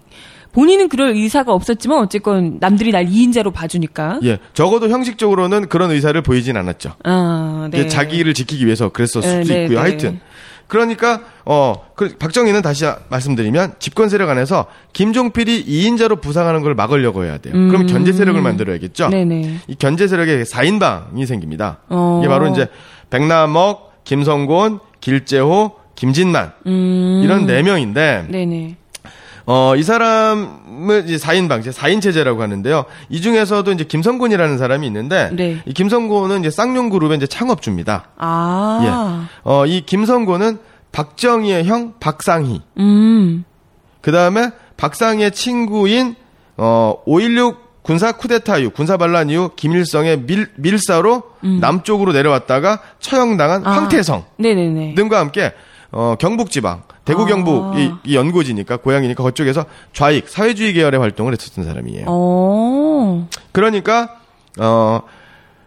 본인은 0.51 0.87
그럴 0.87 1.09
의사가 1.09 1.53
없었지만 1.53 1.99
어쨌건 1.99 2.57
남들이 2.61 2.91
날 2.91 3.05
2인자로 3.05 3.51
봐주니까. 3.51 4.19
예, 4.23 4.39
적어도 4.53 4.89
형식적으로는 4.89 5.67
그런 5.67 5.91
의사를 5.91 6.19
보이진 6.21 6.55
않았죠. 6.55 6.93
아, 7.03 7.67
네. 7.71 7.87
자기를 7.87 8.33
지키기 8.33 8.65
위해서 8.65 8.87
그랬을 8.89 9.21
네, 9.21 9.43
수도 9.43 9.53
네, 9.53 9.63
있고요. 9.63 9.77
네. 9.77 9.81
하여튼 9.81 10.19
그러니까 10.67 11.21
어 11.45 11.85
그, 11.95 12.15
박정희는 12.17 12.61
다시 12.61 12.85
말씀드리면 13.09 13.75
집권 13.79 14.09
세력 14.09 14.29
안에서 14.29 14.65
김종필이 14.93 15.65
2인자로 15.65 16.21
부상하는 16.21 16.61
걸 16.61 16.75
막으려고 16.75 17.23
해야 17.23 17.37
돼요. 17.37 17.53
그럼 17.53 17.85
견제 17.85 18.11
세력을 18.11 18.41
만들어야겠죠. 18.41 19.05
음. 19.05 19.11
네네. 19.11 19.59
이 19.67 19.75
견제 19.75 20.07
세력에 20.07 20.43
4인방이 20.43 21.25
생깁니다. 21.25 21.79
어. 21.89 22.19
이게 22.21 22.29
바로 22.29 22.47
이제 22.47 22.67
백남옥, 23.09 24.03
김성곤, 24.03 24.79
길재호, 25.01 25.71
김진만 25.95 26.51
음. 26.65 27.21
이런 27.23 27.45
네 27.45 27.61
명인데 27.61 28.27
네네. 28.29 28.75
어, 29.47 29.75
이 29.75 29.83
사람을 29.83 31.03
이제 31.05 31.17
4인방, 31.17 31.59
이제 31.59 31.69
4인 31.69 32.01
체제라고 32.01 32.41
하는데요. 32.41 32.85
이 33.09 33.21
중에서도 33.21 33.71
이제 33.71 33.83
김성곤이라는 33.83 34.57
사람이 34.57 34.87
있는데 34.87 35.29
네. 35.33 35.61
이 35.65 35.73
김성곤은 35.73 36.39
이제 36.39 36.49
쌍용 36.49 36.89
그룹의 36.89 37.17
이제 37.17 37.27
창업주입니다. 37.27 38.09
아. 38.17 38.79
예. 38.83 39.29
어, 39.43 39.65
이 39.65 39.81
김성곤은 39.85 40.57
박정희의 40.91 41.65
형 41.65 41.93
박상희. 41.99 42.61
음. 42.79 43.43
그다음에 44.01 44.51
박상희의 44.77 45.31
친구인 45.31 46.15
어, 46.57 46.95
5.16 47.05 47.57
군사 47.81 48.13
쿠데타 48.13 48.57
이후 48.57 48.71
군사 48.71 48.97
반란 48.97 49.29
이후 49.29 49.51
김일성의 49.55 50.21
밀, 50.21 50.47
밀사로 50.55 51.21
남쪽으로 51.61 52.13
내려왔다가 52.13 52.81
처형당한 52.99 53.61
음. 53.61 53.67
아. 53.67 53.71
황태성 53.73 54.25
네네네. 54.37 54.95
등과 54.95 55.19
함께 55.19 55.53
어, 55.91 56.15
경북 56.19 56.49
지방 56.49 56.81
대구 57.05 57.23
아. 57.23 57.25
경북 57.27 57.77
이 57.77 57.91
이 58.03 58.15
연고지니까 58.15 58.77
고향이니까 58.77 59.23
그쪽에서 59.23 59.65
좌익 59.93 60.27
사회주의 60.27 60.73
계열의 60.73 60.99
활동을 60.99 61.33
했었던 61.33 61.63
사람이에요. 61.63 62.05
어. 62.07 63.27
그러니까 63.51 64.17
어, 64.59 65.01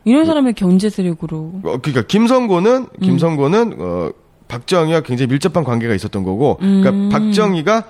이런 0.05 0.25
사람의 0.25 0.55
견제 0.55 0.91
세력으로. 0.91 1.61
어, 1.65 1.79
그러니까 1.83 2.03
김성곤은 2.07 2.87
김성곤은 3.03 3.77
어, 3.79 4.11
박정희와 4.49 5.01
굉장히 5.03 5.29
밀접한 5.29 5.63
관계가 5.65 5.95
있었던 5.95 6.23
거고, 6.23 6.57
그러니까 6.57 7.19
박정희가 7.19 7.85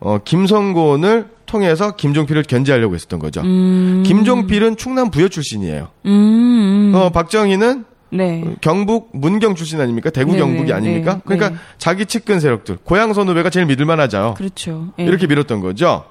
어, 0.00 0.18
김성곤을 0.24 1.28
통해서 1.46 1.96
김종필을 1.96 2.44
견제하려고 2.44 2.94
했었던 2.94 3.18
거죠. 3.18 3.40
음. 3.40 4.04
김종필은 4.06 4.76
충남 4.76 5.10
부여 5.10 5.28
출신이에요. 5.28 5.88
음. 6.06 6.10
음. 6.10 6.92
어, 6.94 7.10
박정희는 7.10 7.84
네. 8.10 8.42
경북 8.60 9.10
문경 9.12 9.54
출신 9.54 9.80
아닙니까? 9.80 10.10
대구 10.10 10.32
네, 10.32 10.38
경북이 10.38 10.68
네, 10.68 10.72
아닙니까? 10.72 11.14
네, 11.14 11.20
그러니까 11.24 11.50
네. 11.50 11.56
자기 11.78 12.06
측근 12.06 12.40
세력들, 12.40 12.78
고향 12.84 13.12
선후배가 13.12 13.50
제일 13.50 13.66
믿을만 13.66 14.00
하죠. 14.00 14.34
그렇죠. 14.36 14.88
예. 14.98 15.04
이렇게 15.04 15.26
밀었던 15.26 15.60
거죠. 15.60 16.04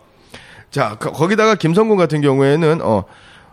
자, 0.69 0.95
거- 0.99 1.11
거기다가 1.11 1.55
김성곤 1.55 1.97
같은 1.97 2.21
경우에는 2.21 2.81
어, 2.83 3.05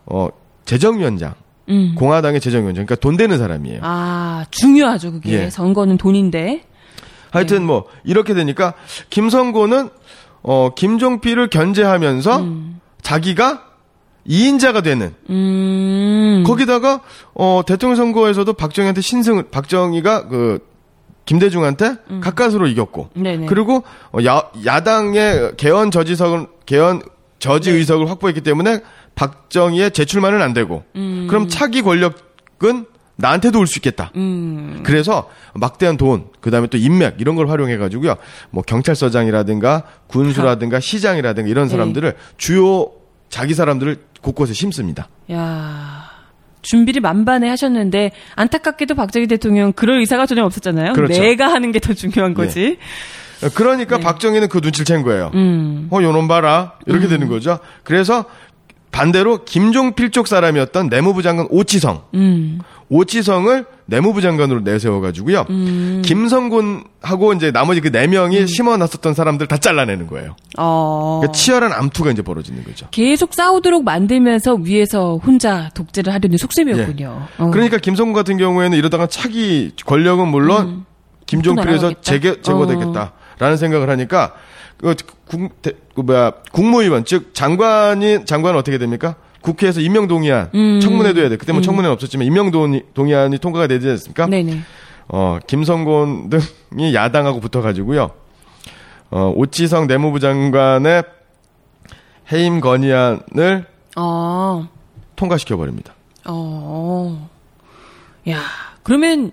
어, 0.07 0.29
재정위원장, 0.67 1.35
음. 1.71 1.95
공화당의 1.97 2.41
재정위원장, 2.41 2.85
그러니까 2.87 3.01
돈 3.01 3.17
되는 3.17 3.39
사람이에요. 3.39 3.81
아, 3.83 4.45
중요하죠, 4.51 5.13
그게. 5.13 5.45
예. 5.45 5.51
선거는 5.51 5.97
돈인데. 5.97 6.65
하여튼 7.31 7.59
네. 7.61 7.65
뭐 7.65 7.85
이렇게 8.05 8.33
되니까 8.35 8.75
김성곤은 9.11 9.89
어 10.43 10.71
김종필을 10.77 11.49
견제하면서 11.51 12.47
자기가 13.03 13.65
2인자가 14.27 14.83
되는 14.83 15.15
음. 15.31 16.45
거기다가 16.47 17.01
어 17.35 17.63
대통령 17.67 17.97
선거에서도 17.97 18.53
박정희한테 18.53 19.01
신승을 19.01 19.45
박정희가 19.51 20.29
그 20.29 20.59
김대중한테 21.27 21.97
가까스로 22.21 22.67
이겼고 22.67 23.11
음. 23.17 23.23
네네. 23.23 23.47
그리고 23.47 23.83
어, 24.13 24.19
야 24.25 24.43
야당의 24.65 25.53
개헌 25.57 25.91
저지석을 25.91 26.47
개헌 26.67 27.03
저지 27.39 27.71
네. 27.73 27.79
의석을 27.79 28.09
확보했기 28.11 28.41
때문에 28.41 28.81
박정희의 29.15 29.91
재출마는 29.93 30.43
안 30.43 30.53
되고 30.55 30.85
그럼 31.29 31.49
차기 31.49 31.83
권력은 31.83 32.87
나한테도 33.17 33.61
올 33.61 33.67
수 33.69 33.79
있겠다. 33.79 34.11
음. 34.17 34.81
그래서 34.85 35.31
막대한 35.55 35.97
돈, 35.97 36.25
그 36.41 36.51
다음에 36.51 36.67
또 36.67 36.77
인맥, 36.79 37.21
이런 37.21 37.37
걸 37.37 37.49
활용해 37.49 37.77
가지고요. 37.77 38.17
뭐 38.51 38.65
경찰서장이라든가 38.65 39.85
군수라든가 40.09 40.81
시장이라든가 40.81 41.49
이런 41.49 41.69
사람들을 41.69 42.15
주요 42.39 42.91
자기 43.29 43.55
사람들을 43.55 43.99
곳곳에 44.25 44.53
심습니다. 44.55 45.09
야. 45.31 46.11
준비를 46.63 47.03
만반에 47.03 47.47
하셨는데 47.51 48.13
안타깝게도 48.37 48.95
박정희 48.95 49.27
대통령 49.27 49.73
그럴 49.75 50.01
의사가 50.01 50.25
전혀 50.27 50.43
없었잖아요. 50.45 50.95
그렇죠. 50.95 51.21
내가 51.21 51.53
하는 51.53 51.73
게 51.73 51.79
더 51.79 51.93
중요한 51.93 52.33
거지. 52.33 52.79
그러니까 53.55 53.99
박정희는 53.99 54.49
그 54.49 54.59
눈치를 54.63 54.87
챈 54.97 55.05
거예요. 55.05 55.31
네. 55.35 55.39
음. 55.39 55.89
어, 55.91 56.01
요놈 56.03 56.27
봐라. 56.27 56.79
이렇게 56.87 57.07
되는 57.07 57.29
거죠. 57.29 57.59
그래서 57.83 58.25
반대로 58.95 59.45
김종필 59.45 60.11
쪽 60.13 60.29
사람이었던 60.29 60.89
내무부 60.89 61.21
장관 61.23 61.49
오치성. 61.51 62.03
음. 62.15 62.61
오치성을 62.89 63.67
내무부 63.87 64.21
장관으로 64.21 64.61
내세워가지고요. 64.61 65.47
음. 65.51 66.03
김성곤하고 66.05 67.33
이제 67.33 67.51
나머지 67.51 67.81
그 67.81 67.91
네 67.91 68.07
명이 68.07 68.47
심어놨었던 68.47 69.15
사람들 69.15 69.49
다 69.49 69.57
잘라내는 69.57 70.07
거예요. 70.07 70.37
어. 70.59 71.19
그러니까 71.21 71.33
치열한 71.37 71.73
암투가 71.73 72.13
이제 72.13 72.23
벌어지는 72.23 72.63
거죠. 72.63 72.87
계속 72.93 73.35
싸우도록 73.35 73.83
만들면서 73.83 74.55
위에서 74.55 75.17
혼자 75.17 75.71
독재를 75.75 76.13
하려는 76.13 76.39
속셈이었군요. 76.39 77.27
어. 77.39 77.51
그러니까 77.51 77.79
김성곤 77.79 78.15
같은 78.15 78.37
경우에는 78.37 78.79
이러다가 78.79 79.09
차기 79.09 79.73
권력은 79.87 80.29
물론 80.29 80.85
김종필에서 81.27 81.73
음. 81.89 81.95
날아가겠다. 81.95 82.01
제게 82.03 82.41
제거되겠다 82.43 83.13
라는 83.39 83.57
생각을 83.57 83.89
하니까 83.91 84.35
그 84.79 84.95
국, 85.27 85.63
대- 85.63 85.73
그 85.95 86.01
뭐야 86.03 86.33
국무위원 86.53 87.05
즉 87.05 87.35
장관이 87.35 88.25
장관은 88.27 88.59
어떻게 88.59 88.79
됩니까? 88.79 89.17
국회에서 89.41 89.81
임명 89.81 90.09
동의안 90.09 90.51
음. 90.55 90.81
청문회도 90.81 91.21
해야 91.21 91.29
돼. 91.29 91.37
그때 91.37 91.53
뭐 91.53 91.61
청문회는 91.61 91.93
없었지만 91.95 92.27
임명 92.27 92.51
동의, 92.51 92.83
동의안이 92.95 93.39
통과가 93.39 93.67
되지 93.67 93.91
않습니까? 93.91 94.27
네네. 94.27 94.61
어 95.09 95.39
김성곤 95.47 96.31
등이 96.71 96.95
야당하고 96.95 97.41
붙어가지고요. 97.41 98.11
어 99.11 99.33
오치성 99.37 99.87
내무부 99.87 100.19
장관의 100.19 101.03
해임 102.33 102.61
건의안을 102.61 103.67
어. 103.97 104.69
통과시켜 105.17 105.57
버립니다. 105.57 105.95
어. 106.27 107.29
야. 108.31 108.41
그러면 108.83 109.31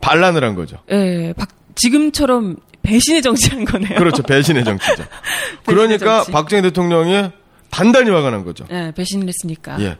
반란을 0.00 0.42
한 0.44 0.54
거죠. 0.54 0.78
예, 0.90 1.32
박 1.36 1.48
지금처럼 1.76 2.56
배신의 2.86 3.22
정치한 3.22 3.64
거네요. 3.64 3.98
그렇죠. 3.98 4.22
배신의 4.22 4.64
정치죠. 4.64 5.04
그러니까 5.66 6.18
정치. 6.18 6.32
박정희 6.32 6.62
대통령이 6.62 7.30
단단히 7.70 8.10
화가 8.10 8.30
난 8.30 8.44
거죠. 8.44 8.64
예, 8.70 8.92
배신을 8.94 9.28
했으니까. 9.28 9.80
예. 9.80 9.96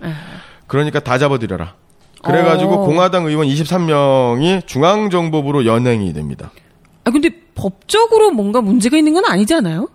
그러니까 0.66 1.00
다 1.00 1.18
잡아들여라. 1.18 1.74
그래가지고 2.22 2.82
어. 2.82 2.86
공화당 2.86 3.26
의원 3.26 3.46
23명이 3.48 4.66
중앙정보부로 4.66 5.66
연행이 5.66 6.12
됩니다. 6.12 6.50
아 7.04 7.10
근데 7.10 7.30
법적으로 7.54 8.30
뭔가 8.30 8.60
문제가 8.60 8.96
있는 8.96 9.14
건 9.14 9.24
아니지 9.24 9.54
않아요? 9.54 9.88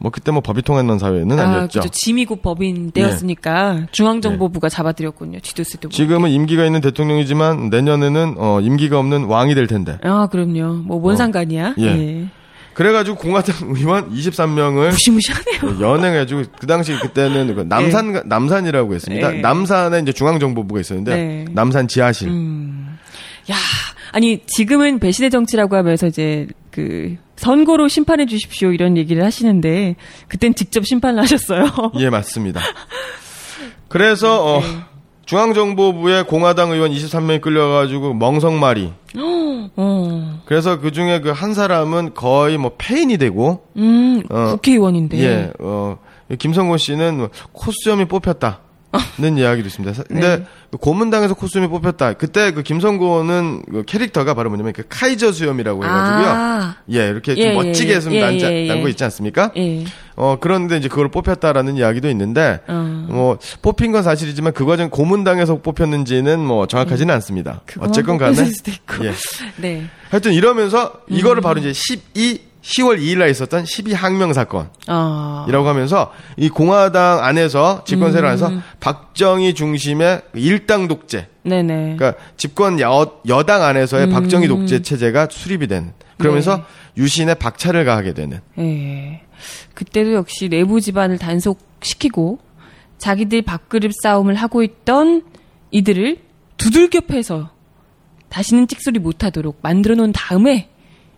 뭐 0.00 0.10
그때 0.10 0.30
뭐 0.30 0.40
법이 0.40 0.62
통했는 0.62 0.98
사회는 0.98 1.38
아, 1.38 1.42
아니었죠. 1.42 1.80
그죠. 1.80 1.90
지미국 1.92 2.40
법인 2.40 2.92
때였으니까 2.92 3.86
중앙정보부가 3.90 4.68
잡아들였군요. 4.68 5.40
지도세도. 5.40 5.88
지금은 5.88 6.30
임기가 6.30 6.64
있는 6.64 6.80
대통령이지만 6.80 7.68
내년에는 7.70 8.34
어, 8.38 8.60
임기가 8.60 8.98
없는 8.98 9.24
왕이 9.24 9.54
될 9.54 9.66
텐데. 9.66 9.98
아, 10.02 10.28
그럼요. 10.30 10.82
뭐뭔 10.84 11.14
어. 11.14 11.16
상관이야? 11.16 11.74
예. 11.78 11.84
예. 11.84 12.28
그래가지고 12.74 13.16
공화당 13.16 13.70
의원 13.74 14.14
23명을 14.14 14.90
무시무시하네요. 14.90 15.80
연행해가지고 15.80 16.44
그 16.60 16.66
당시 16.68 16.96
그때는 16.96 17.56
그 17.56 17.62
남산 17.62 18.22
남산이라고 18.24 18.94
했습니다. 18.94 19.30
네. 19.32 19.40
남산에 19.40 19.98
이제 19.98 20.12
중앙정보부가 20.12 20.80
있었는데 20.80 21.16
네. 21.16 21.44
남산 21.50 21.88
지하실. 21.88 22.28
야, 23.50 23.56
아니 24.12 24.42
지금은 24.46 25.00
배신의 25.00 25.30
정치라고 25.30 25.74
하면서 25.74 26.06
이제 26.06 26.46
그 26.70 27.16
선거로 27.38 27.88
심판해 27.88 28.26
주십시오 28.26 28.72
이런 28.72 28.96
얘기를 28.96 29.24
하시는데 29.24 29.96
그땐 30.28 30.54
직접 30.54 30.84
심판을 30.86 31.22
하셨어요. 31.22 31.66
예, 31.98 32.10
맞습니다. 32.10 32.60
그래서 33.88 34.56
어, 34.56 34.62
중앙정보부에 35.24 36.22
공화당 36.22 36.72
의원 36.72 36.90
23명이 36.92 37.40
끌려가지고 37.40 38.14
멍석말이. 38.14 38.92
어, 39.76 40.40
그래서 40.46 40.80
그 40.80 40.92
중에 40.92 41.20
그 41.20 41.30
한 41.32 41.54
사람은 41.54 42.14
거의 42.14 42.58
뭐 42.58 42.72
폐인이 42.78 43.16
되고, 43.18 43.62
음, 43.76 44.22
어, 44.30 44.52
국회의원인데. 44.52 45.18
예, 45.20 45.52
어, 45.60 45.98
김성곤 46.38 46.78
씨는 46.78 47.18
뭐 47.18 47.28
코수염이 47.52 48.06
뽑혔다. 48.06 48.60
는 49.18 49.36
이야기도 49.36 49.66
있습니다. 49.66 49.92
사- 49.94 50.02
근데 50.04 50.38
네. 50.38 50.44
그 50.70 50.78
고문당에서 50.78 51.34
코수염이 51.34 51.68
뽑혔다. 51.68 52.14
그때 52.14 52.52
그 52.52 52.62
김성곤은 52.62 53.62
그 53.70 53.82
캐릭터가 53.84 54.32
바로 54.34 54.48
뭐냐면 54.48 54.72
그 54.72 54.82
카이저 54.88 55.32
수염이라고 55.32 55.84
해가지고요. 55.84 56.26
아, 56.34 56.76
예, 56.92 57.08
이렇게 57.08 57.34
좀 57.34 57.44
예, 57.44 57.52
멋지게 57.52 57.92
예, 57.92 57.96
했으면 57.96 58.16
예, 58.16 58.20
난자, 58.22 58.50
예, 58.52 58.64
예. 58.64 58.68
난거 58.68 58.88
있지 58.88 59.04
않습니까? 59.04 59.50
예. 59.56 59.84
어, 60.16 60.36
그런데 60.40 60.78
이제 60.78 60.88
그걸 60.88 61.10
뽑혔다라는 61.10 61.76
이야기도 61.76 62.08
있는데, 62.10 62.60
어. 62.66 63.06
뭐, 63.08 63.38
뽑힌 63.62 63.92
건 63.92 64.02
사실이지만 64.02 64.52
그 64.52 64.64
과정 64.64 64.88
고문당에서 64.90 65.60
뽑혔는지는 65.60 66.40
뭐 66.40 66.66
정확하지는 66.66 67.12
않습니다. 67.16 67.60
그거만 67.66 67.90
어쨌건 67.90 68.16
간에. 68.18 68.36
예. 69.02 69.12
네. 69.56 69.84
하여튼 70.10 70.32
이러면서 70.32 70.92
음. 71.10 71.14
이거를 71.16 71.42
바로 71.42 71.60
이제 71.60 71.72
12, 71.72 72.47
10월 72.68 73.00
2일 73.00 73.18
날 73.18 73.30
있었던 73.30 73.64
12항명 73.64 74.34
사건이라고 74.34 74.72
아. 74.88 75.46
하면서 75.48 76.12
이 76.36 76.50
공화당 76.50 77.24
안에서 77.24 77.82
집권 77.84 78.12
세력 78.12 78.28
안에서 78.28 78.52
박정희 78.80 79.54
중심의 79.54 80.20
일당 80.34 80.86
독재 80.86 81.28
네네. 81.44 81.96
그러니까 81.96 82.14
집권 82.36 82.78
여, 82.80 83.20
여당 83.26 83.62
안에서의 83.62 84.08
음. 84.08 84.12
박정희 84.12 84.48
독재 84.48 84.82
체제가 84.82 85.28
수립이 85.30 85.66
되는 85.66 85.92
그러면서 86.18 86.58
네. 86.58 86.62
유신의 86.98 87.36
박차를 87.36 87.86
가하게 87.86 88.12
되는 88.12 88.40
예. 88.58 89.22
그때도 89.72 90.12
역시 90.14 90.48
내부 90.48 90.80
집안을 90.80 91.16
단속시키고 91.18 92.38
자기들 92.98 93.42
밥그릇 93.42 93.92
싸움을 94.02 94.34
하고 94.34 94.62
있던 94.62 95.22
이들을 95.70 96.18
두들겨 96.58 97.02
패서 97.02 97.50
다시는 98.28 98.68
찍소리 98.68 98.98
못하도록 98.98 99.60
만들어 99.62 99.94
놓은 99.94 100.12
다음에 100.12 100.68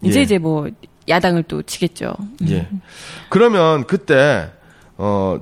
이제 0.04 0.20
예. 0.20 0.22
이제 0.22 0.38
뭐 0.38 0.68
야당을 1.10 1.42
또 1.44 1.62
치겠죠. 1.62 2.14
예. 2.48 2.68
그러면 3.28 3.84
그때 3.86 4.50
어 4.96 5.40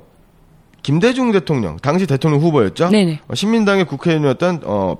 김대중 0.82 1.30
대통령 1.32 1.76
당시 1.76 2.06
대통령 2.06 2.40
후보였죠. 2.40 2.88
네네. 2.88 3.20
어, 3.28 3.34
신민당의 3.34 3.84
국회의원이었던 3.84 4.62
어 4.64 4.96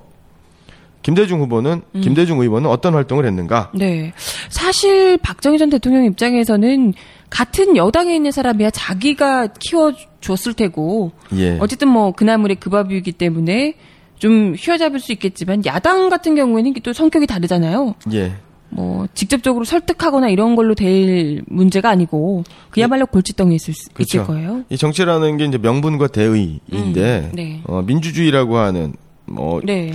김대중 1.01 1.39
후보는 1.41 1.81
음. 1.95 2.01
김대중 2.01 2.39
의원은 2.39 2.69
어떤 2.69 2.93
활동을 2.93 3.25
했는가? 3.25 3.71
네. 3.73 4.13
사실 4.49 5.17
박정희 5.17 5.57
전 5.57 5.69
대통령 5.69 6.05
입장에서는 6.05 6.93
같은 7.29 7.77
여당에 7.77 8.15
있는 8.15 8.31
사람이야 8.31 8.71
자기가 8.71 9.47
키워줬을 9.59 10.53
테고 10.53 11.11
예. 11.35 11.57
어쨌든 11.59 11.87
뭐 11.87 12.11
그나물의 12.11 12.57
그 12.59 12.69
밥이기 12.69 13.13
때문에 13.13 13.75
좀 14.17 14.53
휘어잡을 14.55 14.99
수 14.99 15.13
있겠지만 15.13 15.65
야당 15.65 16.09
같은 16.09 16.35
경우에는 16.35 16.73
또 16.83 16.91
성격이 16.91 17.25
다르잖아요. 17.25 17.95
예. 18.13 18.33
뭐 18.69 19.07
직접적으로 19.13 19.65
설득하거나 19.65 20.29
이런 20.29 20.55
걸로 20.55 20.75
될 20.75 21.41
문제가 21.47 21.89
아니고 21.89 22.43
그야말로 22.69 23.05
골칫덩이 23.07 23.55
있을, 23.55 23.73
수- 23.73 23.89
있을 23.89 23.93
그렇죠. 23.93 24.23
거예요. 24.25 24.63
이 24.69 24.77
정치라는 24.77 25.37
게 25.37 25.45
이제 25.45 25.57
명분과 25.57 26.07
대의인데 26.07 26.69
음, 26.73 27.31
네. 27.33 27.61
어, 27.65 27.81
민주주의라고 27.81 28.57
하는 28.57 28.93
뭐 29.25 29.59
네, 29.63 29.91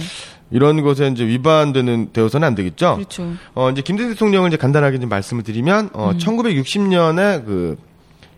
이런 0.50 0.82
것에 0.82 1.08
이제 1.08 1.24
위반되는 1.26 2.10
되어서는 2.12 2.46
안 2.46 2.54
되겠죠. 2.54 2.94
그렇죠. 2.96 3.32
어, 3.54 3.70
이제 3.70 3.82
김대중 3.82 4.12
대통령을 4.12 4.48
이제 4.48 4.56
간단하게 4.56 4.98
좀 5.00 5.08
말씀을 5.08 5.42
드리면, 5.42 5.90
어, 5.92 6.10
음. 6.10 6.18
1960년에 6.18 7.44
그, 7.44 7.76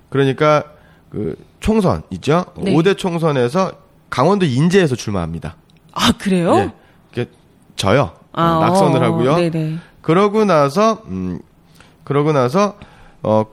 그러니까 0.08 0.64
그 1.10 1.36
총선 1.60 2.02
있죠? 2.10 2.44
네. 2.58 2.72
5대 2.74 2.96
총선에서 2.96 3.72
강원도 4.10 4.46
인제에서 4.46 4.96
출마합니다. 4.96 5.56
아 5.92 6.12
그래요? 6.18 6.56
예. 6.56 6.72
이게 7.12 7.30
져요. 7.74 8.12
아, 8.32 8.56
어, 8.56 8.60
낙선을 8.60 9.02
어, 9.02 9.04
하고요. 9.04 9.36
네네. 9.36 9.76
그러고 10.06 10.44
나서, 10.44 11.02
음, 11.08 11.40
그러고 12.04 12.32
나서, 12.32 12.78
어, 13.24 13.44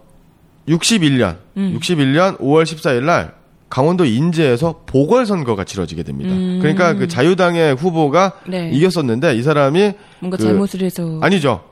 61년, 0.67 1.37
음. 1.57 1.75
61년 1.79 2.37
5월 2.37 2.61
14일 2.63 3.03
날 3.05 3.33
강원도 3.69 4.05
인제에서 4.05 4.83
보궐선거가 4.85 5.63
치러지게 5.63 6.03
됩니다. 6.03 6.31
음. 6.31 6.59
그러니까 6.61 6.93
그 6.93 7.07
자유당의 7.07 7.73
후보가 7.73 8.33
네. 8.47 8.69
이겼었는데 8.71 9.35
이 9.35 9.41
사람이 9.41 9.93
뭔가 10.19 10.37
그- 10.37 10.43
잘못을 10.43 10.81
해서 10.83 11.17
아니죠. 11.23 11.63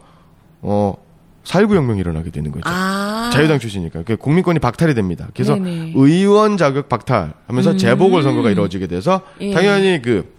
어, 0.63 0.95
살구 1.43 1.75
혁명이 1.75 1.99
일어나게 1.99 2.31
되는 2.31 2.49
거죠. 2.51 2.63
아. 2.65 3.29
자유당 3.31 3.59
출신이니까. 3.59 4.01
그 4.01 4.17
국민권이 4.17 4.57
박탈이 4.57 4.95
됩니다. 4.95 5.27
그래서 5.35 5.53
네네. 5.57 5.93
의원 5.95 6.57
자격 6.57 6.89
박탈하면서 6.89 7.71
음. 7.73 7.77
재보궐 7.77 8.23
선거가 8.23 8.49
이루어지게 8.49 8.87
돼서 8.87 9.21
예. 9.41 9.53
당연히 9.53 10.01
그 10.01 10.33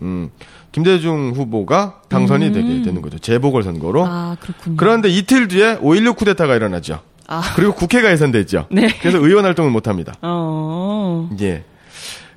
음, 0.00 0.30
김대중 0.72 1.32
후보가 1.34 2.02
당선이 2.08 2.52
되게 2.52 2.82
되는 2.82 3.00
거죠. 3.02 3.18
재보궐 3.18 3.62
선거로. 3.62 4.02
음. 4.02 4.08
아 4.08 4.36
그렇군요. 4.40 4.76
그런데 4.76 5.08
이틀 5.08 5.48
뒤에 5.48 5.78
5.16 5.78 6.16
쿠데타가 6.16 6.54
일어나죠. 6.56 7.00
아. 7.26 7.42
그리고 7.56 7.74
국회가 7.74 8.08
해산됐죠. 8.08 8.66
네. 8.70 8.88
그래서 9.00 9.18
의원 9.18 9.44
활동을 9.44 9.70
못 9.70 9.86
합니다. 9.86 10.14
어. 10.22 11.28
예. 11.40 11.64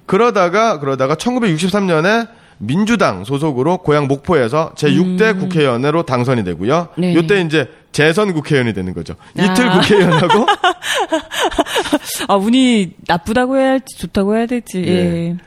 그러다가 0.06 0.80
그러다가 0.80 1.16
1963년에 1.16 2.28
민주당 2.58 3.24
소속으로 3.24 3.78
고향 3.80 4.08
목포에서 4.08 4.74
제6대 4.76 5.40
국회의원으로 5.40 6.04
당선이 6.04 6.44
되고요. 6.44 6.90
음. 6.98 7.02
네. 7.02 7.14
이때 7.14 7.42
이제 7.42 7.70
재선 7.92 8.34
국회의원이 8.34 8.74
되는 8.74 8.94
거죠. 8.94 9.16
이틀 9.34 9.68
아. 9.68 9.80
국회의원하고 9.80 10.46
아 12.28 12.36
운이 12.36 12.94
나쁘다고 13.08 13.58
해야 13.58 13.72
할지 13.72 13.98
좋다고 13.98 14.36
해야 14.36 14.46
될지. 14.46 14.84
예. 14.86 14.92
예. 14.92 15.38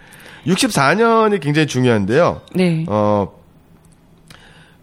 64년이 0.47 1.41
굉장히 1.41 1.67
중요한데요. 1.67 2.41
네. 2.55 2.85
어, 2.89 3.33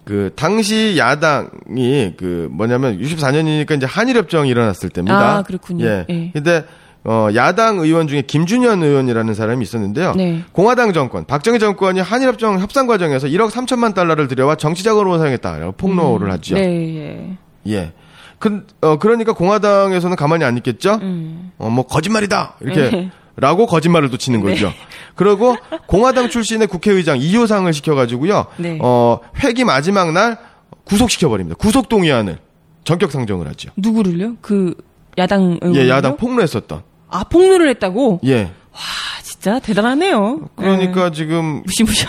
그, 0.03 0.31
당시 0.35 0.95
야당이 0.97 2.13
그, 2.17 2.49
뭐냐면 2.51 2.99
64년이니까 2.99 3.77
이제 3.77 3.85
한일협정이 3.85 4.49
일어났을 4.49 4.89
때입니다. 4.89 5.37
아, 5.37 5.41
그렇군요. 5.43 5.85
예. 5.85 6.05
예. 6.09 6.31
근데, 6.33 6.65
어, 7.03 7.29
야당 7.35 7.79
의원 7.79 8.07
중에 8.07 8.21
김준현 8.21 8.83
의원이라는 8.83 9.33
사람이 9.33 9.63
있었는데요. 9.63 10.13
네. 10.15 10.43
공화당 10.51 10.93
정권, 10.93 11.25
박정희 11.25 11.59
정권이 11.59 11.99
한일협정 11.99 12.59
협상 12.59 12.87
과정에서 12.87 13.27
1억 13.27 13.49
3천만 13.51 13.93
달러를 13.93 14.27
들여와 14.27 14.55
정치적으로 14.55 15.17
사용했다라고 15.17 15.73
폭로를 15.73 16.31
하죠. 16.33 16.55
네. 16.55 17.37
예. 17.67 17.71
예. 17.71 17.91
그, 18.39 18.65
어, 18.81 18.97
그러니까 18.97 19.33
공화당에서는 19.33 20.15
가만히 20.15 20.43
안 20.43 20.57
있겠죠? 20.57 20.95
음. 21.01 21.51
어, 21.59 21.69
뭐, 21.69 21.85
거짓말이다! 21.85 22.55
이렇게. 22.61 23.11
네. 23.41 23.47
라고 23.47 23.65
거짓말을 23.65 24.09
또 24.09 24.17
치는 24.17 24.41
거죠. 24.41 24.71
그리고 25.15 25.55
공화당 25.87 26.29
출신의 26.29 26.67
국회의장 26.67 27.17
이효상을 27.19 27.71
시켜가지고요. 27.73 28.45
네. 28.57 28.77
어, 28.81 29.19
회기 29.43 29.63
마지막 29.63 30.11
날 30.13 30.37
구속시켜버립니다. 30.85 31.57
구속동의안을 31.57 32.37
전격 32.83 33.11
상정을 33.11 33.47
하죠. 33.49 33.71
누구를요? 33.77 34.35
그 34.41 34.75
야당 35.17 35.57
의원. 35.61 35.75
예, 35.75 35.89
야당 35.89 36.17
폭로했었던. 36.17 36.83
아 37.09 37.23
폭로를 37.25 37.69
했다고? 37.69 38.21
예. 38.25 38.51
아 38.73 38.77
진짜 39.23 39.59
대단하네요. 39.59 40.49
그러니까 40.55 41.07
예. 41.07 41.11
지금. 41.11 41.63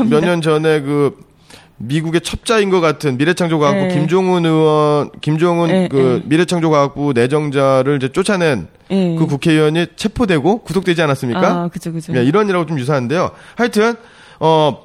몇 0.08 0.20
년 0.24 0.40
전에 0.40 0.80
그 0.80 1.16
미국의 1.84 2.20
첩자인 2.20 2.70
것 2.70 2.80
같은 2.80 3.18
미래창조과학부 3.18 3.84
예. 3.84 3.88
김종훈 3.88 4.46
의원, 4.46 5.10
김종훈 5.20 5.70
예, 5.70 5.88
그 5.90 6.22
예. 6.22 6.28
미래창조과학부 6.28 7.12
내정자를 7.12 7.96
이제 7.96 8.08
쫓아낸 8.08 8.68
예. 8.90 9.16
그 9.16 9.26
국회의원이 9.26 9.88
체포되고 9.96 10.58
구속되지 10.58 11.02
않았습니까? 11.02 11.40
아 11.40 11.68
그죠 11.68 11.92
그죠. 11.92 12.14
예, 12.16 12.22
이런 12.22 12.48
일하고 12.48 12.66
좀 12.66 12.78
유사한데요. 12.78 13.32
하여튼 13.56 13.94
어 14.38 14.78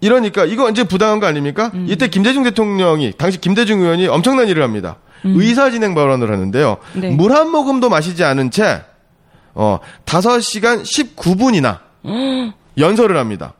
이러니까 0.00 0.44
이거 0.44 0.70
이제 0.70 0.84
부당한 0.84 1.18
거 1.18 1.26
아닙니까? 1.26 1.72
음. 1.74 1.86
이때 1.88 2.08
김대중 2.08 2.44
대통령이 2.44 3.14
당시 3.18 3.40
김대중 3.40 3.80
의원이 3.80 4.06
엄청난 4.06 4.48
일을 4.48 4.62
합니다. 4.62 4.96
의사 5.24 5.70
진행 5.70 5.94
발언을 5.94 6.30
하는데요. 6.30 6.76
음. 6.96 7.00
네. 7.00 7.10
물한 7.10 7.50
모금도 7.50 7.88
마시지 7.88 8.22
않은 8.24 8.50
채 8.50 8.82
어, 9.54 9.78
5시간 10.06 10.82
19분이나 10.82 11.80
연설을 12.78 13.16
합니다. 13.16 13.54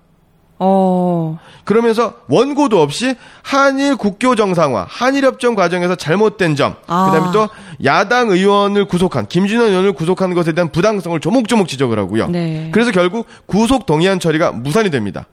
어. 0.64 1.38
그러면서 1.64 2.14
원고도 2.28 2.80
없이 2.80 3.14
한일 3.42 3.96
국교 3.96 4.36
정상화, 4.36 4.86
한일 4.88 5.24
협정 5.24 5.54
과정에서 5.54 5.96
잘못된 5.96 6.54
점, 6.56 6.74
아. 6.86 7.10
그다음에 7.10 7.32
또 7.32 7.48
야당 7.84 8.30
의원을 8.30 8.86
구속한 8.86 9.26
김준현 9.26 9.68
의원을 9.68 9.92
구속한 9.92 10.34
것에 10.34 10.52
대한 10.52 10.70
부당성을 10.70 11.18
조목조목 11.20 11.68
지적을 11.68 11.98
하고요. 11.98 12.28
네. 12.28 12.70
그래서 12.72 12.92
결국 12.92 13.26
구속 13.46 13.86
동의안 13.86 14.20
처리가 14.20 14.52
무산이 14.52 14.90
됩니다. 14.90 15.26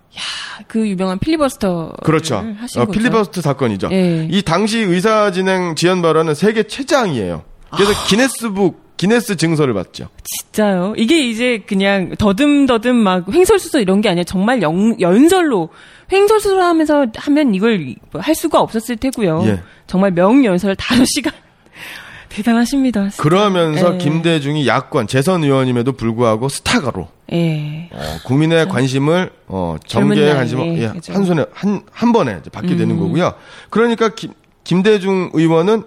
그 0.68 0.88
유명한 0.88 1.20
필리버스터. 1.20 1.94
그렇죠. 2.04 2.44
어. 2.78 2.86
필리버스터 2.86 3.42
사건이죠. 3.42 3.90
예. 3.92 4.28
이 4.30 4.42
당시 4.42 4.80
의사 4.80 5.32
진행 5.32 5.76
지연 5.76 6.02
발언은 6.02 6.36
세계 6.36 6.64
최장이에요. 6.64 7.44
그래서 7.72 7.92
아. 7.92 8.06
기네스북 8.08 8.89
기네스 9.00 9.38
증서를 9.38 9.74
받죠. 9.74 10.10
진짜요? 10.26 10.94
이게 10.98 11.26
이제 11.26 11.64
그냥 11.66 12.14
더듬더듬 12.18 12.98
막 12.98 13.34
횡설수설 13.34 13.82
이런 13.82 14.02
게 14.02 14.10
아니라 14.10 14.26
정말 14.26 14.62
영, 14.62 15.00
연설로 15.00 15.70
횡설수설 16.12 16.62
하면서 16.62 17.06
하면 17.16 17.56
이걸 17.56 17.96
할 18.16 18.36
수가 18.36 18.60
없었을 18.60 18.98
테고요. 18.98 19.44
예. 19.46 19.62
정말 19.88 20.12
명연설 20.12 20.76
5시간. 20.76 21.32
대단하십니다. 22.28 23.08
진짜. 23.08 23.24
그러면서 23.24 23.94
예. 23.94 23.98
김대중이 24.00 24.68
야권 24.68 25.08
재선 25.08 25.46
의원임에도 25.46 25.94
불구하고 25.94 26.50
스타가로 26.50 27.08
예. 27.32 27.90
어, 27.94 28.00
국민의 28.26 28.68
관심을 28.68 29.32
어, 29.48 29.78
정계의 29.88 30.36
관심을 30.36 30.78
예, 30.78 30.90
그죠. 30.90 31.14
한 31.14 31.24
손에 31.24 31.46
한 31.54 31.82
한 31.94 32.12
번에 32.12 32.42
받게 32.52 32.76
되는 32.76 32.96
음. 32.96 33.00
거고요. 33.00 33.34
그러니까 33.70 34.10
김, 34.10 34.34
김대중 34.66 35.30
의원은 35.34 35.84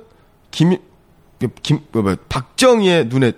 김, 0.50 0.70
그 0.70 0.78
김 1.62 1.80
뭐, 1.92 2.02
뭐, 2.02 2.16
박정희의 2.28 3.06
눈에 3.06 3.32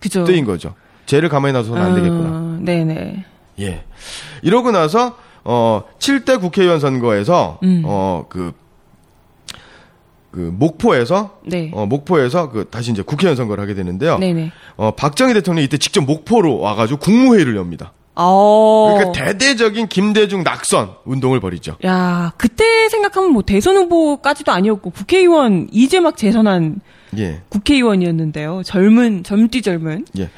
그죠. 0.00 0.24
뜨인 0.24 0.44
거죠. 0.44 0.74
죄를 1.06 1.28
가만히 1.28 1.52
놔서는 1.52 1.82
안 1.82 1.94
되겠구나. 1.94 2.28
어, 2.30 2.58
네네. 2.60 3.24
예. 3.60 3.84
이러고 4.42 4.70
나서 4.70 5.16
어 5.44 5.82
7대 5.98 6.40
국회의원 6.40 6.80
선거에서 6.80 7.58
음. 7.62 7.82
어 7.84 8.24
그 8.28 8.52
그 10.30 10.38
목포에서 10.56 11.38
네. 11.44 11.70
어 11.74 11.86
목포에서 11.86 12.50
그 12.50 12.68
다시 12.70 12.92
이제 12.92 13.02
국회의원 13.02 13.36
선거를 13.36 13.62
하게 13.62 13.74
되는데요. 13.74 14.18
네네. 14.18 14.52
어 14.76 14.92
박정희 14.92 15.34
대통령이 15.34 15.64
이때 15.64 15.76
직접 15.76 16.02
목포로 16.04 16.58
와가지고 16.58 17.00
국무회의를 17.00 17.56
엽니다. 17.56 17.92
어. 18.14 18.94
그러니까 18.96 19.24
대대적인 19.24 19.88
김대중 19.88 20.42
낙선 20.42 20.90
운동을 21.04 21.40
벌이죠. 21.40 21.76
야, 21.84 22.32
그때 22.36 22.88
생각하면 22.88 23.32
뭐 23.32 23.42
대선 23.42 23.76
후보까지도 23.76 24.52
아니었고 24.52 24.90
국회의원 24.90 25.68
이제 25.72 26.00
막 26.00 26.16
재선한 26.16 26.80
예. 27.18 27.40
국회의원이었는데요. 27.48 28.62
젊은 28.64 29.22
젊디 29.24 29.62
젊은. 29.62 30.04
예. 30.18 30.30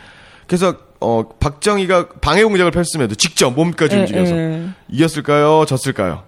그래서 0.46 0.76
어 1.00 1.24
박정희가 1.40 2.08
방해 2.20 2.44
공작을 2.44 2.70
펼쳤음에도 2.70 3.14
직접 3.14 3.50
몸까지 3.54 3.96
예, 3.96 4.00
움직여서 4.00 4.36
예. 4.36 4.68
이겼을까요? 4.88 5.64
졌을까요? 5.66 6.22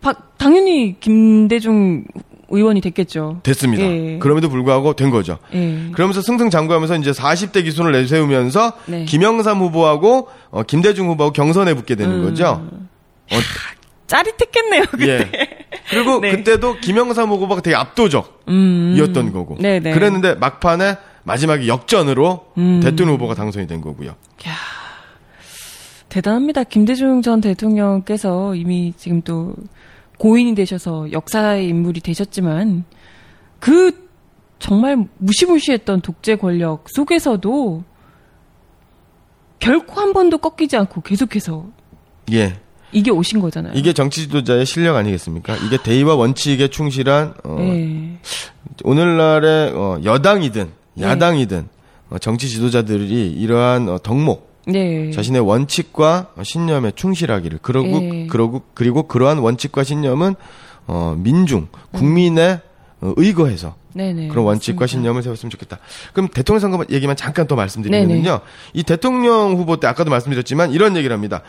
박- 0.00 0.38
당연히 0.38 0.96
김대중 1.00 2.04
의원이 2.50 2.80
됐겠죠. 2.80 3.40
됐습니다. 3.42 3.82
예. 3.84 4.18
그럼에도 4.18 4.48
불구하고 4.48 4.94
된 4.94 5.10
거죠. 5.10 5.38
예. 5.52 5.90
그러면서 5.92 6.22
승승장구하면서 6.22 6.96
이제 6.96 7.10
40대 7.10 7.62
기순을 7.64 7.92
내세우면서 7.92 8.72
네. 8.86 9.04
김영삼 9.04 9.58
후보하고 9.58 10.28
어, 10.50 10.62
김대중 10.62 11.08
후보하고 11.08 11.32
경선에 11.34 11.74
붙게 11.74 11.94
되는 11.94 12.20
음. 12.20 12.24
거죠. 12.24 12.66
어, 13.30 13.36
짜릿했겠네요. 14.06 14.84
그때. 14.90 15.08
예. 15.08 15.57
그리고 15.88 16.20
네. 16.20 16.30
그때도 16.32 16.76
김영삼 16.76 17.30
후보가 17.30 17.60
되게 17.62 17.76
압도적이었던 17.76 18.36
음. 18.48 19.32
거고. 19.32 19.56
네네. 19.58 19.92
그랬는데 19.92 20.34
막판에 20.34 20.96
마지막에 21.24 21.66
역전으로 21.66 22.46
음. 22.58 22.80
대통령 22.82 23.14
후보가 23.14 23.34
당선이 23.34 23.66
된 23.66 23.80
거고요. 23.80 24.14
대단합니다. 26.08 26.64
김대중 26.64 27.22
전 27.22 27.40
대통령께서 27.40 28.54
이미 28.54 28.94
지금 28.96 29.20
또 29.22 29.54
고인이 30.18 30.54
되셔서 30.54 31.12
역사의 31.12 31.68
인물이 31.68 32.00
되셨지만 32.00 32.84
그 33.60 34.08
정말 34.58 35.06
무시무시했던 35.18 36.00
독재 36.00 36.36
권력 36.36 36.84
속에서도 36.88 37.84
결코 39.58 40.00
한 40.00 40.12
번도 40.12 40.38
꺾이지 40.38 40.76
않고 40.76 41.02
계속해서 41.02 41.66
예. 42.32 42.58
이게 42.92 43.10
오신 43.10 43.40
거잖아요. 43.40 43.72
이게 43.74 43.92
정치 43.92 44.22
지도자의 44.22 44.64
실력 44.66 44.96
아니겠습니까? 44.96 45.56
이게 45.56 45.76
대의와 45.76 46.14
원칙에 46.14 46.68
충실한 46.68 47.34
어, 47.44 47.56
예. 47.60 48.18
오늘날의 48.84 49.72
어, 49.74 50.00
여당이든 50.04 50.68
네. 50.94 51.04
야당이든 51.04 51.68
어, 52.10 52.18
정치 52.18 52.48
지도자들이 52.48 53.32
이러한 53.32 53.88
어, 53.88 53.98
덕목 53.98 54.48
네. 54.66 55.10
자신의 55.10 55.40
원칙과 55.42 56.32
어, 56.36 56.42
신념에 56.42 56.92
충실하기를 56.92 57.58
그러고 57.62 57.88
예. 57.88 58.26
그러고 58.26 58.62
그리고 58.74 59.04
그러한 59.04 59.38
원칙과 59.38 59.84
신념은 59.84 60.34
어, 60.86 61.14
민중 61.18 61.68
국민의 61.92 62.60
어, 63.00 63.12
의거해서 63.16 63.76
네네. 63.92 64.28
그런 64.28 64.44
원칙과 64.44 64.84
맞습니다. 64.84 64.86
신념을 64.86 65.22
세웠으면 65.22 65.50
좋겠다. 65.50 65.78
그럼 66.12 66.28
대통령 66.28 66.60
선거 66.60 66.84
얘기만 66.90 67.16
잠깐 67.16 67.46
또 67.46 67.56
말씀드리면요. 67.56 68.40
이 68.72 68.82
대통령 68.82 69.56
후보 69.56 69.78
때 69.78 69.86
아까도 69.86 70.10
말씀드렸지만 70.10 70.72
이런 70.72 70.96
얘기를 70.96 71.14
합니다. 71.14 71.42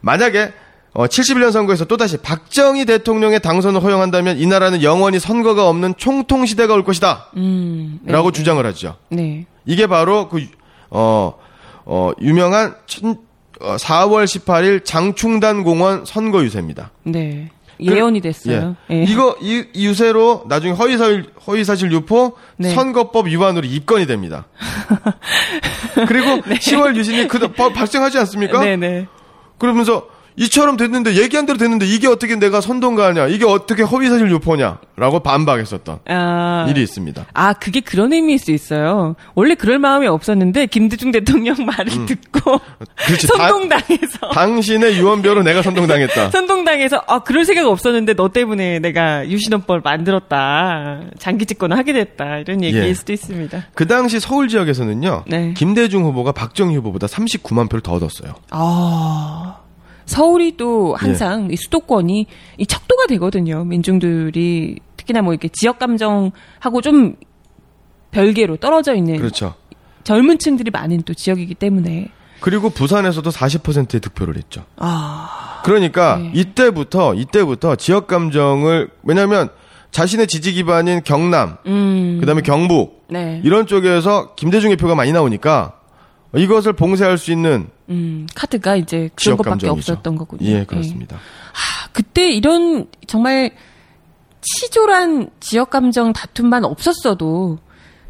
만약에 0.00 0.52
어, 0.94 1.06
71년 1.06 1.52
선거에서 1.52 1.84
또다시 1.84 2.16
박정희 2.18 2.84
대통령의 2.86 3.40
당선을 3.40 3.82
허용한다면 3.82 4.38
이 4.38 4.46
나라는 4.46 4.82
영원히 4.82 5.18
선거가 5.20 5.68
없는 5.68 5.94
총통 5.96 6.46
시대가 6.46 6.74
올 6.74 6.82
것이다. 6.84 7.28
음. 7.36 8.00
네, 8.02 8.12
라고 8.12 8.30
네. 8.32 8.38
주장을 8.38 8.64
하죠. 8.66 8.96
네. 9.10 9.46
이게 9.66 9.86
바로 9.86 10.28
그, 10.28 10.44
어, 10.90 11.34
어, 11.84 12.10
유명한 12.20 12.74
천, 12.86 13.16
어, 13.60 13.76
4월 13.76 14.24
18일 14.24 14.84
장충단 14.84 15.62
공원 15.62 16.04
선거 16.04 16.42
유세입니다. 16.42 16.90
네. 17.04 17.50
예언이 17.80 18.20
됐어요. 18.20 18.74
예. 18.90 19.04
이거, 19.04 19.36
이, 19.40 19.64
이 19.72 19.86
유세로 19.86 20.46
나중에 20.48 20.72
허위사실, 20.72 21.30
허위사실 21.46 21.92
유포 21.92 22.32
네. 22.56 22.70
선거법 22.74 23.28
위반으로 23.28 23.64
입건이 23.68 24.06
됩니다. 24.06 24.46
그리고 26.08 26.42
10월 26.42 26.96
유신이 26.96 27.28
그, 27.28 27.38
바- 27.52 27.68
발생하지 27.72 28.18
않습니까? 28.18 28.60
네네. 28.60 29.06
그러면서 29.58 30.08
이처럼 30.38 30.76
됐는데 30.76 31.14
얘기한 31.16 31.46
대로 31.46 31.58
됐는데 31.58 31.84
이게 31.86 32.06
어떻게 32.06 32.36
내가 32.36 32.60
선동가냐 32.60 33.26
이게 33.26 33.44
어떻게 33.44 33.82
허위사실 33.82 34.30
유포냐라고 34.30 35.20
반박했었던 35.24 35.98
아. 36.08 36.66
일이 36.68 36.82
있습니다. 36.82 37.26
아, 37.34 37.52
그게 37.54 37.80
그런 37.80 38.12
의미일 38.12 38.38
수 38.38 38.52
있어요. 38.52 39.16
원래 39.34 39.54
그럴 39.56 39.78
마음이 39.78 40.06
없었는데 40.06 40.66
김대중 40.66 41.10
대통령 41.10 41.56
말을 41.66 42.06
듣고 42.06 42.52
음. 42.54 42.86
그렇지. 43.06 43.26
다- 43.26 43.34
선동당해서 43.48 44.28
당신의 44.32 44.96
유언비어로 44.98 45.42
내가 45.42 45.62
선동당했다. 45.62 46.30
선동당해서 46.30 47.02
아 47.08 47.18
그럴 47.20 47.44
생각 47.44 47.66
없었는데 47.66 48.14
너 48.14 48.28
때문에 48.28 48.78
내가 48.78 49.28
유신헌법을 49.28 49.80
만들었다 49.82 51.00
장기 51.18 51.46
집권을 51.46 51.76
하게 51.76 51.92
됐다 51.92 52.38
이런 52.38 52.62
얘기일 52.62 52.84
예. 52.84 52.94
수도 52.94 53.12
있습니다. 53.12 53.66
그 53.74 53.86
당시 53.86 54.20
서울 54.20 54.46
지역에서는요. 54.48 55.24
네. 55.26 55.52
김대중 55.56 56.04
후보가 56.04 56.30
박정희 56.32 56.76
후보보다 56.76 57.06
39만 57.08 57.68
표를 57.68 57.80
더 57.82 57.92
얻었어요. 57.92 58.34
아 58.50 59.56
서울이 60.08 60.56
또 60.56 60.96
예. 60.98 61.04
항상 61.04 61.48
이 61.52 61.56
수도권이 61.56 62.26
이 62.56 62.66
척도가 62.66 63.06
되거든요. 63.08 63.64
민중들이 63.64 64.78
특히나 64.96 65.22
뭐 65.22 65.34
이렇게 65.34 65.48
지역 65.48 65.78
감정하고 65.78 66.80
좀 66.82 67.16
별개로 68.10 68.56
떨어져 68.56 68.94
있는 68.94 69.18
그렇죠. 69.18 69.54
젊은 70.04 70.38
층들이 70.38 70.70
많은 70.70 71.02
또 71.02 71.12
지역이기 71.12 71.54
때문에 71.54 72.08
그리고 72.40 72.70
부산에서도 72.70 73.28
40%의 73.28 74.00
득표를 74.00 74.36
했죠. 74.36 74.64
아 74.76 75.60
그러니까 75.64 76.16
네. 76.16 76.30
이때부터 76.34 77.14
이때부터 77.14 77.76
지역 77.76 78.06
감정을 78.06 78.88
왜냐하면 79.02 79.50
자신의 79.90 80.26
지지 80.26 80.52
기반인 80.52 81.02
경남, 81.02 81.58
음. 81.66 82.18
그다음에 82.20 82.40
경북 82.40 83.04
네. 83.10 83.42
이런 83.44 83.66
쪽에서 83.66 84.34
김대중의 84.36 84.76
표가 84.76 84.94
많이 84.94 85.12
나오니까 85.12 85.77
이것을 86.36 86.74
봉쇄할 86.74 87.16
수 87.18 87.32
있는 87.32 87.68
음, 87.88 88.26
카드가 88.34 88.76
이제 88.76 89.08
그런 89.14 89.36
것밖에 89.38 89.50
감정이죠. 89.66 89.92
없었던 89.92 90.16
거군요. 90.16 90.46
예, 90.46 90.64
그렇습니다. 90.64 91.16
아, 91.16 91.88
그때 91.92 92.30
이런 92.30 92.86
정말 93.06 93.50
치졸한 94.40 95.30
지역 95.40 95.70
감정 95.70 96.12
다툼만 96.12 96.64
없었어도 96.64 97.58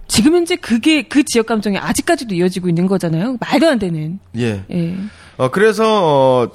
지금 0.08 0.34
현재 0.34 0.56
그게 0.56 1.02
그 1.02 1.22
지역 1.24 1.46
감정이 1.46 1.78
아직까지도 1.78 2.34
이어지고 2.34 2.68
있는 2.68 2.86
거잖아요. 2.86 3.36
말도 3.40 3.68
안 3.68 3.78
되는. 3.78 4.18
예. 4.36 4.64
예. 4.70 4.96
어, 5.36 5.50
그래서 5.50 6.42
어, 6.44 6.50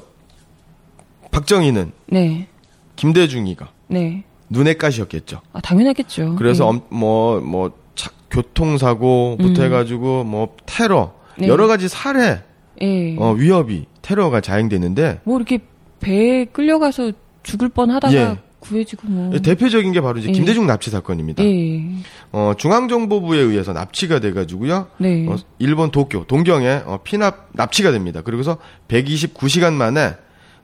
박정희는 1.31 1.91
네. 2.07 2.47
김대중이가 2.95 3.69
네. 3.87 4.23
눈의 4.49 4.77
가시였겠죠. 4.77 5.41
아, 5.53 5.61
당연하겠죠. 5.61 6.35
그래서 6.35 6.65
예. 6.65 6.69
엄- 6.69 6.81
뭐, 6.89 7.39
뭐, 7.39 7.71
차- 7.95 8.11
교통사고부터 8.29 9.61
음. 9.61 9.65
해가지고, 9.65 10.23
뭐, 10.25 10.55
테러, 10.65 11.13
네. 11.37 11.47
여러 11.47 11.67
가지 11.67 11.87
살해, 11.87 12.41
예. 12.81 13.15
어, 13.17 13.31
위협이, 13.31 13.85
테러가 14.01 14.41
자행됐는데, 14.41 15.21
뭐 15.23 15.37
이렇게 15.37 15.59
배에 15.99 16.45
끌려가서 16.45 17.11
죽을 17.43 17.69
뻔 17.69 17.91
하다가 17.91 18.13
예. 18.13 18.37
구해지고 18.59 19.07
뭐. 19.07 19.39
대표적인 19.39 19.91
게 19.91 20.01
바로 20.01 20.19
이제 20.19 20.29
예. 20.29 20.31
김대중 20.31 20.65
납치 20.65 20.89
사건입니다. 20.89 21.43
예. 21.43 21.83
어, 22.31 22.53
중앙정보부에 22.57 23.39
의해서 23.39 23.73
납치가 23.73 24.19
돼가지고요. 24.19 24.87
네. 24.97 25.27
어, 25.27 25.35
일본 25.59 25.91
도쿄, 25.91 26.25
동경에 26.25 26.83
어, 26.85 26.99
피납, 27.03 27.49
납치가 27.53 27.91
됩니다. 27.91 28.21
그리고서 28.21 28.57
129시간 28.87 29.73
만에, 29.73 30.13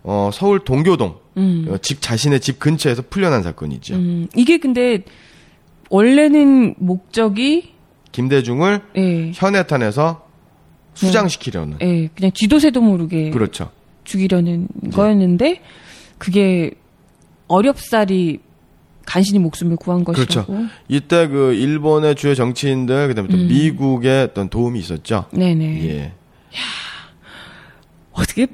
어, 0.04 0.30
서울 0.34 0.60
동교동, 0.64 1.18
음. 1.38 1.66
어, 1.70 1.78
집, 1.78 2.02
자신의 2.02 2.40
집 2.40 2.60
근처에서 2.60 3.04
풀려난 3.10 3.44
사건이죠. 3.44 3.96
음. 3.96 4.28
이게 4.36 4.58
근데 4.58 5.04
원래는 5.90 6.76
목적이 6.78 7.74
김대중을 8.12 8.82
예. 8.96 9.32
현해탄에서 9.34 10.29
수장시키려는. 10.94 11.78
예, 11.82 12.08
그냥 12.16 12.32
쥐도새도 12.34 12.82
모르게 12.82 13.30
그렇죠. 13.32 13.72
죽이려는 14.04 14.68
거였는데 14.94 15.62
그게 16.18 16.72
어렵사리 17.48 18.40
간신히 19.06 19.40
목숨을 19.40 19.76
구한 19.76 20.04
그렇죠. 20.04 20.46
것이고. 20.46 20.66
이때 20.88 21.28
그 21.28 21.54
일본의 21.54 22.16
주요 22.16 22.36
정치인들 22.36 23.08
그다음에 23.08 23.28
또 23.30 23.38
음. 23.38 23.48
미국의 23.48 24.24
어떤 24.24 24.50
도움이 24.50 24.80
있었죠. 24.80 25.26
네네. 25.32 25.90
예. 25.90 26.14
어떻게 28.12 28.48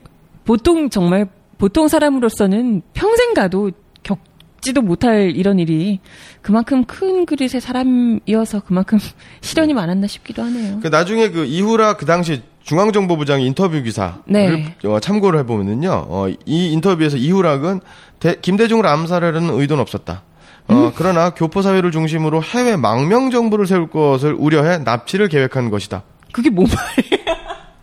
보통 0.46 0.90
정말 0.90 1.28
보통 1.58 1.88
사람으로서는 1.88 2.84
평생 2.94 3.34
가도 3.34 3.72
겪지도 4.04 4.82
못할 4.82 5.36
이런 5.36 5.60
일이 5.60 6.00
그만큼 6.46 6.86
큰 6.86 7.26
그릇의 7.26 7.60
사람이어서 7.60 8.60
그만큼 8.60 9.00
시련이 9.42 9.74
많았나 9.74 10.06
싶기도 10.06 10.44
하네요. 10.44 10.80
그 10.80 10.90
나중에 10.90 11.32
그 11.32 11.44
이후라 11.44 11.98
그 11.98 12.06
당시 12.06 12.44
중앙정보부장의 12.62 13.48
인터뷰 13.48 13.82
기사를 13.82 14.14
네. 14.28 14.76
어, 14.86 15.00
참고를 15.00 15.40
해보면은요, 15.40 15.90
어, 16.08 16.28
이 16.46 16.72
인터뷰에서 16.72 17.18
이후락은 17.18 17.82
대- 18.20 18.36
김대중을 18.40 18.86
암살하려는 18.86 19.60
의도는 19.60 19.82
없었다. 19.82 20.22
어, 20.68 20.74
음? 20.74 20.92
그러나 20.96 21.32
교포 21.32 21.64
사회를 21.64 21.90
중심으로 21.92 22.44
해외 22.44 22.76
망명 22.76 23.32
정부를 23.32 23.66
세울 23.66 23.90
것을 23.90 24.36
우려해 24.38 24.80
납치를 24.80 25.30
계획한 25.30 25.72
것이다. 25.72 26.04
그게 26.32 26.52
뭔 26.52 26.68
말이에요? 26.68 27.38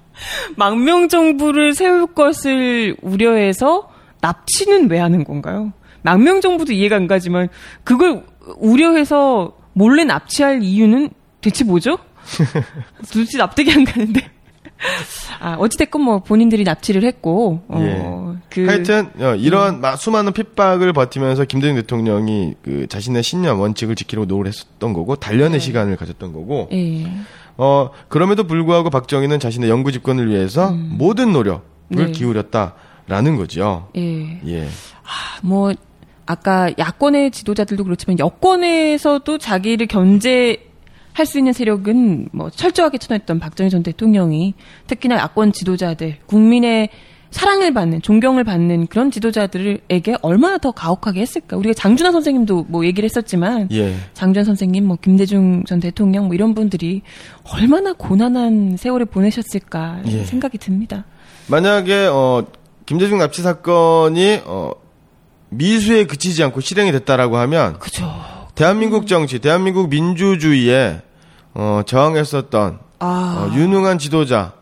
망명 0.56 1.08
정부를 1.08 1.74
세울 1.74 2.06
것을 2.14 2.94
우려해서 3.02 3.88
납치는 4.20 4.88
왜 4.88 5.00
하는 5.00 5.24
건가요? 5.24 5.72
망명 6.02 6.40
정부도 6.40 6.72
이해가 6.72 6.96
안 6.96 7.06
가지만 7.06 7.48
그걸 7.84 8.24
우려해서 8.58 9.56
몰래 9.72 10.04
납치할 10.04 10.62
이유는 10.62 11.10
대체 11.40 11.64
뭐죠? 11.64 11.98
도대체 13.12 13.38
납득이 13.38 13.72
안 13.72 13.84
가는데. 13.84 14.20
아, 15.40 15.54
어찌됐건 15.60 16.02
뭐 16.02 16.18
본인들이 16.20 16.64
납치를 16.64 17.04
했고, 17.04 17.62
어, 17.68 17.80
예. 17.80 18.38
그. 18.50 18.66
하여튼 18.66 19.10
어, 19.20 19.34
이런 19.36 19.80
마- 19.80 19.94
수많은 19.94 20.32
핍박을 20.32 20.92
버티면서 20.92 21.44
김대중 21.44 21.76
대통령이 21.76 22.54
그 22.62 22.86
자신의 22.88 23.22
신념 23.22 23.60
원칙을 23.60 23.94
지키려고 23.94 24.26
노력을 24.26 24.48
했었던 24.48 24.92
거고 24.92 25.14
단련의 25.16 25.60
시간을 25.60 25.96
가졌던 25.96 26.32
거고 26.32 26.68
예. 26.72 27.06
어 27.56 27.90
그럼에도 28.08 28.44
불구하고 28.44 28.90
박정희는 28.90 29.38
자신의 29.38 29.70
영구 29.70 29.92
집권을 29.92 30.28
위해서 30.28 30.72
모든 30.72 31.32
노력을 31.32 31.60
네. 31.90 32.10
기울였다라는 32.10 33.36
거죠. 33.36 33.88
예. 33.96 34.40
예. 34.46 34.68
뭐 35.42 35.72
아까 36.26 36.70
야권의 36.78 37.30
지도자들도 37.30 37.84
그렇지만 37.84 38.18
여권에서도 38.18 39.38
자기를 39.38 39.86
견제 39.86 40.68
할 41.12 41.26
수 41.26 41.38
있는 41.38 41.52
세력은 41.52 42.28
뭐 42.32 42.50
철저하게 42.50 42.98
쳐냈던 42.98 43.38
박정희 43.38 43.70
전 43.70 43.82
대통령이 43.82 44.54
특히나 44.86 45.16
야권 45.16 45.52
지도자들 45.52 46.16
국민의 46.26 46.88
사랑을 47.30 47.72
받는 47.72 48.02
존경을 48.02 48.44
받는 48.44 48.86
그런 48.88 49.10
지도자들에게 49.10 50.16
얼마나 50.20 50.58
더 50.58 50.70
가혹하게 50.70 51.20
했을까 51.22 51.56
우리가 51.56 51.72
장준하 51.74 52.12
선생님도 52.12 52.66
뭐 52.68 52.84
얘기를 52.84 53.08
했었지만 53.08 53.68
예. 53.72 53.94
장준 54.12 54.44
선생님 54.44 54.86
뭐 54.86 54.98
김대중 55.00 55.64
전 55.64 55.80
대통령 55.80 56.26
뭐 56.26 56.34
이런 56.34 56.54
분들이 56.54 57.00
얼마나 57.54 57.94
고난한 57.94 58.76
세월을 58.76 59.06
보내셨을까 59.06 60.02
예. 60.06 60.24
생각이 60.24 60.58
듭니다. 60.58 61.04
만약에 61.46 62.06
어 62.06 62.44
김대중 62.84 63.18
납치 63.18 63.40
사건이 63.40 64.42
어 64.44 64.72
미수에 65.52 66.04
그치지 66.04 66.42
않고 66.44 66.60
실행이 66.60 66.92
됐다라고 66.92 67.36
하면 67.38 67.78
그죠. 67.78 68.10
대한민국 68.54 69.06
정치, 69.06 69.38
대한민국 69.38 69.88
민주주의에 69.88 71.02
어 71.54 71.82
저항했었던 71.86 72.78
아. 72.98 73.48
어, 73.50 73.54
유능한 73.56 73.98
지도자 73.98 74.52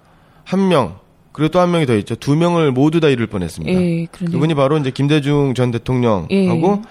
한 0.44 0.68
명, 0.68 0.96
그리고 1.32 1.50
또 1.50 1.60
한 1.60 1.70
명이 1.70 1.86
더 1.86 1.94
있죠. 1.98 2.14
두 2.16 2.34
명을 2.36 2.72
모두 2.72 3.00
다 3.00 3.08
잃을 3.08 3.26
뻔했습니다. 3.28 3.80
예. 3.80 4.06
그분이 4.06 4.54
바로 4.54 4.76
이제 4.78 4.90
김대중 4.90 5.54
전 5.54 5.70
대통령하고 5.70 6.28
예. 6.32 6.82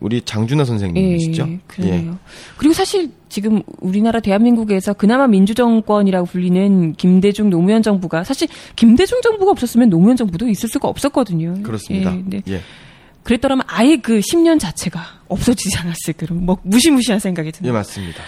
우리 0.00 0.22
장준하 0.22 0.64
선생님이시죠. 0.64 1.46
예, 1.48 1.58
그러네요. 1.66 2.18
그리고 2.56 2.72
사실 2.72 3.10
지금 3.28 3.62
우리나라 3.80 4.20
대한민국에서 4.20 4.94
그나마 4.94 5.26
민주정권이라고 5.26 6.26
불리는 6.26 6.94
김대중 6.94 7.50
노무현 7.50 7.82
정부가 7.82 8.24
사실 8.24 8.48
김대중 8.76 9.20
정부가 9.22 9.50
없었으면 9.50 9.90
노무현 9.90 10.16
정부도 10.16 10.48
있을 10.48 10.68
수가 10.68 10.88
없었거든요. 10.88 11.54
그렇습니다. 11.62 12.14
예, 12.16 12.22
네. 12.24 12.42
예. 13.30 13.36
그랬더라면 13.36 13.64
아예 13.68 13.96
그 13.96 14.18
10년 14.20 14.58
자체가 14.58 15.00
없어지지 15.28 15.78
않았을 15.78 16.14
그런 16.16 16.44
뭐 16.44 16.58
무시무시한 16.62 17.20
생각이 17.20 17.48
예, 17.48 17.52
듭니다. 17.52 17.72
맞습니다. 17.72 18.22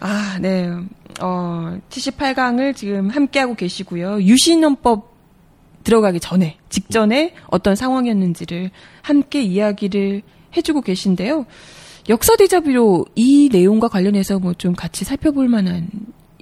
아, 0.00 0.38
네. 0.40 0.68
어, 1.20 1.78
78강을 1.90 2.74
지금 2.76 3.08
함께하고 3.10 3.54
계시고요. 3.54 4.22
유신헌법 4.22 5.12
들어가기 5.84 6.20
전에, 6.20 6.58
직전에 6.68 7.34
어떤 7.48 7.74
상황이었는지를 7.74 8.70
함께 9.02 9.42
이야기를 9.42 10.22
해주고 10.56 10.82
계신데요. 10.82 11.46
역사 12.08 12.36
디자비로 12.36 13.06
이 13.14 13.48
내용과 13.52 13.88
관련해서 13.88 14.38
뭐 14.38 14.54
좀 14.54 14.74
같이 14.74 15.04
살펴볼 15.04 15.48
만한 15.48 15.88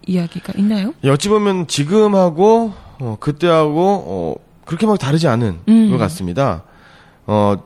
이야기가 0.06 0.54
있나요? 0.58 0.92
예, 1.04 1.10
어찌 1.10 1.28
보면 1.28 1.66
지금하고 1.66 2.72
어, 2.98 3.16
그때하고 3.20 4.04
어, 4.06 4.34
그렇게 4.66 4.86
막 4.86 4.98
다르지 4.98 5.28
않은 5.28 5.60
음. 5.68 5.90
것 5.90 5.96
같습니다. 5.98 6.64
어, 7.26 7.56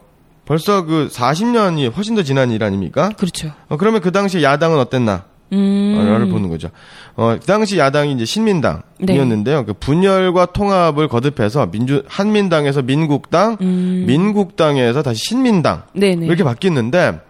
벌써 0.46 0.84
그 0.84 1.08
40년이 1.10 1.94
훨씬 1.94 2.14
더 2.14 2.22
지난 2.22 2.50
일 2.50 2.62
아닙니까? 2.62 3.10
그렇죠. 3.16 3.52
어, 3.68 3.76
그러면 3.76 4.00
그 4.00 4.12
당시 4.12 4.42
야당은 4.42 4.78
어땠나? 4.78 5.24
음. 5.52 6.16
를 6.18 6.28
보는 6.28 6.48
거죠. 6.48 6.70
어, 7.16 7.36
그 7.38 7.46
당시 7.46 7.78
야당이 7.78 8.12
이제 8.12 8.24
신민당이었는데요. 8.24 9.64
그 9.64 9.74
분열과 9.74 10.46
통합을 10.46 11.08
거듭해서 11.08 11.70
민주 11.70 12.02
한민당에서 12.08 12.82
민국당, 12.82 13.56
음. 13.60 14.04
민국당에서 14.06 15.02
다시 15.02 15.22
신민당 15.24 15.82
네네. 15.92 16.26
이렇게 16.26 16.42
바뀌었는데, 16.42 17.20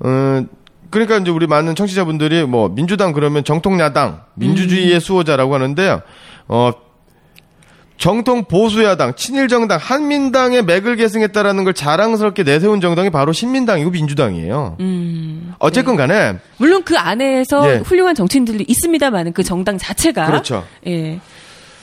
어, 0.00 0.44
그러니까 0.90 1.16
이제 1.18 1.30
우리 1.30 1.46
많은 1.46 1.74
청취자분들이 1.74 2.44
뭐 2.44 2.68
민주당 2.68 3.12
그러면 3.12 3.42
정통 3.42 3.80
야당, 3.80 4.22
민주주의의 4.34 5.00
수호자라고 5.00 5.54
하는데요. 5.54 6.02
어, 6.48 6.72
정통 7.98 8.44
보수 8.44 8.84
야당, 8.84 9.14
친일 9.14 9.48
정당, 9.48 9.78
한민당의 9.78 10.64
맥을 10.64 10.96
계승했다라는 10.96 11.64
걸 11.64 11.74
자랑스럽게 11.74 12.42
내세운 12.42 12.80
정당이 12.80 13.10
바로 13.10 13.32
신민당이고 13.32 13.90
민주당이에요. 13.90 14.76
음. 14.80 15.54
어쨌건 15.58 15.96
간에 15.96 16.36
물론 16.58 16.82
그 16.84 16.96
안에서 16.96 17.70
예. 17.70 17.76
훌륭한 17.78 18.14
정치인들이 18.14 18.64
있습니다만 18.68 19.32
그 19.32 19.42
정당 19.42 19.78
자체가. 19.78 20.26
그렇죠. 20.26 20.64
예. 20.86 21.20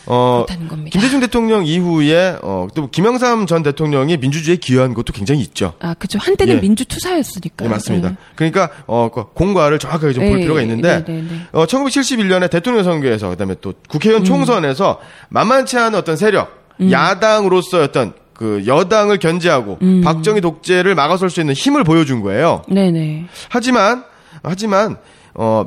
어, 0.06 0.44
그렇다는 0.46 0.68
겁니다. 0.68 0.92
김대중 0.92 1.20
대통령 1.20 1.66
이후에 1.66 2.38
어, 2.42 2.68
또 2.74 2.90
김영삼 2.90 3.46
전 3.46 3.64
대통령이 3.64 4.18
민주주의에 4.18 4.58
기여한 4.58 4.94
것도 4.94 5.14
굉장히 5.14 5.42
있죠. 5.42 5.74
아, 5.80 5.94
그렇죠. 5.94 6.20
한때는 6.20 6.58
예. 6.58 6.60
민주투사였으니까. 6.60 7.66
네, 7.66 7.70
맞습니다. 7.70 8.10
예. 8.10 8.16
그러니까 8.36 8.70
어, 8.86 9.10
그 9.14 9.26
공과를 9.34 9.80
정확하게 9.80 10.14
좀볼 10.14 10.40
예, 10.40 10.42
필요가 10.42 10.62
있는데 10.62 11.04
네, 11.06 11.14
네, 11.14 11.22
네. 11.22 11.42
어, 11.52 11.66
1971년에 11.66 12.50
대통령 12.50 12.84
선거에서 12.84 13.30
그다음에 13.30 13.56
또 13.62 13.74
국회의원 13.88 14.24
음. 14.24 14.26
총선에서 14.26 15.00
만만치 15.30 15.78
않은 15.78 15.98
어떤 15.98 16.18
세력, 16.18 16.64
야당으로서 16.92 17.82
어떤 17.84 18.14
그 18.34 18.64
여당을 18.66 19.20
견제하고 19.20 19.78
음. 19.82 20.02
박정희 20.02 20.42
독재를 20.42 20.96
막아설 20.96 21.30
수 21.30 21.40
있는 21.40 21.54
힘을 21.54 21.84
보여준 21.84 22.22
거예요. 22.22 22.64
네네. 22.68 23.28
하지만 23.50 24.04
하지만 24.42 24.98
어 25.34 25.66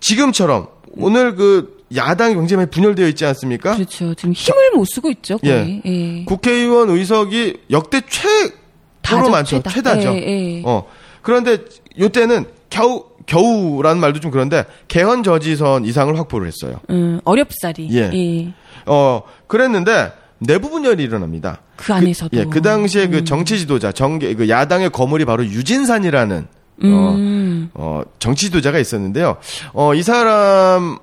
지금처럼 0.00 0.66
오늘 0.96 1.36
그 1.36 1.75
야당이 1.94 2.34
굉장히 2.34 2.58
많이 2.58 2.70
분열되어 2.70 3.06
있지 3.08 3.24
않습니까? 3.26 3.74
그렇죠. 3.76 4.14
지금 4.14 4.32
힘을 4.32 4.72
못 4.74 4.84
쓰고 4.86 5.10
있죠, 5.10 5.38
거의. 5.38 5.82
예. 5.84 6.24
국회의원 6.24 6.90
의석이 6.90 7.58
역대 7.70 8.00
최고로 8.00 9.30
많죠. 9.30 9.56
최다. 9.56 9.70
최다죠. 9.70 10.14
예, 10.14 10.58
예. 10.58 10.62
어. 10.64 10.86
그런데 11.22 11.58
요때는 11.98 12.46
겨우 12.70 13.04
겨우라는 13.26 14.00
말도 14.00 14.20
좀 14.20 14.30
그런데 14.30 14.64
개헌 14.88 15.22
저지선 15.22 15.84
이상을 15.84 16.16
확보를 16.18 16.46
했어요. 16.46 16.80
음, 16.90 17.20
어렵사리. 17.24 17.88
예. 17.92 18.10
예. 18.14 18.52
어, 18.86 19.22
그랬는데 19.46 20.12
내부 20.38 20.70
분열이 20.70 21.02
일어납니다. 21.02 21.60
그 21.76 21.92
안에서도. 21.92 22.30
그, 22.30 22.36
예, 22.36 22.44
그 22.44 22.62
당시에 22.62 23.08
그 23.08 23.24
정치 23.24 23.58
지도자 23.58 23.92
정계 23.92 24.34
그 24.34 24.48
야당의 24.48 24.90
거물이 24.90 25.24
바로 25.24 25.44
유진산이라는 25.44 26.46
어, 26.82 26.86
음. 26.86 27.70
어, 27.74 28.02
정치 28.18 28.46
지도자가 28.46 28.78
있었는데요. 28.78 29.38
어, 29.72 29.94
이 29.94 30.02
사람 30.02 30.98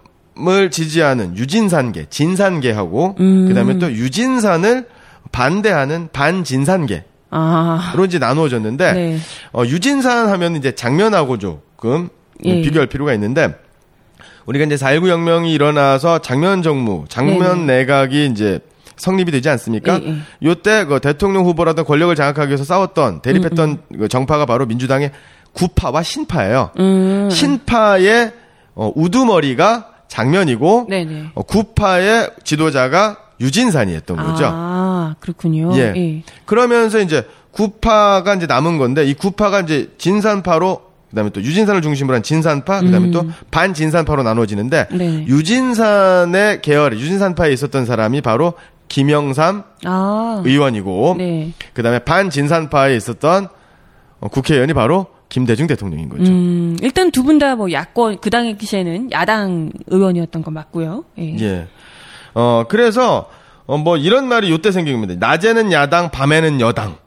을 0.47 0.71
지지하는 0.71 1.37
유진산계, 1.37 2.07
진산계하고 2.09 3.15
음. 3.19 3.47
그다음에 3.47 3.77
또 3.77 3.91
유진산을 3.91 4.87
반대하는 5.31 6.09
반진산계. 6.11 7.05
아. 7.29 7.93
로 7.95 8.05
이제 8.05 8.19
나누어졌는데 8.19 8.93
네. 8.93 9.17
어, 9.53 9.63
유진산 9.65 10.29
하면 10.29 10.55
이제 10.55 10.73
장면하고 10.73 11.39
조금 11.39 12.09
예. 12.45 12.61
비교할 12.61 12.87
필요가 12.87 13.13
있는데 13.13 13.55
우리가 14.45 14.65
이제 14.65 14.75
4.19 14.75 15.07
혁명이 15.07 15.51
일어나서 15.51 16.19
장면 16.19 16.61
정무, 16.61 17.05
장면 17.09 17.65
내각이 17.65 18.27
이제 18.27 18.59
성립이 18.97 19.31
되지 19.31 19.49
않습니까? 19.49 19.99
예, 20.03 20.07
예. 20.09 20.15
요때 20.43 20.85
그 20.85 20.99
대통령 20.99 21.45
후보라던 21.45 21.85
권력을 21.85 22.13
장악하기 22.15 22.49
위해서 22.49 22.63
싸웠던 22.63 23.21
대립했던 23.21 23.69
음, 23.69 23.97
그 23.97 24.07
정파가 24.07 24.45
바로 24.45 24.65
민주당의 24.67 25.11
구파와 25.53 26.03
신파예요. 26.03 26.71
음. 26.79 27.29
신파의 27.31 28.31
어, 28.75 28.91
우두머리가 28.95 29.92
장면이고 30.13 30.85
네네. 30.89 31.31
어, 31.33 31.41
구파의 31.41 32.29
지도자가 32.43 33.17
유진산이었던 33.41 34.15
거죠. 34.15 34.45
아, 34.45 35.15
그렇군요. 35.19 35.75
예. 35.75 35.93
예. 35.95 36.23
그러면서 36.45 36.99
이제 36.99 37.25
구파가 37.49 38.35
이제 38.35 38.45
남은 38.45 38.77
건데 38.77 39.05
이 39.05 39.15
구파가 39.15 39.61
이제 39.61 39.89
진산파로 39.97 40.81
그다음에 41.09 41.31
또 41.31 41.41
유진산을 41.41 41.81
중심으로 41.81 42.15
한 42.15 42.23
진산파 42.23 42.81
그다음에 42.81 43.09
또 43.09 43.27
반진산파로 43.49 44.21
나눠지는데 44.21 44.87
음. 44.91 44.97
네. 44.97 45.25
유진산의 45.27 46.61
계열에 46.61 46.95
유진산파에 46.95 47.51
있었던 47.51 47.85
사람이 47.87 48.21
바로 48.21 48.53
김영삼 48.89 49.63
아. 49.85 50.41
의원이고 50.45 51.15
네. 51.17 51.53
그다음에 51.73 51.99
반진산파에 51.99 52.95
있었던 52.95 53.47
어, 54.19 54.27
국회의원이 54.27 54.73
바로 54.73 55.07
김대중 55.33 55.65
대통령인 55.67 56.09
거죠. 56.09 56.31
음, 56.31 56.77
일단 56.83 57.09
두 57.09 57.23
분 57.23 57.39
다 57.39 57.55
뭐 57.55 57.71
야권, 57.71 58.19
그 58.21 58.29
당시에는 58.29 59.11
야당 59.11 59.71
의원이었던 59.87 60.43
건 60.43 60.53
맞고요. 60.53 61.05
예. 61.17 61.35
예. 61.39 61.67
어 62.35 62.65
그래서 62.69 63.27
어, 63.65 63.77
뭐 63.77 63.97
이런 63.97 64.27
말이 64.27 64.51
요때 64.51 64.71
생긴 64.71 64.93
겁니다. 65.01 65.15
낮에는 65.27 65.71
야당, 65.71 66.11
밤에는 66.11 66.61
여당. 66.61 66.97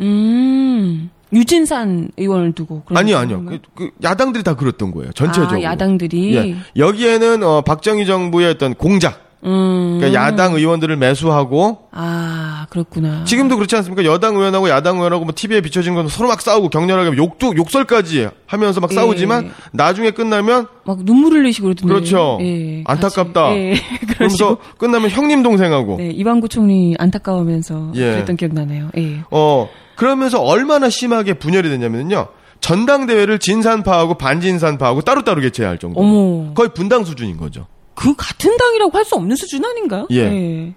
음, 0.00 1.10
유진산 1.32 2.10
의원을 2.16 2.52
두고. 2.52 2.82
아니요, 2.94 3.18
아니요. 3.18 3.44
그, 3.44 3.58
그 3.74 3.90
야당들이 4.02 4.42
다 4.44 4.54
그랬던 4.54 4.92
거예요. 4.92 5.12
전체적으로. 5.12 5.58
아, 5.58 5.62
야당들이. 5.62 6.34
예. 6.36 6.56
여기에는 6.76 7.42
어, 7.42 7.60
박정희 7.62 8.06
정부의 8.06 8.50
어떤 8.52 8.74
공작, 8.74 9.25
음. 9.44 9.98
그러니까 9.98 10.20
야당 10.20 10.54
의원들을 10.54 10.96
매수하고 10.96 11.88
아, 11.92 12.62
아, 12.62 12.66
그렇구나. 12.70 13.24
지금도 13.24 13.56
그렇지 13.56 13.76
않습니까? 13.76 14.04
여당 14.04 14.34
의원하고 14.36 14.68
야당 14.68 14.96
의원하고 14.96 15.24
뭐 15.24 15.32
TV에 15.36 15.60
비춰진 15.60 15.94
건 15.94 16.08
서로 16.08 16.28
막 16.28 16.40
싸우고 16.40 16.68
격렬하게 16.70 17.16
욕도 17.16 17.54
욕설까지 17.56 18.28
하면서 18.46 18.80
막 18.80 18.90
예. 18.90 18.94
싸우지만 18.94 19.52
나중에 19.72 20.10
끝나면 20.10 20.66
막 20.84 21.04
눈물 21.04 21.34
흘리시고 21.34 21.66
그러던데. 21.66 21.92
그렇죠. 21.94 22.38
예, 22.40 22.82
안타깝다. 22.86 23.56
예, 23.56 23.74
그러면서. 24.08 24.58
끝나면 24.78 25.10
형님 25.10 25.42
동생하고 25.42 25.96
네, 25.98 26.10
이방구 26.10 26.48
총리 26.48 26.94
안타까우면서 26.98 27.92
예. 27.94 28.12
그랬던 28.12 28.36
기억 28.36 28.52
나네요. 28.54 28.90
예. 28.98 29.20
어 29.30 29.68
그러면서 29.96 30.40
얼마나 30.40 30.88
심하게 30.90 31.34
분열이 31.34 31.68
됐냐면요. 31.68 32.28
전당대회를 32.60 33.38
진산파하고 33.38 34.14
반진산파하고 34.14 35.02
따로따로 35.02 35.40
개최할 35.40 35.78
정도. 35.78 36.00
어머. 36.00 36.52
거의 36.54 36.70
분당 36.74 37.04
수준인 37.04 37.36
거죠. 37.36 37.66
그 37.96 38.14
같은 38.14 38.56
당이라고 38.56 38.96
할 38.96 39.04
수 39.04 39.16
없는 39.16 39.34
수준 39.34 39.64
아닌가요? 39.64 40.06
예. 40.12 40.72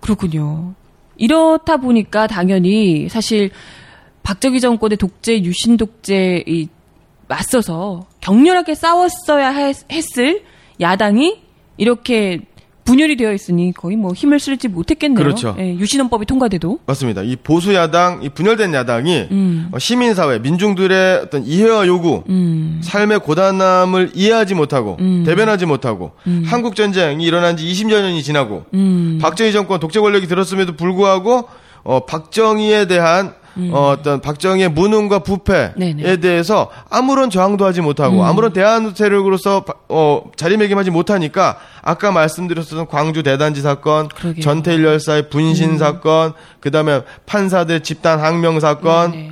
그렇군요. 0.00 0.74
이렇다 1.16 1.76
보니까 1.76 2.26
당연히 2.26 3.08
사실 3.08 3.50
박정희 4.24 4.58
정권의 4.60 4.96
독재, 4.96 5.42
유신 5.42 5.76
독재 5.76 6.42
이 6.46 6.68
맞서서 7.28 8.06
격렬하게 8.20 8.74
싸웠어야 8.74 9.50
했, 9.50 9.76
했을 9.92 10.42
야당이 10.80 11.40
이렇게 11.76 12.40
분열이 12.84 13.16
되어 13.16 13.32
있으니 13.32 13.72
거의 13.72 13.96
뭐 13.96 14.12
힘을 14.12 14.38
쓸지 14.38 14.68
못했겠네요. 14.68 15.24
그렇죠. 15.24 15.56
예, 15.58 15.74
유신헌법이 15.74 16.26
통과돼도. 16.26 16.80
맞습니다. 16.86 17.22
이 17.22 17.36
보수 17.36 17.74
야당, 17.74 18.22
이 18.22 18.28
분열된 18.28 18.74
야당이 18.74 19.28
음. 19.30 19.68
어, 19.72 19.78
시민사회, 19.78 20.38
민중들의 20.38 21.20
어떤 21.22 21.44
이해와 21.44 21.86
요구, 21.86 22.24
음. 22.28 22.80
삶의 22.82 23.20
고단함을 23.20 24.10
이해하지 24.14 24.54
못하고 24.54 24.96
음. 25.00 25.24
대변하지 25.24 25.66
못하고 25.66 26.12
한국 26.44 26.76
전쟁이 26.76 27.24
일어난 27.24 27.56
지 27.56 27.64
20여 27.64 28.02
년이 28.02 28.22
지나고 28.22 28.64
음. 28.74 29.18
박정희 29.20 29.52
정권 29.52 29.80
독재 29.80 30.00
권력이 30.00 30.26
들었음에도 30.26 30.76
불구하고 30.76 31.48
어, 31.82 32.04
박정희에 32.06 32.86
대한 32.86 33.34
어, 33.70 33.90
어떤 33.98 34.20
박정희의 34.20 34.70
무능과 34.70 35.20
부패에 35.20 35.72
음. 35.76 35.78
네네. 35.78 36.16
대해서 36.16 36.70
아무런 36.90 37.30
저항도 37.30 37.64
하지 37.64 37.80
못하고 37.80 38.16
음. 38.18 38.22
아무런 38.22 38.52
대안 38.52 38.94
세력으로서 38.94 39.64
바- 39.64 39.74
어, 39.88 40.24
자리매김하지 40.36 40.90
못하니까 40.90 41.58
아까 41.82 42.10
말씀드렸던 42.10 42.86
광주 42.88 43.22
대단지 43.22 43.60
사건, 43.60 44.08
그러게요. 44.08 44.38
음. 44.38 44.40
전태일 44.40 44.84
열사의 44.84 45.28
분신 45.30 45.78
사건, 45.78 46.32
그다음에 46.60 47.02
판사들 47.26 47.80
집단 47.80 48.18
항명 48.20 48.58
사건 48.60 49.12
네. 49.12 49.30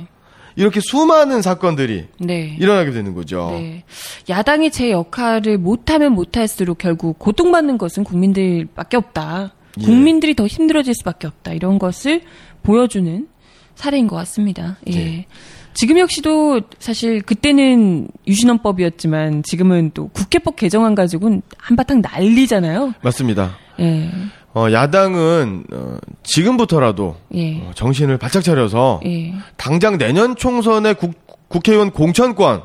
이렇게 0.55 0.79
수많은 0.81 1.41
사건들이 1.41 2.05
네. 2.19 2.55
일어나게 2.59 2.91
되는 2.91 3.15
거죠. 3.15 3.49
네. 3.53 3.83
야당이 4.29 4.69
제 4.69 4.91
역할을 4.91 5.57
못하면 5.57 6.13
못할수록 6.13 6.77
결국 6.77 7.17
고통받는 7.17 7.77
것은 7.79 8.03
국민들밖에 8.03 8.97
없다. 8.97 9.53
예. 9.81 9.83
국민들이 9.83 10.35
더 10.35 10.45
힘들어질 10.45 10.93
수밖에 10.93 11.25
없다. 11.25 11.53
이런 11.53 11.79
것을 11.79 12.21
보여주는 12.61 13.27
사례인 13.75 14.07
것 14.07 14.15
같습니다. 14.17 14.77
예. 14.87 14.91
네. 14.91 15.25
지금 15.73 15.97
역시도 15.97 16.61
사실 16.79 17.21
그때는 17.21 18.07
유신헌법이었지만 18.27 19.43
지금은 19.43 19.91
또 19.93 20.09
국회법 20.09 20.55
개정안 20.55 20.93
가지고는 20.95 21.41
한바탕 21.57 22.01
난리잖아요. 22.01 22.93
맞습니다. 23.01 23.57
예. 23.79 24.09
어, 24.53 24.71
야당은 24.71 25.63
어, 25.73 25.97
지금부터라도 26.21 27.15
예. 27.33 27.61
어, 27.61 27.71
정신을 27.73 28.17
바짝 28.17 28.43
차려서 28.43 29.01
예. 29.05 29.33
당장 29.57 29.97
내년 29.97 30.35
총선의 30.35 30.93
국, 30.93 31.13
국회의원 31.47 31.89
공천권 31.89 32.61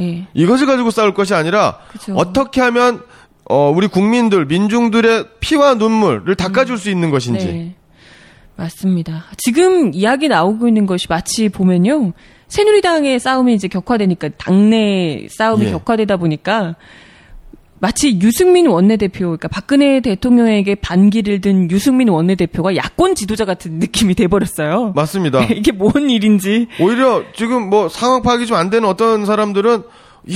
예. 0.00 0.26
이것을 0.34 0.66
가지고 0.66 0.90
싸울 0.90 1.14
것이 1.14 1.34
아니라 1.34 1.78
그죠. 1.92 2.14
어떻게 2.16 2.60
하면 2.60 3.02
어, 3.48 3.70
우리 3.74 3.86
국민들 3.86 4.44
민중들의 4.46 5.26
피와 5.40 5.74
눈물을 5.74 6.34
닦아줄 6.34 6.78
수 6.78 6.90
있는 6.90 7.10
것인지 7.10 7.46
네. 7.46 7.74
맞습니다. 8.56 9.24
지금 9.38 9.92
이야기 9.94 10.28
나오고 10.28 10.68
있는 10.68 10.86
것이 10.86 11.06
마치 11.08 11.48
보면요. 11.48 12.12
새누리당의 12.48 13.18
싸움이 13.18 13.54
이제 13.54 13.66
격화되니까 13.68 14.30
당내 14.36 15.26
싸움이 15.30 15.66
예. 15.66 15.70
격화되다 15.72 16.16
보니까 16.18 16.76
마치 17.78 18.20
유승민 18.20 18.68
원내대표, 18.68 19.20
그러니까 19.24 19.48
박근혜 19.48 20.00
대통령에게 20.00 20.76
반기를 20.76 21.40
든 21.40 21.68
유승민 21.70 22.10
원내대표가 22.10 22.76
야권 22.76 23.16
지도자 23.16 23.44
같은 23.44 23.80
느낌이 23.80 24.14
돼버렸어요. 24.14 24.92
맞습니다. 24.94 25.42
이게 25.50 25.72
뭔 25.72 26.08
일인지. 26.08 26.68
오히려 26.78 27.24
지금 27.34 27.68
뭐 27.70 27.88
상황 27.88 28.22
파악이 28.22 28.46
좀 28.46 28.56
안 28.56 28.70
되는 28.70 28.88
어떤 28.88 29.26
사람들은 29.26 29.82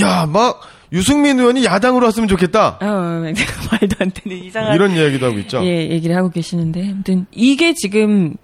야 0.00 0.26
막 0.26 0.60
유승민 0.92 1.38
의원이 1.38 1.64
야당으로 1.64 2.06
왔으면 2.06 2.28
좋겠다 2.28 2.78
어, 2.80 2.86
말도 3.72 3.96
안 3.98 4.10
되는 4.12 4.44
이상한 4.44 4.74
이런 4.74 4.92
이야기도 4.92 5.26
하고 5.26 5.38
있죠. 5.40 5.64
예, 5.64 5.88
얘기를 5.90 6.16
하고 6.16 6.30
계시는데, 6.30 6.90
아무튼 6.90 7.26
이게 7.32 7.74
지금 7.74 8.36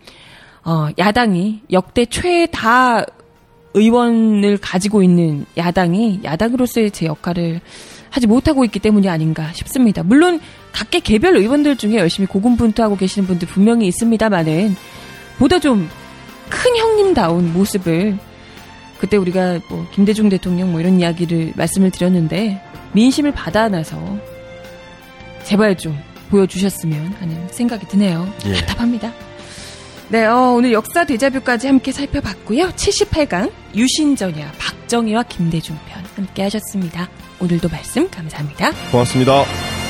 어, 0.64 0.88
야당이 0.98 1.62
역대 1.70 2.06
최다 2.06 3.06
의원을 3.74 4.58
가지고 4.58 5.02
있는 5.02 5.46
야당이 5.56 6.20
야당으로서의 6.24 6.90
제 6.90 7.06
역할을 7.06 7.60
하지 8.10 8.26
못하고 8.26 8.64
있기 8.64 8.78
때문이 8.78 9.08
아닌가 9.08 9.50
싶습니다. 9.54 10.02
물론 10.02 10.40
각계 10.72 11.00
개별 11.00 11.36
의원들 11.36 11.76
중에 11.76 11.96
열심히 11.96 12.26
고군분투하고 12.26 12.96
계시는 12.96 13.26
분들 13.26 13.48
분명히 13.48 13.86
있습니다만은 13.86 14.76
보다 15.38 15.58
좀 15.58 15.88
큰 16.52 16.76
형님다운 16.76 17.52
모습을 17.54 18.18
그때 19.02 19.16
우리가 19.16 19.58
뭐 19.68 19.84
김대중 19.92 20.28
대통령 20.28 20.70
뭐 20.70 20.80
이런 20.80 21.00
이야기를 21.00 21.54
말씀을 21.56 21.90
드렸는데 21.90 22.62
민심을 22.92 23.32
받아 23.32 23.64
안아서 23.64 23.98
제발 25.42 25.76
좀 25.76 25.98
보여주셨으면 26.30 27.14
하는 27.14 27.48
생각이 27.48 27.88
드네요. 27.88 28.32
예. 28.46 28.54
답답합니다. 28.54 29.12
네, 30.08 30.24
어, 30.24 30.52
오늘 30.52 30.72
역사 30.72 31.04
대자뷰까지 31.04 31.66
함께 31.66 31.90
살펴봤고요. 31.90 32.68
78강 32.68 33.50
유신전야 33.74 34.52
박정희와 34.52 35.24
김대중 35.24 35.76
편 35.88 36.04
함께 36.14 36.44
하셨습니다. 36.44 37.08
오늘도 37.40 37.70
말씀 37.70 38.08
감사합니다. 38.08 38.70
고맙습니다. 38.92 39.81